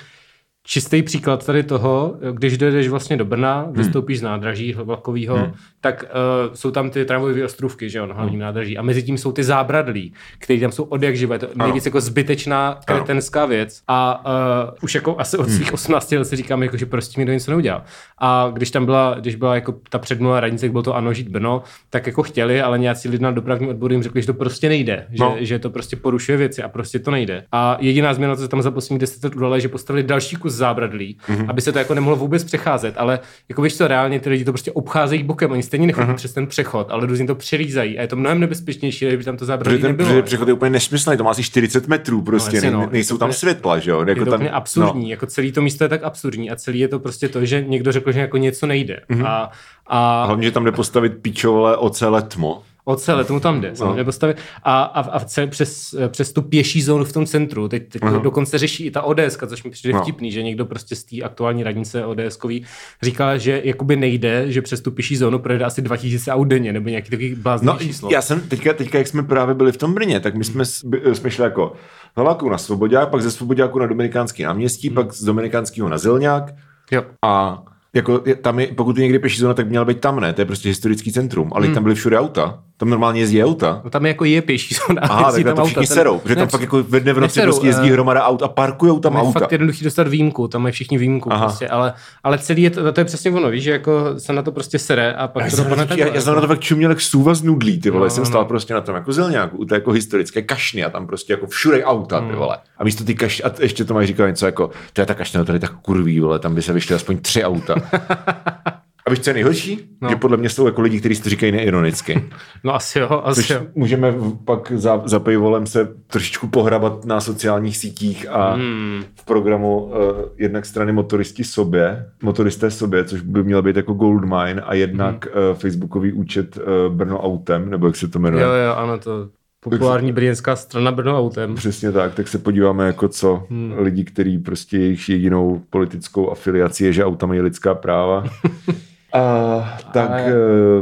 čistý 0.66 1.03
příklad 1.03 1.46
tady 1.46 1.62
toho, 1.62 2.16
když 2.33 2.59
dojdeš 2.59 2.88
vlastně 2.88 3.16
do 3.16 3.24
Brna, 3.24 3.66
vystoupíš 3.70 4.18
z 4.18 4.22
nádraží 4.22 4.72
vlakového, 4.72 5.37
hmm. 5.37 5.53
tak 5.81 6.05
uh, 6.48 6.55
jsou 6.55 6.70
tam 6.70 6.90
ty 6.90 7.05
tramvajové 7.05 7.44
ostrůvky, 7.44 7.90
že 7.90 7.98
jo, 7.98 8.07
na 8.07 8.14
hlavním 8.14 8.40
nádraží. 8.40 8.79
A 8.79 8.83
mezi 8.83 9.03
tím 9.03 9.18
jsou 9.18 9.33
ty 9.33 9.44
zábradlí, 9.44 10.12
které 10.38 10.61
tam 10.61 10.72
jsou 10.72 10.85
od 10.85 11.03
jak 11.03 11.16
živé. 11.16 11.38
To 11.38 11.46
je 11.46 11.53
nejvíc 11.55 11.87
jako 11.87 12.00
zbytečná 12.00 12.81
kretenská 12.85 13.46
věc. 13.46 13.83
A 13.88 14.24
uh, 14.70 14.74
už 14.83 14.94
jako 14.94 15.20
asi 15.20 15.37
od 15.37 15.50
svých 15.50 15.72
18 15.72 16.12
let 16.12 16.24
si 16.24 16.37
říkám, 16.37 16.62
jako, 16.62 16.77
že 16.77 16.87
prostě 16.87 17.20
mi 17.20 17.27
to 17.27 17.33
něco 17.33 17.50
neudělal. 17.50 17.83
A 18.18 18.50
když 18.53 18.70
tam 18.70 18.85
byla, 18.85 19.16
když 19.20 19.35
byla 19.35 19.55
jako 19.55 19.74
ta 19.90 19.98
přednulá 19.98 20.40
radnice, 20.40 20.68
bylo 20.68 20.83
to 20.83 20.96
ano 20.96 21.12
žít 21.12 21.29
Brno, 21.29 21.62
tak 21.90 22.07
jako 22.07 22.22
chtěli, 22.22 22.62
ale 22.62 22.79
nějací 22.79 23.09
lidi 23.09 23.22
na 23.22 23.31
dopravním 23.31 23.68
odboru 23.70 23.94
jim 23.94 24.03
řekli, 24.03 24.20
že 24.20 24.27
to 24.27 24.35
prostě 24.35 24.68
nejde, 24.68 25.07
že, 25.11 25.24
No. 25.24 25.37
že 25.38 25.59
to 25.59 25.70
prostě 25.70 25.96
porušuje 25.96 26.38
věci 26.38 26.62
a 26.62 26.68
prostě 26.68 26.98
to 26.98 27.11
nejde. 27.11 27.44
A 27.53 27.77
jediná 27.81 28.14
změna, 28.14 28.37
co 28.37 28.42
se 28.42 28.48
tam 28.48 28.62
za 28.62 28.70
poslední 28.70 28.98
deset 28.98 29.24
let 29.24 29.37
udala, 29.37 29.55
je, 29.57 29.61
že 29.61 29.68
postavili 29.68 30.03
další 30.03 30.37
kus 30.37 30.54
zábradlí, 30.55 31.17
Mhm. 31.29 31.38
mm-hmm. 31.38 31.51
aby 31.51 31.61
se 31.61 31.73
to 31.73 31.79
jako 31.79 31.95
nemohlo 31.95 32.17
vůbec 32.17 32.45
přecházet. 32.45 32.95
Ale 32.97 33.19
jako 33.49 33.62
víš 33.62 33.77
co, 33.77 33.88
reálně 33.88 34.21
ty 34.21 34.31
lidi 34.31 34.45
to 34.45 34.53
prostě 34.53 34.73
obcházejí 34.73 35.23
bokem, 35.23 35.51
oni 35.53 35.62
stejně 35.62 35.87
nechodí 35.87 36.05
Mhm. 36.05 36.12
mm-hmm. 36.14 36.17
přes 36.19 36.33
ten 36.33 36.47
přechod, 36.47 36.87
ale 36.90 37.07
různě 37.07 37.27
to 37.27 37.35
přerýzají 37.35 37.99
a 37.99 38.03
je 38.03 38.09
to 38.09 38.17
mnohem 38.17 38.40
nebezpečnější, 38.40 39.07
kdyby 39.07 39.25
tam 39.25 39.37
to 39.37 39.45
zábradlí 39.45 39.79
ten 39.81 39.90
nebylo. 39.90 40.09
protože 40.09 40.23
přechod 40.23 40.49
je 40.49 40.55
úplně 40.55 40.71
nesmyslný, 40.71 41.17
to 41.17 41.25
má 41.25 41.31
asi 41.31 41.43
40 41.43 41.88
metrů 41.88 42.23
prostě, 42.23 42.57
jasně, 42.57 42.71
no, 42.71 42.81
no. 42.81 42.88
nejsou 42.93 43.14
Je 43.14 43.19
to 43.19 43.25
tam 43.25 43.33
světla, 43.33 43.79
že 43.79 43.90
jo? 43.90 44.01
je 44.01 44.09
Jako 44.09 44.25
to 44.25 44.31
tam, 44.31 44.40
úplně 44.40 44.51
absurdní, 44.51 45.03
No. 45.03 45.09
jako 45.11 45.27
celý 45.27 45.53
to 45.53 45.62
místo 45.62 45.85
je 45.85 45.88
tak 45.88 46.03
absurdní 46.03 46.51
a 46.51 46.57
celý 46.57 46.79
je 46.79 46.88
to 46.88 46.99
prostě 46.99 47.29
to, 47.29 47.45
že 47.45 47.64
někdo 47.69 47.93
řekl, 47.93 48.12
že 48.12 48.21
jako 48.21 48.37
něco 48.37 48.67
nejde. 48.67 49.01
Mm-hmm. 49.11 49.27
A, 49.27 49.51
a, 49.87 50.25
Hlavně, 50.27 50.45
že 50.45 50.53
tam 50.53 50.64
jde 50.64 50.73
postavit 50.73 51.12
píčovole 51.23 51.77
ocele 51.77 52.23
tmo. 52.23 52.62
Ocele, 52.87 53.25
tomu 53.25 53.40
tam 53.40 53.61
jde. 53.61 53.73
No. 53.81 54.05
Postavit. 54.05 54.37
A, 54.62 54.83
a, 54.83 55.01
a 55.01 55.20
celé, 55.25 55.47
přes, 55.47 55.94
přes 56.09 56.33
tu 56.33 56.42
pěší 56.42 56.83
zónu 56.83 57.05
v 57.05 57.12
tom 57.12 57.27
centru. 57.27 57.68
Teď, 57.68 57.88
teď 57.88 58.03
uh-huh. 58.03 58.23
dokonce 58.23 58.59
řeší 58.59 58.87
i 58.87 58.90
ta 58.90 59.03
ODS, 59.03 59.38
což 59.47 59.62
mi 59.64 59.70
přijde 59.70 59.94
no. 59.94 60.03
vtipný, 60.03 60.33
že 60.33 60.42
někdo 60.42 60.64
prostě 60.64 60.97
z 60.97 61.05
té 61.05 61.23
aktuální 61.23 61.62
radnice 61.62 62.05
ODS-kový 62.07 62.64
říká, 63.03 63.37
že 63.37 63.61
jakoby 63.64 63.97
nejde, 63.97 64.53
že 64.53 64.62
přes 64.62 64.81
tu 64.81 64.90
pěší 64.90 65.16
zónu 65.16 65.38
projde 65.38 65.64
asi 65.64 65.83
2000 65.83 66.33
aut 66.33 66.44
denně, 66.44 66.73
nebo 66.73 66.88
nějaký 66.88 67.11
takový 67.11 67.35
blázný 67.35 67.66
No, 67.66 67.77
číslo. 67.79 68.09
já 68.12 68.23
jsem 68.23 68.40
teďka, 68.40 68.73
teďka, 68.73 68.99
jak 68.99 69.07
jsme 69.07 69.23
právě 69.23 69.55
byli 69.55 69.73
v 69.73 69.77
tom 69.77 69.94
Brně, 69.94 70.20
tak 70.20 70.35
my 70.35 70.44
jsme, 70.44 70.64
jsme 71.12 71.31
šli 71.31 71.44
jako 71.44 71.73
Hlaváku 72.16 72.49
na 72.49 72.59
Svobodák, 72.59 73.09
pak 73.09 73.23
ze 73.23 73.31
Svobodáku 73.31 73.79
na 73.79 73.87
Dominikánský 73.87 74.42
náměstí, 74.42 74.90
pak 74.90 75.12
z 75.12 75.25
Dominikánského 75.25 75.88
na 75.88 75.99
Zilňák 75.99 76.55
Jo. 76.90 77.03
a 77.25 77.62
jako 77.94 78.18
tam 78.42 78.59
je, 78.61 78.66
pokud 78.66 78.97
je 78.99 79.03
někdy 79.03 79.18
pěší 79.18 79.40
zóna, 79.40 79.55
tak 79.55 79.68
měla 79.68 79.85
být 79.85 80.01
tam, 80.01 80.20
ne? 80.20 80.33
To 80.33 80.40
je 80.40 80.44
prostě 80.44 80.68
historický 80.68 81.12
centrum. 81.12 81.51
Ale 81.55 81.68
tam 81.68 81.83
byly 81.83 81.94
všude 81.94 82.18
auta. 82.18 82.63
Tam 82.77 82.91
normálně 82.91 83.21
jezdí 83.21 83.45
auta. 83.45 83.81
No 83.85 83.90
tam 83.90 84.07
jako 84.07 84.25
je 84.25 84.42
pěší 84.42 84.75
zóna. 84.88 85.03
Aha, 85.03 85.33
tak 85.33 85.44
na 85.44 85.53
to 85.55 85.65
všichni 85.65 85.87
serou, 85.87 86.19
protože 86.19 86.37
tam 86.37 86.48
fakt 86.48 86.61
jako 86.61 86.83
ve 86.83 87.01
dne 87.01 87.13
v 87.13 87.21
noci 87.21 87.40
prostě 87.42 87.67
jezdí 87.67 87.88
eh, 87.88 87.92
hromada 87.92 88.23
aut 88.25 88.42
a 88.42 88.48
parkujou 88.48 88.98
tam 89.01 89.13
Tam 89.13 89.23
je 89.23 89.29
auta. 89.29 89.40
fakt 89.40 89.53
jednoduchý 89.53 89.85
dostat 89.85 90.09
výjimku, 90.09 90.48
tam 90.48 90.63
mají 90.63 90.73
všichni 90.73 90.98
výjimku 90.98 91.33
Aha. 91.33 91.46
prostě, 91.46 91.69
ale, 91.69 91.92
ale 92.25 92.38
celý 92.38 92.63
je 92.63 92.71
to, 92.71 92.92
to 92.92 93.01
je 93.01 93.05
přesně 93.05 93.31
ono, 93.31 93.51
víš, 93.51 93.63
že 93.63 93.71
jako 93.71 94.15
se 94.19 94.33
na 94.33 94.42
to 94.42 94.53
prostě 94.53 94.79
sere 94.79 95.15
a 95.15 95.29
pak 95.29 95.44
Já 95.44 95.51
to 95.51 95.57
dopadne 95.57 95.87
takhle. 95.87 96.09
já, 96.09 96.15
já 96.15 96.21
jsem 96.21 96.35
na 96.35 96.40
to 96.40 96.46
fakt 96.46 96.61
čuměl 96.61 96.90
jak 96.90 97.01
sůva 97.01 97.35
z 97.35 97.42
nudlí, 97.42 97.81
ty 97.81 97.90
vole. 97.90 98.01
No, 98.01 98.05
No, 98.07 98.11
jsem 98.11 98.23
no, 98.23 98.27
stál 98.27 98.42
no. 98.42 98.48
prostě 98.48 98.75
na 98.75 98.81
tom 98.81 98.94
jako 98.94 99.13
zilňáku, 99.13 99.57
u 99.57 99.65
té 99.65 99.75
jako 99.75 99.90
historické 99.92 100.42
kašny 100.42 100.85
a 100.85 100.90
tam 100.90 101.07
prostě 101.07 101.33
jako 101.33 101.46
všude 101.46 101.85
auta, 101.85 102.19
Hmm. 102.19 102.31
ty 102.31 102.37
vole. 102.37 102.59
A 102.79 102.85
místo 102.85 103.05
ty 103.05 103.15
kašny, 103.15 103.44
a 103.44 103.51
ještě 103.61 103.85
to 103.85 103.94
mají 103.94 104.07
říkat 104.07 104.27
něco 104.27 104.46
jako, 104.46 104.71
to 104.92 105.01
je 105.01 105.07
ta 105.07 105.15
kašna 105.15 105.44
tady 105.44 105.59
tak 105.59 105.73
kurví, 105.83 106.21
vole, 106.21 106.38
tam 106.38 106.55
by 106.55 106.63
se 106.63 106.73
vyšly 106.73 106.94
aspoň 106.94 107.19
tři 107.19 107.44
auta. 107.44 107.75
A 109.07 109.11
víš, 109.11 109.21
co 109.21 109.31
je 109.31 109.35
nejhorší? 109.35 109.88
No. 110.00 110.09
Že 110.09 110.17
podle 110.17 110.37
mě 110.37 110.48
jsou 110.48 110.67
jako 110.67 110.81
lidi, 110.81 111.00
kteří 111.00 111.15
si 111.15 111.23
to 111.23 111.29
říkají 111.29 111.52
neironicky. 111.52 112.25
No 112.65 112.75
asi 112.75 112.98
jo, 112.98 113.23
asi 113.25 113.40
Což 113.40 113.50
jo. 113.50 113.61
můžeme 113.75 114.15
pak 114.44 114.73
za, 114.73 115.02
za 115.05 115.21
paywallem 115.21 115.67
se 115.67 115.88
trošičku 116.07 116.48
pohrabat 116.48 117.05
na 117.05 117.21
sociálních 117.21 117.77
sítích 117.77 118.27
a 118.31 118.52
hmm. 118.52 119.05
v 119.15 119.25
programu 119.25 119.85
uh, 119.85 119.92
jednak 120.38 120.67
strany 120.67 120.92
motoristi 120.92 121.44
sobě, 121.44 122.07
motoristé 122.23 122.71
sobě, 122.71 123.05
což 123.05 123.21
by 123.21 123.44
měl 123.44 123.63
být 123.63 123.77
jako 123.77 123.92
Goldmine 123.92 124.63
a 124.63 124.75
jednak 124.75 125.35
hmm. 125.35 125.50
uh, 125.50 125.57
facebookový 125.57 126.13
účet 126.13 126.57
uh, 126.57 126.94
Brno 126.94 127.21
autem, 127.21 127.71
nebo 127.71 127.87
jak 127.87 127.96
se 127.96 128.09
to 128.09 128.19
jmenuje. 128.19 128.44
Jo, 128.44 128.50
jo, 128.50 128.75
ano, 128.75 128.98
to 128.98 129.29
populární 129.61 130.13
brněnská 130.13 130.57
strana 130.57 130.92
Brno 130.92 131.19
autem. 131.19 131.55
Přesně 131.55 131.92
tak, 131.92 132.15
tak 132.15 132.29
se 132.29 132.38
podíváme 132.38 132.87
jako 132.87 133.09
co 133.09 133.46
hmm. 133.50 133.75
lidi, 133.79 134.05
kteří 134.05 134.38
prostě 134.38 134.79
jejich 134.79 135.09
jedinou 135.09 135.63
politickou 135.71 136.31
afiliací 136.31 136.85
je, 136.85 136.92
že 136.92 137.05
auta 137.05 137.27
mají 137.27 137.40
lidská 137.40 137.75
práva. 137.75 138.25
A, 139.15 139.79
tak, 139.92 140.10
Ale- 140.10 140.23
Ale... 140.23 140.33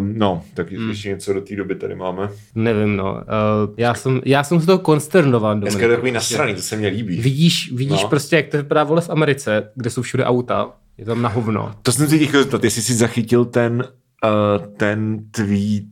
no, 0.03 0.43
tak 0.55 0.73
hmm. 0.73 0.89
ještě 0.89 1.09
něco 1.09 1.33
do 1.33 1.41
té 1.41 1.57
doby 1.57 1.75
tady 1.75 1.95
máme. 1.95 2.29
Nevím, 2.55 2.97
no. 2.97 3.13
Uh, 3.13 3.75
já, 3.77 3.95
jsem, 3.95 4.21
já 4.25 4.45
jsem 4.45 4.61
z 4.61 4.67
toho 4.67 4.79
konsternován, 4.79 5.61
Dneska 5.61 5.83
je 5.83 5.89
to 5.89 5.95
takový 5.95 6.13
nasraný, 6.13 6.55
to 6.55 6.63
se 6.63 6.77
mně 6.77 6.89
líbí. 6.89 7.21
Vidíš, 7.21 7.73
vidíš 7.73 8.03
No. 8.03 8.09
prostě, 8.09 8.37
jak 8.37 8.47
to 8.49 8.57
vypadá 8.57 8.85
vole 8.85 9.01
v 9.01 9.11
Americe, 9.11 9.71
kde 9.75 9.91
jsou 9.91 10.03
všude 10.03 10.25
auta. 10.25 10.71
Je 10.99 11.05
tam 11.05 11.23
na 11.23 11.29
hovno. 11.29 11.75
To 11.83 11.93
jsem 11.93 12.09
si 12.09 12.27
chtěl 12.27 12.43
zeptat, 12.43 12.65
jestli 12.65 12.83
jsi 12.83 12.95
zachytil 12.95 13.45
ten, 13.45 13.85
uh, 14.25 14.67
ten 14.77 15.19
tweet 15.31 15.85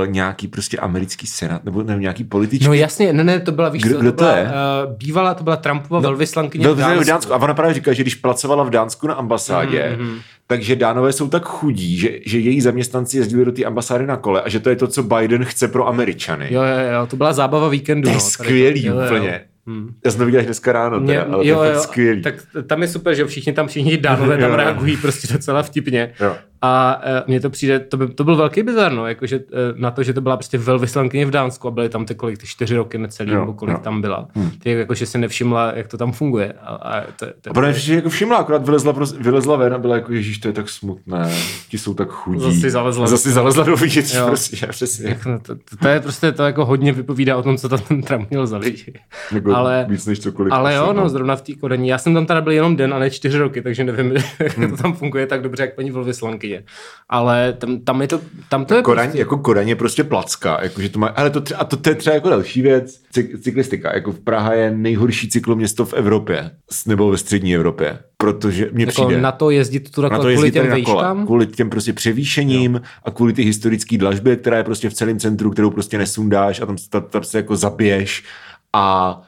uh, 0.00 0.06
nějaký 0.08 0.48
prostě 0.48 0.76
americký 0.78 1.26
senát, 1.26 1.64
nebo 1.64 1.82
nevím, 1.82 2.00
nějaký 2.02 2.24
političky. 2.24 2.66
No 2.66 2.72
jasně, 2.74 3.12
ne, 3.12 3.24
ne, 3.24 3.40
to 3.40 3.52
byla, 3.52 3.68
víš 3.68 3.82
Kdo- 3.82 3.98
kdo 3.98 4.12
to 4.12 4.16
byla, 4.24 4.36
je? 4.36 4.44
Uh, 4.44 4.50
bývalá, 4.96 5.34
to 5.34 5.44
byla 5.44 5.56
Trumpova 5.56 6.00
no, 6.00 6.02
velvyslankyně 6.02 6.62
Byl 6.62 6.74
v 6.74 6.78
v 6.78 6.80
Dánsku. 6.80 7.04
Dánsku. 7.04 7.34
A 7.34 7.36
ona 7.36 7.54
právě 7.54 7.74
říká, 7.74 7.92
že 7.92 8.02
když 8.02 8.14
pracovala 8.14 8.64
v 8.64 8.70
Dánsku 8.70 9.06
na 9.06 9.14
ambasádě, 9.14 9.96
Mhm, 9.98 10.06
mm-hmm. 10.08 10.18
takže 10.46 10.76
Dánové 10.76 11.12
jsou 11.12 11.28
tak 11.28 11.44
chudí, 11.44 11.96
že, 11.98 12.08
že 12.26 12.38
její 12.38 12.60
zaměstnanci 12.60 13.16
jezdili 13.16 13.44
do 13.44 13.52
té 13.52 13.64
ambasády 13.64 14.06
na 14.06 14.16
kole 14.16 14.42
a 14.42 14.48
že 14.48 14.60
to 14.60 14.70
je 14.70 14.76
to, 14.76 14.86
co 14.86 15.02
Biden 15.02 15.44
chce 15.44 15.68
pro 15.68 15.88
Američany. 15.88 16.46
Jo, 16.50 16.62
jo, 16.62 16.94
jo, 17.00 17.06
to 17.06 17.16
byla 17.16 17.32
zábava 17.32 17.68
víkendu. 17.68 18.02
to 18.02 18.08
je 18.10 18.14
no, 18.14 18.20
skvělý 18.20 18.86
jo, 18.86 18.94
jo. 19.00 19.06
úplně. 19.06 19.40
Hmm. 19.66 19.94
Já 20.04 20.10
jsem 20.10 20.18
to 20.18 20.24
viděl 20.24 20.40
až 20.40 20.46
dneska 20.46 20.72
ráno, 20.72 21.00
teda, 21.00 21.22
ale 21.32 21.46
jo, 21.46 21.56
to 21.58 21.64
je 21.64 21.72
jo, 21.72 21.80
skvělý. 21.80 22.22
tak 22.22 22.34
tam 22.66 22.82
je 22.82 22.88
super, 22.88 23.14
že 23.14 23.24
všichni 23.26 23.52
tam 23.52 23.66
všichni 23.68 23.96
dánové 23.96 24.36
tam 24.36 24.44
Jo, 24.44 24.50
jo. 24.50 24.56
reagují 24.56 24.96
prostě 24.96 25.32
docela 25.32 25.62
vtipně. 25.62 26.12
Jo. 26.20 26.36
A 26.62 27.00
e, 27.02 27.22
mně 27.26 27.40
to 27.40 27.50
přijde, 27.50 27.78
to, 27.80 27.96
by, 27.96 28.06
to 28.08 28.24
byl 28.24 28.36
velký 28.36 28.62
bizar, 28.62 28.92
no, 28.92 29.06
jakože 29.06 29.36
e, 29.36 29.40
na 29.74 29.90
to, 29.90 30.02
že 30.02 30.12
to 30.12 30.20
byla 30.20 30.36
prostě 30.36 30.58
velvyslankyně 30.58 31.26
v 31.26 31.30
Dánsku 31.30 31.68
a 31.68 31.70
byly 31.70 31.88
tam 31.88 32.06
ty 32.06 32.14
kolik, 32.14 32.38
ty 32.38 32.46
čtyři 32.46 32.76
roky 32.76 32.98
necelý, 32.98 33.32
Jo, 33.32 33.40
nebo 33.40 33.52
kolik 33.52 33.76
jo. 33.76 33.80
tam 33.84 34.00
byla. 34.00 34.28
Hmm. 34.34 34.50
Ty 34.50 34.70
jakože 34.70 35.06
se 35.06 35.18
nevšimla, 35.18 35.72
jak 35.74 35.88
to 35.88 35.98
tam 35.98 36.12
funguje. 36.12 36.52
A, 36.62 36.74
a 36.74 37.00
to, 37.00 37.26
to, 37.40 37.50
A 37.50 37.54
pro 37.54 37.66
mě 37.66 37.94
jako 37.94 38.08
všimla, 38.08 38.36
akorát 38.36 38.64
vylezla, 38.66 38.92
pros- 38.92 39.16
vylezla 39.22 39.56
ven 39.56 39.74
a 39.74 39.78
byla 39.78 39.94
jako, 39.94 40.12
ježíš, 40.12 40.38
to 40.38 40.48
je 40.48 40.52
tak 40.54 40.68
smutné, 40.68 41.30
ti 41.68 41.78
jsou 41.78 41.94
tak 41.94 42.08
chudí. 42.08 42.40
Zase 42.54 42.70
zalezla 42.70 43.06
zase 43.06 43.30
zalezla 43.30 43.64
do 43.64 43.76
vidět, 43.76 44.16
prostě, 44.26 44.66
přesně. 44.66 45.18
No, 45.26 45.38
to, 45.38 45.54
to, 45.54 45.76
to, 45.82 45.88
je 45.88 46.00
prostě 46.00 46.32
to 46.32 46.42
jako 46.42 46.64
hodně 46.64 46.92
vypovídá 46.92 47.36
o 47.36 47.42
tom, 47.42 47.56
co 47.56 47.68
tam 47.68 47.78
ten 47.78 48.02
Trump 48.02 48.30
měl 48.30 48.46
za 48.46 48.58
lidi. 48.58 48.92
Jako 49.32 49.54
ale, 49.56 49.86
víc 49.88 50.06
než 50.06 50.20
cokoliv. 50.20 50.52
ale 50.52 50.74
jo, 50.74 50.92
no, 50.92 51.08
zrovna 51.08 51.36
v 51.36 51.42
té 51.42 51.54
Kodani. 51.54 51.90
Já 51.90 51.98
jsem 51.98 52.14
tam 52.14 52.26
teda 52.26 52.40
byl 52.40 52.52
jenom 52.52 52.76
den 52.76 52.94
a 52.94 52.98
ne 52.98 53.10
čtyři 53.10 53.38
roky, 53.38 53.62
takže 53.62 53.84
nevím, 53.84 54.12
jak 54.38 54.70
to 54.70 54.76
tam 54.82 54.92
funguje 54.92 55.26
tak 55.26 55.42
dobře, 55.42 55.62
jak 55.62 55.74
paní 55.74 55.90
velvyslankyně. 56.50 56.64
Ale 57.10 57.52
tam, 57.52 57.80
tam, 57.80 58.02
je 58.02 58.08
to, 58.08 58.20
tam 58.48 58.64
to 58.64 58.74
je 58.74 58.82
Kodaň, 58.82 59.06
prostě... 59.06 59.18
jako 59.18 59.38
Kodaň 59.38 59.68
je 59.68 59.76
prostě 59.76 60.04
placka, 60.04 60.58
jakože 60.62 60.88
to 60.88 60.98
má, 60.98 61.06
ale 61.06 61.30
to, 61.30 61.40
třeba, 61.40 61.60
a 61.60 61.64
to, 61.64 61.76
to 61.76 61.88
je 61.88 61.94
třeba 61.94 62.14
jako 62.14 62.28
další 62.28 62.62
věc, 62.62 63.00
Cy, 63.12 63.38
cyklistika, 63.38 63.94
jako 63.94 64.12
v 64.12 64.20
Praha 64.20 64.54
je 64.54 64.70
nejhorší 64.70 65.28
cykloměsto 65.28 65.84
v 65.84 65.94
Evropě, 65.94 66.50
nebo 66.86 67.10
ve 67.10 67.18
střední 67.18 67.54
Evropě, 67.54 67.98
protože 68.16 68.68
mně 68.72 68.84
Jako 68.84 69.04
přijde. 69.04 69.20
na 69.20 69.32
to 69.32 69.50
jezdit 69.50 69.90
tu 69.90 70.02
na 70.02 70.08
to 70.08 70.28
kvůli 70.32 70.50
těm 70.50 70.68
tady 70.68 70.80
na 70.80 70.84
kole, 70.84 71.02
vejškám? 71.02 71.26
kvůli 71.26 71.46
těm 71.46 71.70
prostě 71.70 71.92
převýšením 71.92 72.74
jo. 72.74 72.80
a 73.04 73.10
kvůli 73.10 73.32
ty 73.32 73.42
historické 73.42 73.98
dlažbě, 73.98 74.36
která 74.36 74.56
je 74.56 74.64
prostě 74.64 74.90
v 74.90 74.94
celém 74.94 75.18
centru, 75.18 75.50
kterou 75.50 75.70
prostě 75.70 75.98
nesundáš 75.98 76.60
a 76.60 76.66
tam, 76.66 76.76
tam, 76.90 77.02
tam 77.02 77.24
se 77.24 77.38
jako 77.38 77.56
zabiješ 77.56 78.24
a 78.72 79.20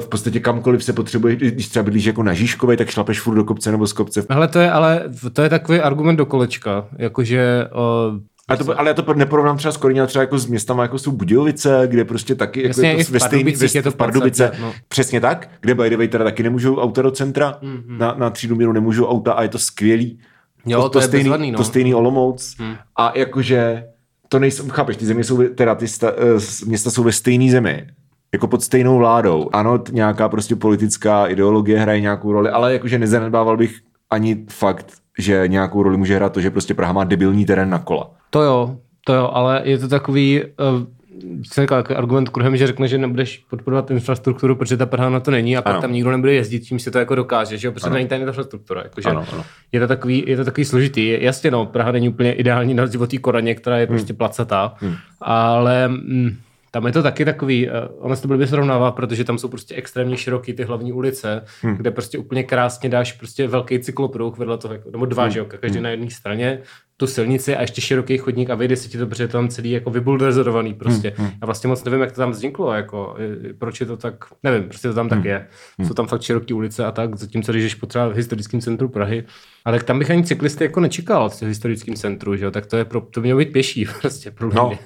v 0.00 0.08
podstatě 0.08 0.40
kamkoliv 0.40 0.84
se 0.84 0.92
potřebuje, 0.92 1.36
když 1.36 1.68
třeba 1.68 1.82
bydlíš 1.82 2.04
jako 2.04 2.22
na 2.22 2.32
Žižkové, 2.32 2.76
tak 2.76 2.90
šlapeš 2.90 3.20
furt 3.20 3.34
do 3.34 3.44
kopce 3.44 3.70
nebo 3.70 3.86
z 3.86 3.92
kopce. 3.92 4.24
Hele, 4.30 4.48
to 4.48 4.58
je 4.58 4.70
ale 4.70 5.04
to 5.32 5.42
je 5.42 5.48
takový 5.48 5.80
argument 5.80 6.16
do 6.16 6.26
kolečka, 6.26 6.88
jakože 6.98 7.68
uh, 8.10 8.18
Ale, 8.48 8.58
to, 8.58 8.80
ale 8.80 8.90
já 8.90 8.94
to 8.94 9.14
neporovnám 9.14 9.56
třeba 9.56 9.72
s 9.72 9.84
ale 9.84 10.06
třeba 10.06 10.22
jako 10.22 10.38
s 10.38 10.46
městama, 10.46 10.82
jako 10.82 10.98
jsou 10.98 11.12
Budějovice, 11.12 11.82
kde 11.86 12.04
prostě 12.04 12.34
taky 12.34 12.66
Jasně, 12.66 12.88
jako 12.88 12.98
i 12.98 13.00
je 13.00 13.04
to 13.04 13.12
ve 13.12 13.20
stejný, 13.20 13.52
ve, 13.52 13.66
je 13.74 13.82
to 13.82 13.90
v 13.90 13.96
Pardubice, 13.96 14.52
no. 14.60 14.72
přesně 14.88 15.20
tak, 15.20 15.48
kde 15.60 15.74
by 15.74 15.90
the 15.90 15.96
way 15.96 16.08
teda 16.08 16.24
taky 16.24 16.42
nemůžou 16.42 16.76
auta 16.76 17.02
do 17.02 17.10
centra, 17.10 17.58
mm-hmm. 17.62 17.98
na, 17.98 18.14
na 18.18 18.30
třídu 18.30 18.56
míru 18.56 18.72
nemůžou 18.72 19.06
auta 19.06 19.32
a 19.32 19.42
je 19.42 19.48
to 19.48 19.58
skvělý. 19.58 20.18
Jo, 20.66 20.88
to 20.88 20.98
je 20.98 21.04
stejný, 21.04 21.24
bezvadný, 21.24 21.50
no. 21.50 21.56
to 21.56 21.64
stejný 21.64 21.94
Olomouc 21.94 22.56
hmm. 22.58 22.74
a 22.96 23.12
jakože 23.18 23.84
to 24.28 24.38
nejsou, 24.38 24.68
chápeš, 24.68 24.96
ty 24.96 25.06
země 25.06 25.24
jsou, 25.24 25.42
teda 25.48 25.74
ty 25.74 25.88
sta, 25.88 26.12
eh, 26.16 26.40
s- 26.40 26.62
města 26.64 26.90
jsou 26.90 27.02
ve 27.02 27.12
stejné 27.12 27.50
zemi, 27.50 27.86
jako 28.32 28.46
pod 28.46 28.62
stejnou 28.62 28.98
vládou. 28.98 29.50
Ano, 29.52 29.80
nějaká 29.92 30.28
prostě 30.28 30.56
politická 30.56 31.26
ideologie 31.26 31.78
hraje 31.78 32.00
nějakou 32.00 32.32
roli, 32.32 32.50
ale 32.50 32.72
jakože 32.72 32.98
nezanedbával 32.98 33.56
bych 33.56 33.76
ani 34.10 34.44
fakt, 34.50 34.92
že 35.18 35.42
nějakou 35.46 35.82
roli 35.82 35.96
může 35.96 36.16
hrát 36.16 36.32
to, 36.32 36.40
že 36.40 36.50
prostě 36.50 36.74
Praha 36.74 36.92
má 36.92 37.04
debilní 37.04 37.44
terén 37.46 37.70
na 37.70 37.78
kola. 37.78 38.10
to 38.30 38.42
jo, 38.42 38.76
to 39.04 39.14
jo, 39.14 39.30
ale 39.32 39.60
je 39.64 39.78
to 39.78 39.88
takový, 39.88 40.42
uh, 40.44 40.86
jsem 41.52 41.64
říkal, 41.64 41.78
jako 41.78 41.96
argument 41.96 42.28
kruhem, 42.28 42.56
že 42.56 42.66
řekne, 42.66 42.88
že 42.88 42.98
nebudeš 42.98 43.38
podporovat 43.50 43.90
infrastrukturu, 43.90 44.56
protože 44.56 44.76
ta 44.76 44.86
Praha 44.86 45.10
na 45.10 45.20
to 45.20 45.30
není 45.30 45.56
a 45.56 45.62
pak 45.62 45.72
Ano. 45.72 45.80
tam 45.82 45.92
nikdo 45.92 46.10
nebude 46.10 46.32
jezdit, 46.34 46.60
tím 46.60 46.78
si 46.78 46.90
to 46.90 46.98
jako 46.98 47.14
dokáže, 47.14 47.58
že 47.58 47.66
jo, 47.68 47.72
protože 47.72 47.90
není 47.90 48.08
tam 48.08 48.20
infrastruktura. 48.20 48.82
Jakože 48.82 49.08
Ano, 49.08 49.24
ano. 49.32 49.44
Je, 49.72 49.80
to 49.80 49.86
takový, 49.86 50.24
je 50.26 50.36
to 50.36 50.44
takový 50.44 50.64
složitý. 50.64 51.06
Je- 51.06 51.24
Jasně, 51.24 51.50
no, 51.50 51.66
Praha 51.66 51.92
není 51.92 52.08
úplně 52.08 52.32
ideální 52.32 52.74
na 52.74 52.86
životí 52.86 53.18
Koraně, 53.18 53.54
která 53.54 53.78
je 53.78 53.86
prostě 53.86 54.14
placatá, 54.14 54.74
ale 55.20 55.88
mm, 55.88 56.36
tam 56.70 56.86
je 56.86 56.92
to 56.92 57.02
taky 57.02 57.24
takový, 57.24 57.68
uh, 57.68 57.74
ono 57.98 58.16
se 58.16 58.22
to 58.22 58.28
blbě 58.28 58.46
srovnává, 58.46 58.92
protože 58.92 59.24
tam 59.24 59.38
jsou 59.38 59.48
prostě 59.48 59.74
extrémně 59.74 60.16
široký 60.16 60.52
ty 60.52 60.64
hlavní 60.64 60.92
ulice, 60.92 61.44
hmm. 61.62 61.76
kde 61.76 61.90
prostě 61.90 62.18
úplně 62.18 62.42
krásně 62.42 62.88
dáš 62.88 63.12
prostě 63.12 63.48
velký 63.48 63.78
cyklopruh 63.78 64.38
vedle 64.38 64.58
toho, 64.58 64.74
jako- 64.74 64.90
nebo 64.90 65.06
dva, 65.06 65.22
hmm. 65.22 65.32
že 65.32 65.38
jo, 65.38 65.44
každý 65.44 65.80
na 65.80 65.90
jedné 65.90 66.10
straně, 66.10 66.62
tu 67.00 67.06
silnici 67.06 67.56
a 67.56 67.60
ještě 67.60 67.80
široký 67.80 68.18
chodník 68.18 68.50
a 68.50 68.54
vyjde 68.54 68.76
se 68.76 68.88
ti 68.88 68.98
to, 68.98 69.06
protože 69.06 69.24
je 69.24 69.28
tam 69.28 69.48
celý 69.48 69.70
jako 69.70 69.90
vybuldozerovaný 69.90 70.74
prostě. 70.74 71.12
Hmm. 71.16 71.26
Já 71.26 71.46
vlastně 71.46 71.68
moc 71.68 71.84
nevím, 71.84 72.00
jak 72.00 72.12
to 72.12 72.16
tam 72.16 72.30
vzniklo, 72.30 72.72
jako, 72.72 73.16
eh, 73.18 73.54
proč 73.54 73.80
je 73.80 73.86
to 73.86 73.96
tak, 73.96 74.24
nevím, 74.42 74.68
prostě 74.68 74.88
to 74.88 74.94
tam 74.94 75.08
tak 75.08 75.24
je. 75.24 75.46
Jsou 75.86 75.94
tam 75.94 76.06
fakt 76.06 76.22
široké 76.22 76.54
ulice 76.54 76.84
a 76.84 76.90
tak, 76.90 77.16
zatímco 77.16 77.52
když 77.52 77.64
jdeš 77.64 77.74
po 77.74 77.86
třeba 77.86 78.08
v 78.08 78.14
historickém 78.14 78.60
centru 78.60 78.88
Prahy, 78.88 79.24
ale 79.64 79.78
tak 79.78 79.86
tam 79.86 79.98
bych 79.98 80.10
ani 80.10 80.24
cyklisty 80.24 80.64
jako 80.64 80.80
nečekal 80.80 81.30
v 81.30 81.42
historickém 81.42 81.94
centru, 81.94 82.36
že 82.36 82.44
jo, 82.44 82.50
tak 82.50 82.66
to 82.66 82.76
je 82.76 82.84
pro, 82.84 83.00
to 83.00 83.20
mělo 83.20 83.38
být 83.38 83.52
pěší 83.52 83.86
prostě 84.00 84.30
pro 84.30 84.50
No. 84.54 84.78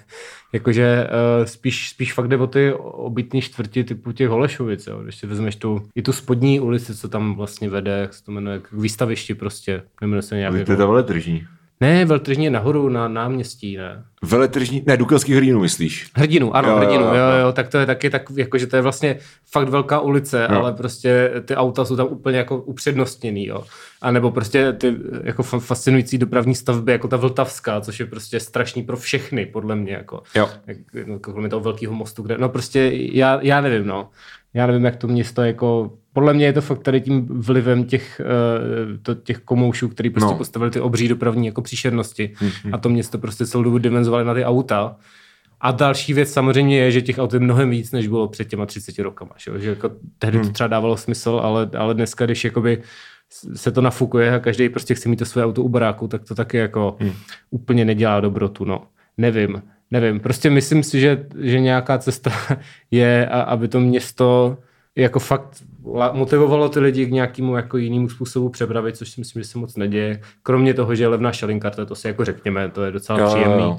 Jakože 0.55 1.07
uh, 1.07 1.45
spíš, 1.45 1.89
spíš 1.89 2.13
fakt 2.13 2.29
jde 2.29 2.37
o 2.37 2.47
ty 2.47 2.73
obytní 2.81 3.41
čtvrti 3.41 3.85
typu 3.85 4.13
těch 4.13 4.29
Holešovic, 4.29 4.87
jo. 4.87 5.03
Když 5.03 5.17
si 5.17 5.27
vezmeš 5.27 5.57
tu, 5.57 5.89
i 5.95 6.03
tu 6.03 6.13
spodní 6.13 6.61
ulici, 6.61 6.95
co 6.95 7.09
tam 7.09 7.35
vlastně 7.35 7.71
vede, 7.71 7.91
jak 7.91 8.15
se 8.15 8.25
to 8.25 8.33
jmenuje, 8.33 8.61
k 8.61 8.73
výstavišti 8.73 9.35
prostě, 9.35 9.83
jmenuje 10.01 10.23
se 10.23 10.37
nějak. 10.37 10.53
To 10.53 10.57
je 10.57 10.61
Jako, 10.61 10.77
ta 10.77 10.87
veletržní. 10.87 11.47
Ne, 11.81 12.05
veletržní 12.05 12.45
je 12.45 12.51
nahoru 12.51 12.89
na 12.89 13.09
náměstí, 13.09 13.77
ne. 13.77 14.05
Veletržní, 14.23 14.83
ne, 14.87 14.97
Dukelský 14.97 15.35
hrdinu 15.35 15.61
myslíš? 15.61 16.11
Hrdinu, 16.17 16.57
ano, 16.57 16.69
Jo, 16.69 16.77
hrdinu, 16.77 17.03
jo, 17.05 17.15
jo, 17.15 17.39
jo. 17.47 17.53
tak 17.53 17.69
to 17.69 17.79
je 17.79 17.87
taky 17.87 18.11
tak, 18.11 18.23
jako, 18.35 18.59
že 18.59 18.67
to 18.67 18.77
je 18.77 18.83
vlastně 18.83 19.19
fakt 19.51 19.69
velká 19.69 20.01
ulice, 20.01 20.49
Jo. 20.51 20.59
ale 20.59 20.73
prostě 20.73 21.31
ty 21.45 21.57
auta 21.57 21.85
jsou 21.85 21.97
tam 21.97 22.07
úplně 22.07 22.39
jako 22.39 22.57
upřednostněný, 22.59 23.47
jo. 23.47 23.65
A 24.03 24.11
nebo 24.11 24.31
prostě 24.31 24.73
ty 24.73 24.97
jako 25.23 25.43
fa- 25.43 25.61
fascinující 25.61 26.19
dopravní 26.19 26.55
stavby, 26.55 26.93
jako 26.93 27.09
ta 27.09 27.17
Vltavská, 27.17 27.81
což 27.81 28.01
je 28.01 28.07
prostě 28.07 28.41
strašný 28.41 28.83
pro 28.83 28.97
všechny, 28.97 29.47
podle 29.47 29.77
mě, 29.77 29.93
jako. 29.93 30.23
Jo. 30.35 30.49
Jak, 30.67 30.77
no, 31.07 31.19
kromě 31.19 31.49
toho 31.49 31.61
velkého 31.61 31.95
mostu, 31.95 32.23
kde, 32.23 32.39
no 32.39 32.49
prostě 32.49 32.91
já, 32.95 33.39
já 33.43 33.61
nevím, 33.61 33.87
no. 33.87 34.09
Já 34.55 34.67
nevím, 34.67 34.85
jak 34.85 34.97
to 34.97 35.09
město 35.09 35.43
jako, 35.43 35.93
podle 36.13 36.35
mě 36.35 36.47
je 36.47 36.53
to 36.53 36.61
fakt 36.61 36.83
tady 36.83 37.01
tím 37.01 37.27
vlivem 37.27 37.85
těch, 37.85 38.21
uh, 38.25 38.97
to, 39.03 39.15
těch 39.15 39.39
komoušů, 39.39 39.89
který 39.89 40.11
prostě 40.11 40.31
No. 40.33 40.39
postavili 40.39 40.71
ty 40.71 40.81
obří 40.81 41.09
dopravní 41.09 41.47
jako 41.47 41.63
příšernosti. 41.63 42.35
A 42.73 42.79
to 42.79 42.89
město 42.89 43.19
prostě 43.19 43.47
celou 43.47 43.65
dobu 43.65 43.79
dimenzovali 43.79 44.25
na 44.25 44.35
ty 44.35 44.45
auta. 44.45 44.97
A 45.61 45.71
další 45.71 46.13
věc 46.15 46.33
samozřejmě 46.33 46.79
je, 46.79 46.91
že 46.91 47.03
těch 47.03 47.19
aut 47.19 47.33
je 47.35 47.41
mnohem 47.41 47.71
víc, 47.71 47.93
než 47.93 48.07
bylo 48.09 48.29
před 48.29 48.49
těma 48.49 48.67
30 48.67 48.99
rokama. 48.99 49.33
Že, 49.37 49.61
že 49.61 49.71
jako 49.71 49.91
tehdy 50.19 50.41
to 50.41 50.49
třeba 50.49 50.69
dávalo 50.69 50.97
smysl, 50.97 51.41
ale, 51.43 51.71
ale 51.79 51.95
dneska, 51.95 52.25
když 52.27 52.45
jakoby 52.45 52.83
se 53.55 53.71
to 53.73 53.81
nafukuje 53.81 54.35
a 54.35 54.39
každý 54.39 54.69
prostě 54.69 54.95
chce 54.95 55.09
mít 55.09 55.17
to 55.17 55.25
své 55.25 55.45
auto 55.45 55.63
u 55.63 55.69
baráku, 55.69 56.09
tak 56.09 56.25
to 56.25 56.35
taky 56.35 56.57
jako 56.57 56.97
hmm. 57.01 57.13
úplně 57.51 57.85
nedělá 57.85 58.21
dobrotu. 58.21 58.65
No. 58.65 58.83
Nevím, 59.19 59.63
nevím. 60.01 60.21
Prostě 60.21 60.51
myslím 60.51 60.83
si, 60.83 61.01
že, 61.01 61.27
že 61.41 61.61
nějaká 61.61 61.99
cesta 61.99 62.31
je, 62.91 63.27
a, 63.27 63.41
aby 63.41 63.69
to 63.69 63.81
město 63.81 64.57
jako 64.97 65.19
fakt 65.19 65.63
motivovalo 66.13 66.69
ty 66.69 66.81
lidi 66.81 67.07
k 67.07 67.11
nějakému 67.11 67.57
jako 67.57 67.77
jinému 67.77 68.09
způsobu 68.09 68.49
přepravy, 68.49 68.93
což 68.93 69.09
si 69.11 69.21
myslím, 69.21 69.43
že 69.43 69.49
se 69.49 69.59
moc 69.59 69.77
neděje. 69.77 70.21
Kromě 70.43 70.75
toho, 70.75 70.95
že 70.95 71.05
je 71.05 71.09
levná 71.09 71.33
šalinkarta, 71.33 71.85
to 71.85 71.95
si 71.95 72.07
jako 72.07 72.25
řekněme, 72.25 72.69
to 72.69 72.85
je 72.85 72.91
docela 72.93 73.19
Jo, 73.19 73.27
příjemný. 73.29 73.63
jo. 73.63 73.79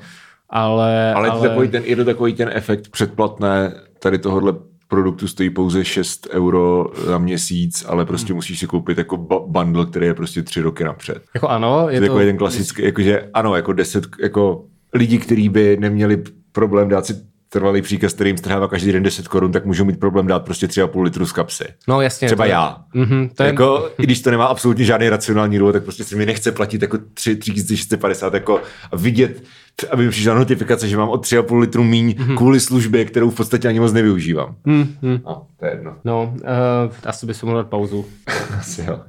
Ale, 0.50 1.14
Ale, 1.14 1.30
ale... 1.30 1.50
Takový 1.50 1.68
ten, 1.68 1.84
je 1.86 1.96
to 1.96 2.06
takový 2.06 2.34
ten 2.34 2.50
efekt 2.54 2.90
předplatné, 2.90 3.74
tady 4.00 4.18
tohohle 4.18 4.54
produktu 4.88 5.28
stojí 5.28 5.50
pouze 5.50 5.86
6 5.86 6.28
euro 6.32 6.88
za 7.06 7.18
měsíc, 7.18 7.86
ale 7.88 8.06
prostě 8.06 8.34
Hmm. 8.34 8.36
musíš 8.38 8.60
si 8.60 8.68
koupit 8.68 8.98
jako 8.98 9.18
bundle, 9.48 9.86
který 9.86 10.06
je 10.06 10.14
prostě 10.14 10.44
tři 10.44 10.62
roky 10.62 10.84
napřed. 10.84 11.24
Jako 11.34 11.48
ano, 11.48 11.86
je 11.90 11.96
Je 11.96 12.00
to... 12.00 12.06
to 12.06 12.12
takový 12.14 12.26
ten 12.26 12.38
klasický, 12.38 12.84
jakože 12.86 13.30
ano, 13.34 13.56
jako 13.56 13.74
deset, 13.74 14.04
jako 14.22 14.64
lidi, 14.96 15.18
kteří 15.18 15.50
by 15.50 15.78
neměli 15.80 16.24
problém 16.52 16.90
dát 16.90 17.06
si 17.06 17.14
trvalý 17.50 17.82
příkaz, 17.82 18.14
který 18.14 18.30
jim 18.30 18.38
strhává 18.38 18.68
každý 18.68 18.92
den 18.92 19.04
10 19.04 19.28
korun, 19.28 19.52
tak 19.52 19.66
můžou 19.66 19.86
mít 19.86 20.00
problém 20.00 20.28
dát 20.28 20.40
prostě 20.46 20.68
3,5 20.68 21.02
litru 21.04 21.26
z 21.26 21.32
kapsy. 21.32 21.64
No 21.88 22.02
jasně. 22.02 22.28
Třeba 22.28 22.44
to 22.44 22.48
je- 22.48 22.52
já. 22.52 22.78
Mhm, 22.94 23.30
to 23.36 23.44
je... 23.44 23.48
Jako, 23.48 23.90
i 24.00 24.04
když 24.04 24.22
to 24.22 24.32
nemá 24.32 24.46
absolutně 24.46 24.86
žádný 24.86 25.10
racionální 25.10 25.58
důvod, 25.60 25.72
tak 25.72 25.84
prostě 25.84 26.04
se 26.04 26.16
mi 26.16 26.26
nechce 26.26 26.52
platit 26.52 26.82
jako 26.82 26.98
3, 27.14 27.36
3650 27.36 28.34
jako 28.34 28.62
a 28.92 28.96
vidět, 28.98 29.44
aby 29.92 30.04
mi 30.06 30.10
přišla 30.10 30.34
notifikace, 30.34 30.88
že 30.90 30.98
mám 30.98 31.10
o 31.10 31.18
3,5 31.18 31.60
litru 31.60 31.84
míň 31.84 32.16
Mhm. 32.20 32.38
kvůli 32.38 32.60
službě, 32.60 33.06
kterou 33.06 33.30
v 33.30 33.36
podstatě 33.36 33.68
ani 33.68 33.80
moc 33.80 33.94
nevyužívám. 33.94 34.56
Hmm, 34.66 34.96
hmm. 35.02 35.20
No, 35.26 35.48
to 35.60 35.66
je 35.66 35.72
jedno. 35.72 35.96
No, 36.06 36.34
uh, 36.36 36.94
asi 37.06 37.26
bych 37.26 37.36
si 37.36 37.46
mohl 37.46 37.58
dát 37.58 37.68
pauzu. 37.68 38.06
Asi 38.60 38.82
jo. 38.88 39.00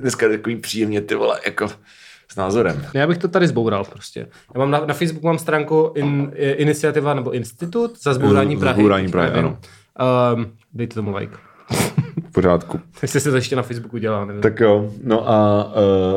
Dneska 0.00 0.26
je 0.26 0.36
takový 0.38 0.56
příjemně 0.56 1.00
ty 1.00 1.14
vole, 1.14 1.40
jako 1.46 1.66
s 2.32 2.36
názorem. 2.36 2.82
Já 2.94 3.06
bych 3.06 3.18
to 3.18 3.28
tady 3.28 3.46
zboural 3.48 3.84
prostě. 3.84 4.26
Já 4.54 4.58
mám 4.58 4.70
na, 4.70 4.80
na 4.86 4.94
Facebooku 4.94 5.26
mám 5.26 5.38
stránku 5.38 5.92
in, 5.94 6.32
iniciativa 6.36 7.14
nebo 7.14 7.30
institut 7.30 8.02
za 8.02 8.14
zbourání 8.14 8.56
Prahy. 8.56 8.74
zbourání 8.80 9.08
Prahy, 9.08 9.30
ano. 9.30 9.58
Um, 10.34 10.46
dejte 10.74 10.94
tomu 10.94 11.16
like. 11.16 11.36
V 12.28 12.32
pořádku. 12.32 12.80
Jestli 13.02 13.20
se 13.20 13.30
to 13.30 13.36
ještě 13.36 13.56
na 13.56 13.62
Facebooku 13.62 13.98
dělá, 13.98 14.24
nevím. 14.24 14.42
Tak 14.42 14.60
jo, 14.60 14.90
no 15.04 15.30
a 15.30 15.64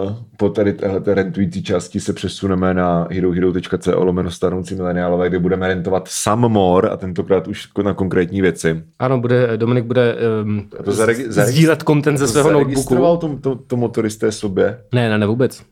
uh, 0.06 0.14
po 0.38 0.50
tady 0.50 0.74
téhle 0.74 1.02
rentující 1.06 1.64
části 1.64 2.00
se 2.00 2.14
přesuneme 2.14 2.74
na 2.74 3.08
herohero.co 3.12 4.04
lomeno 4.04 4.32
starnoucí 4.32 4.76
mileniálové, 4.76 5.30
kde 5.30 5.40
budeme 5.40 5.68
rentovat 5.68 6.04
some 6.08 6.48
more 6.48 6.90
a 6.90 6.98
tentokrát 6.98 7.48
už 7.48 7.68
na 7.84 7.94
konkrétní 7.94 8.42
věci. 8.42 8.84
Ano, 9.00 9.20
bude, 9.20 9.58
Dominik 9.58 9.86
bude 9.86 10.16
um, 10.44 10.70
to 10.84 10.92
zaregi- 10.92 11.28
zaregi- 11.28 11.46
sdílet 11.52 11.84
content 11.88 12.18
ze 12.18 12.28
svého 12.28 12.50
Zaregistroval 12.50 13.14
notebooku. 13.14 13.42
to, 13.42 13.56
to, 13.56 13.64
to 13.68 13.78
motoristé 13.78 14.32
sobě. 14.32 14.78
Ne, 14.94 15.10
ne, 15.10 15.18
ne, 15.18 15.26
vůbec. 15.28 15.64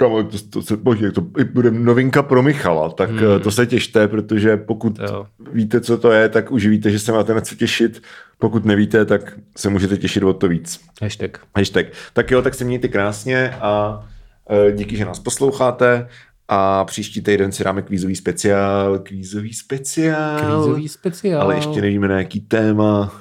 Kamo, 0.00 0.22
to, 0.22 0.38
to, 0.50 0.62
se, 0.62 0.76
bože, 0.76 1.12
to 1.12 1.20
bude 1.52 1.70
novinka 1.70 2.22
pro 2.22 2.42
Michala, 2.42 2.90
tak 2.90 3.10
hmm. 3.10 3.40
to 3.40 3.50
se 3.50 3.66
těšte, 3.66 4.08
protože 4.08 4.56
pokud 4.56 4.98
Jo. 4.98 5.26
víte, 5.52 5.80
co 5.80 5.98
to 5.98 6.12
je, 6.12 6.28
tak 6.28 6.52
už 6.52 6.66
víte, 6.66 6.90
že 6.90 6.98
se 6.98 7.12
máte 7.12 7.34
na 7.34 7.40
co 7.40 7.54
těšit. 7.54 8.02
Pokud 8.38 8.64
nevíte, 8.64 9.04
tak 9.04 9.38
se 9.56 9.70
můžete 9.70 9.96
těšit 9.96 10.22
o 10.22 10.32
to 10.32 10.48
víc. 10.48 10.80
Hashtag. 11.02 11.38
Hashtag. 11.56 11.86
Tak 12.12 12.30
jo, 12.30 12.42
tak 12.42 12.54
se 12.54 12.64
mějte 12.64 12.88
krásně 12.88 13.50
a 13.50 14.02
e, 14.50 14.72
díky, 14.72 14.96
že 14.96 15.04
nás 15.04 15.18
posloucháte 15.18 16.08
a 16.48 16.84
příští 16.84 17.22
týden 17.22 17.52
si 17.52 17.64
dáme 17.64 17.82
kvízový 17.82 18.16
speciál. 18.16 18.98
Kvízový 18.98 19.54
speciál. 19.54 20.38
Kvízový 20.38 20.88
speciál. 20.88 21.42
Ale 21.42 21.54
ještě 21.54 21.80
nevíme 21.80 22.08
na 22.08 22.18
jaký 22.18 22.40
téma. 22.40 23.12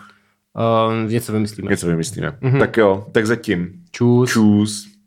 Uh, 0.53 1.11
něco 1.11 1.34
vymyslíme. 1.34 1.69
Něco 1.69 1.88
vymyslíme. 1.88 2.30
Mm-hmm. 2.41 2.59
Tak 2.59 2.77
jo, 2.77 3.05
tak 3.11 3.27
zatím. 3.27 3.71
Čus. 3.91 4.30
Čus. 4.30 4.89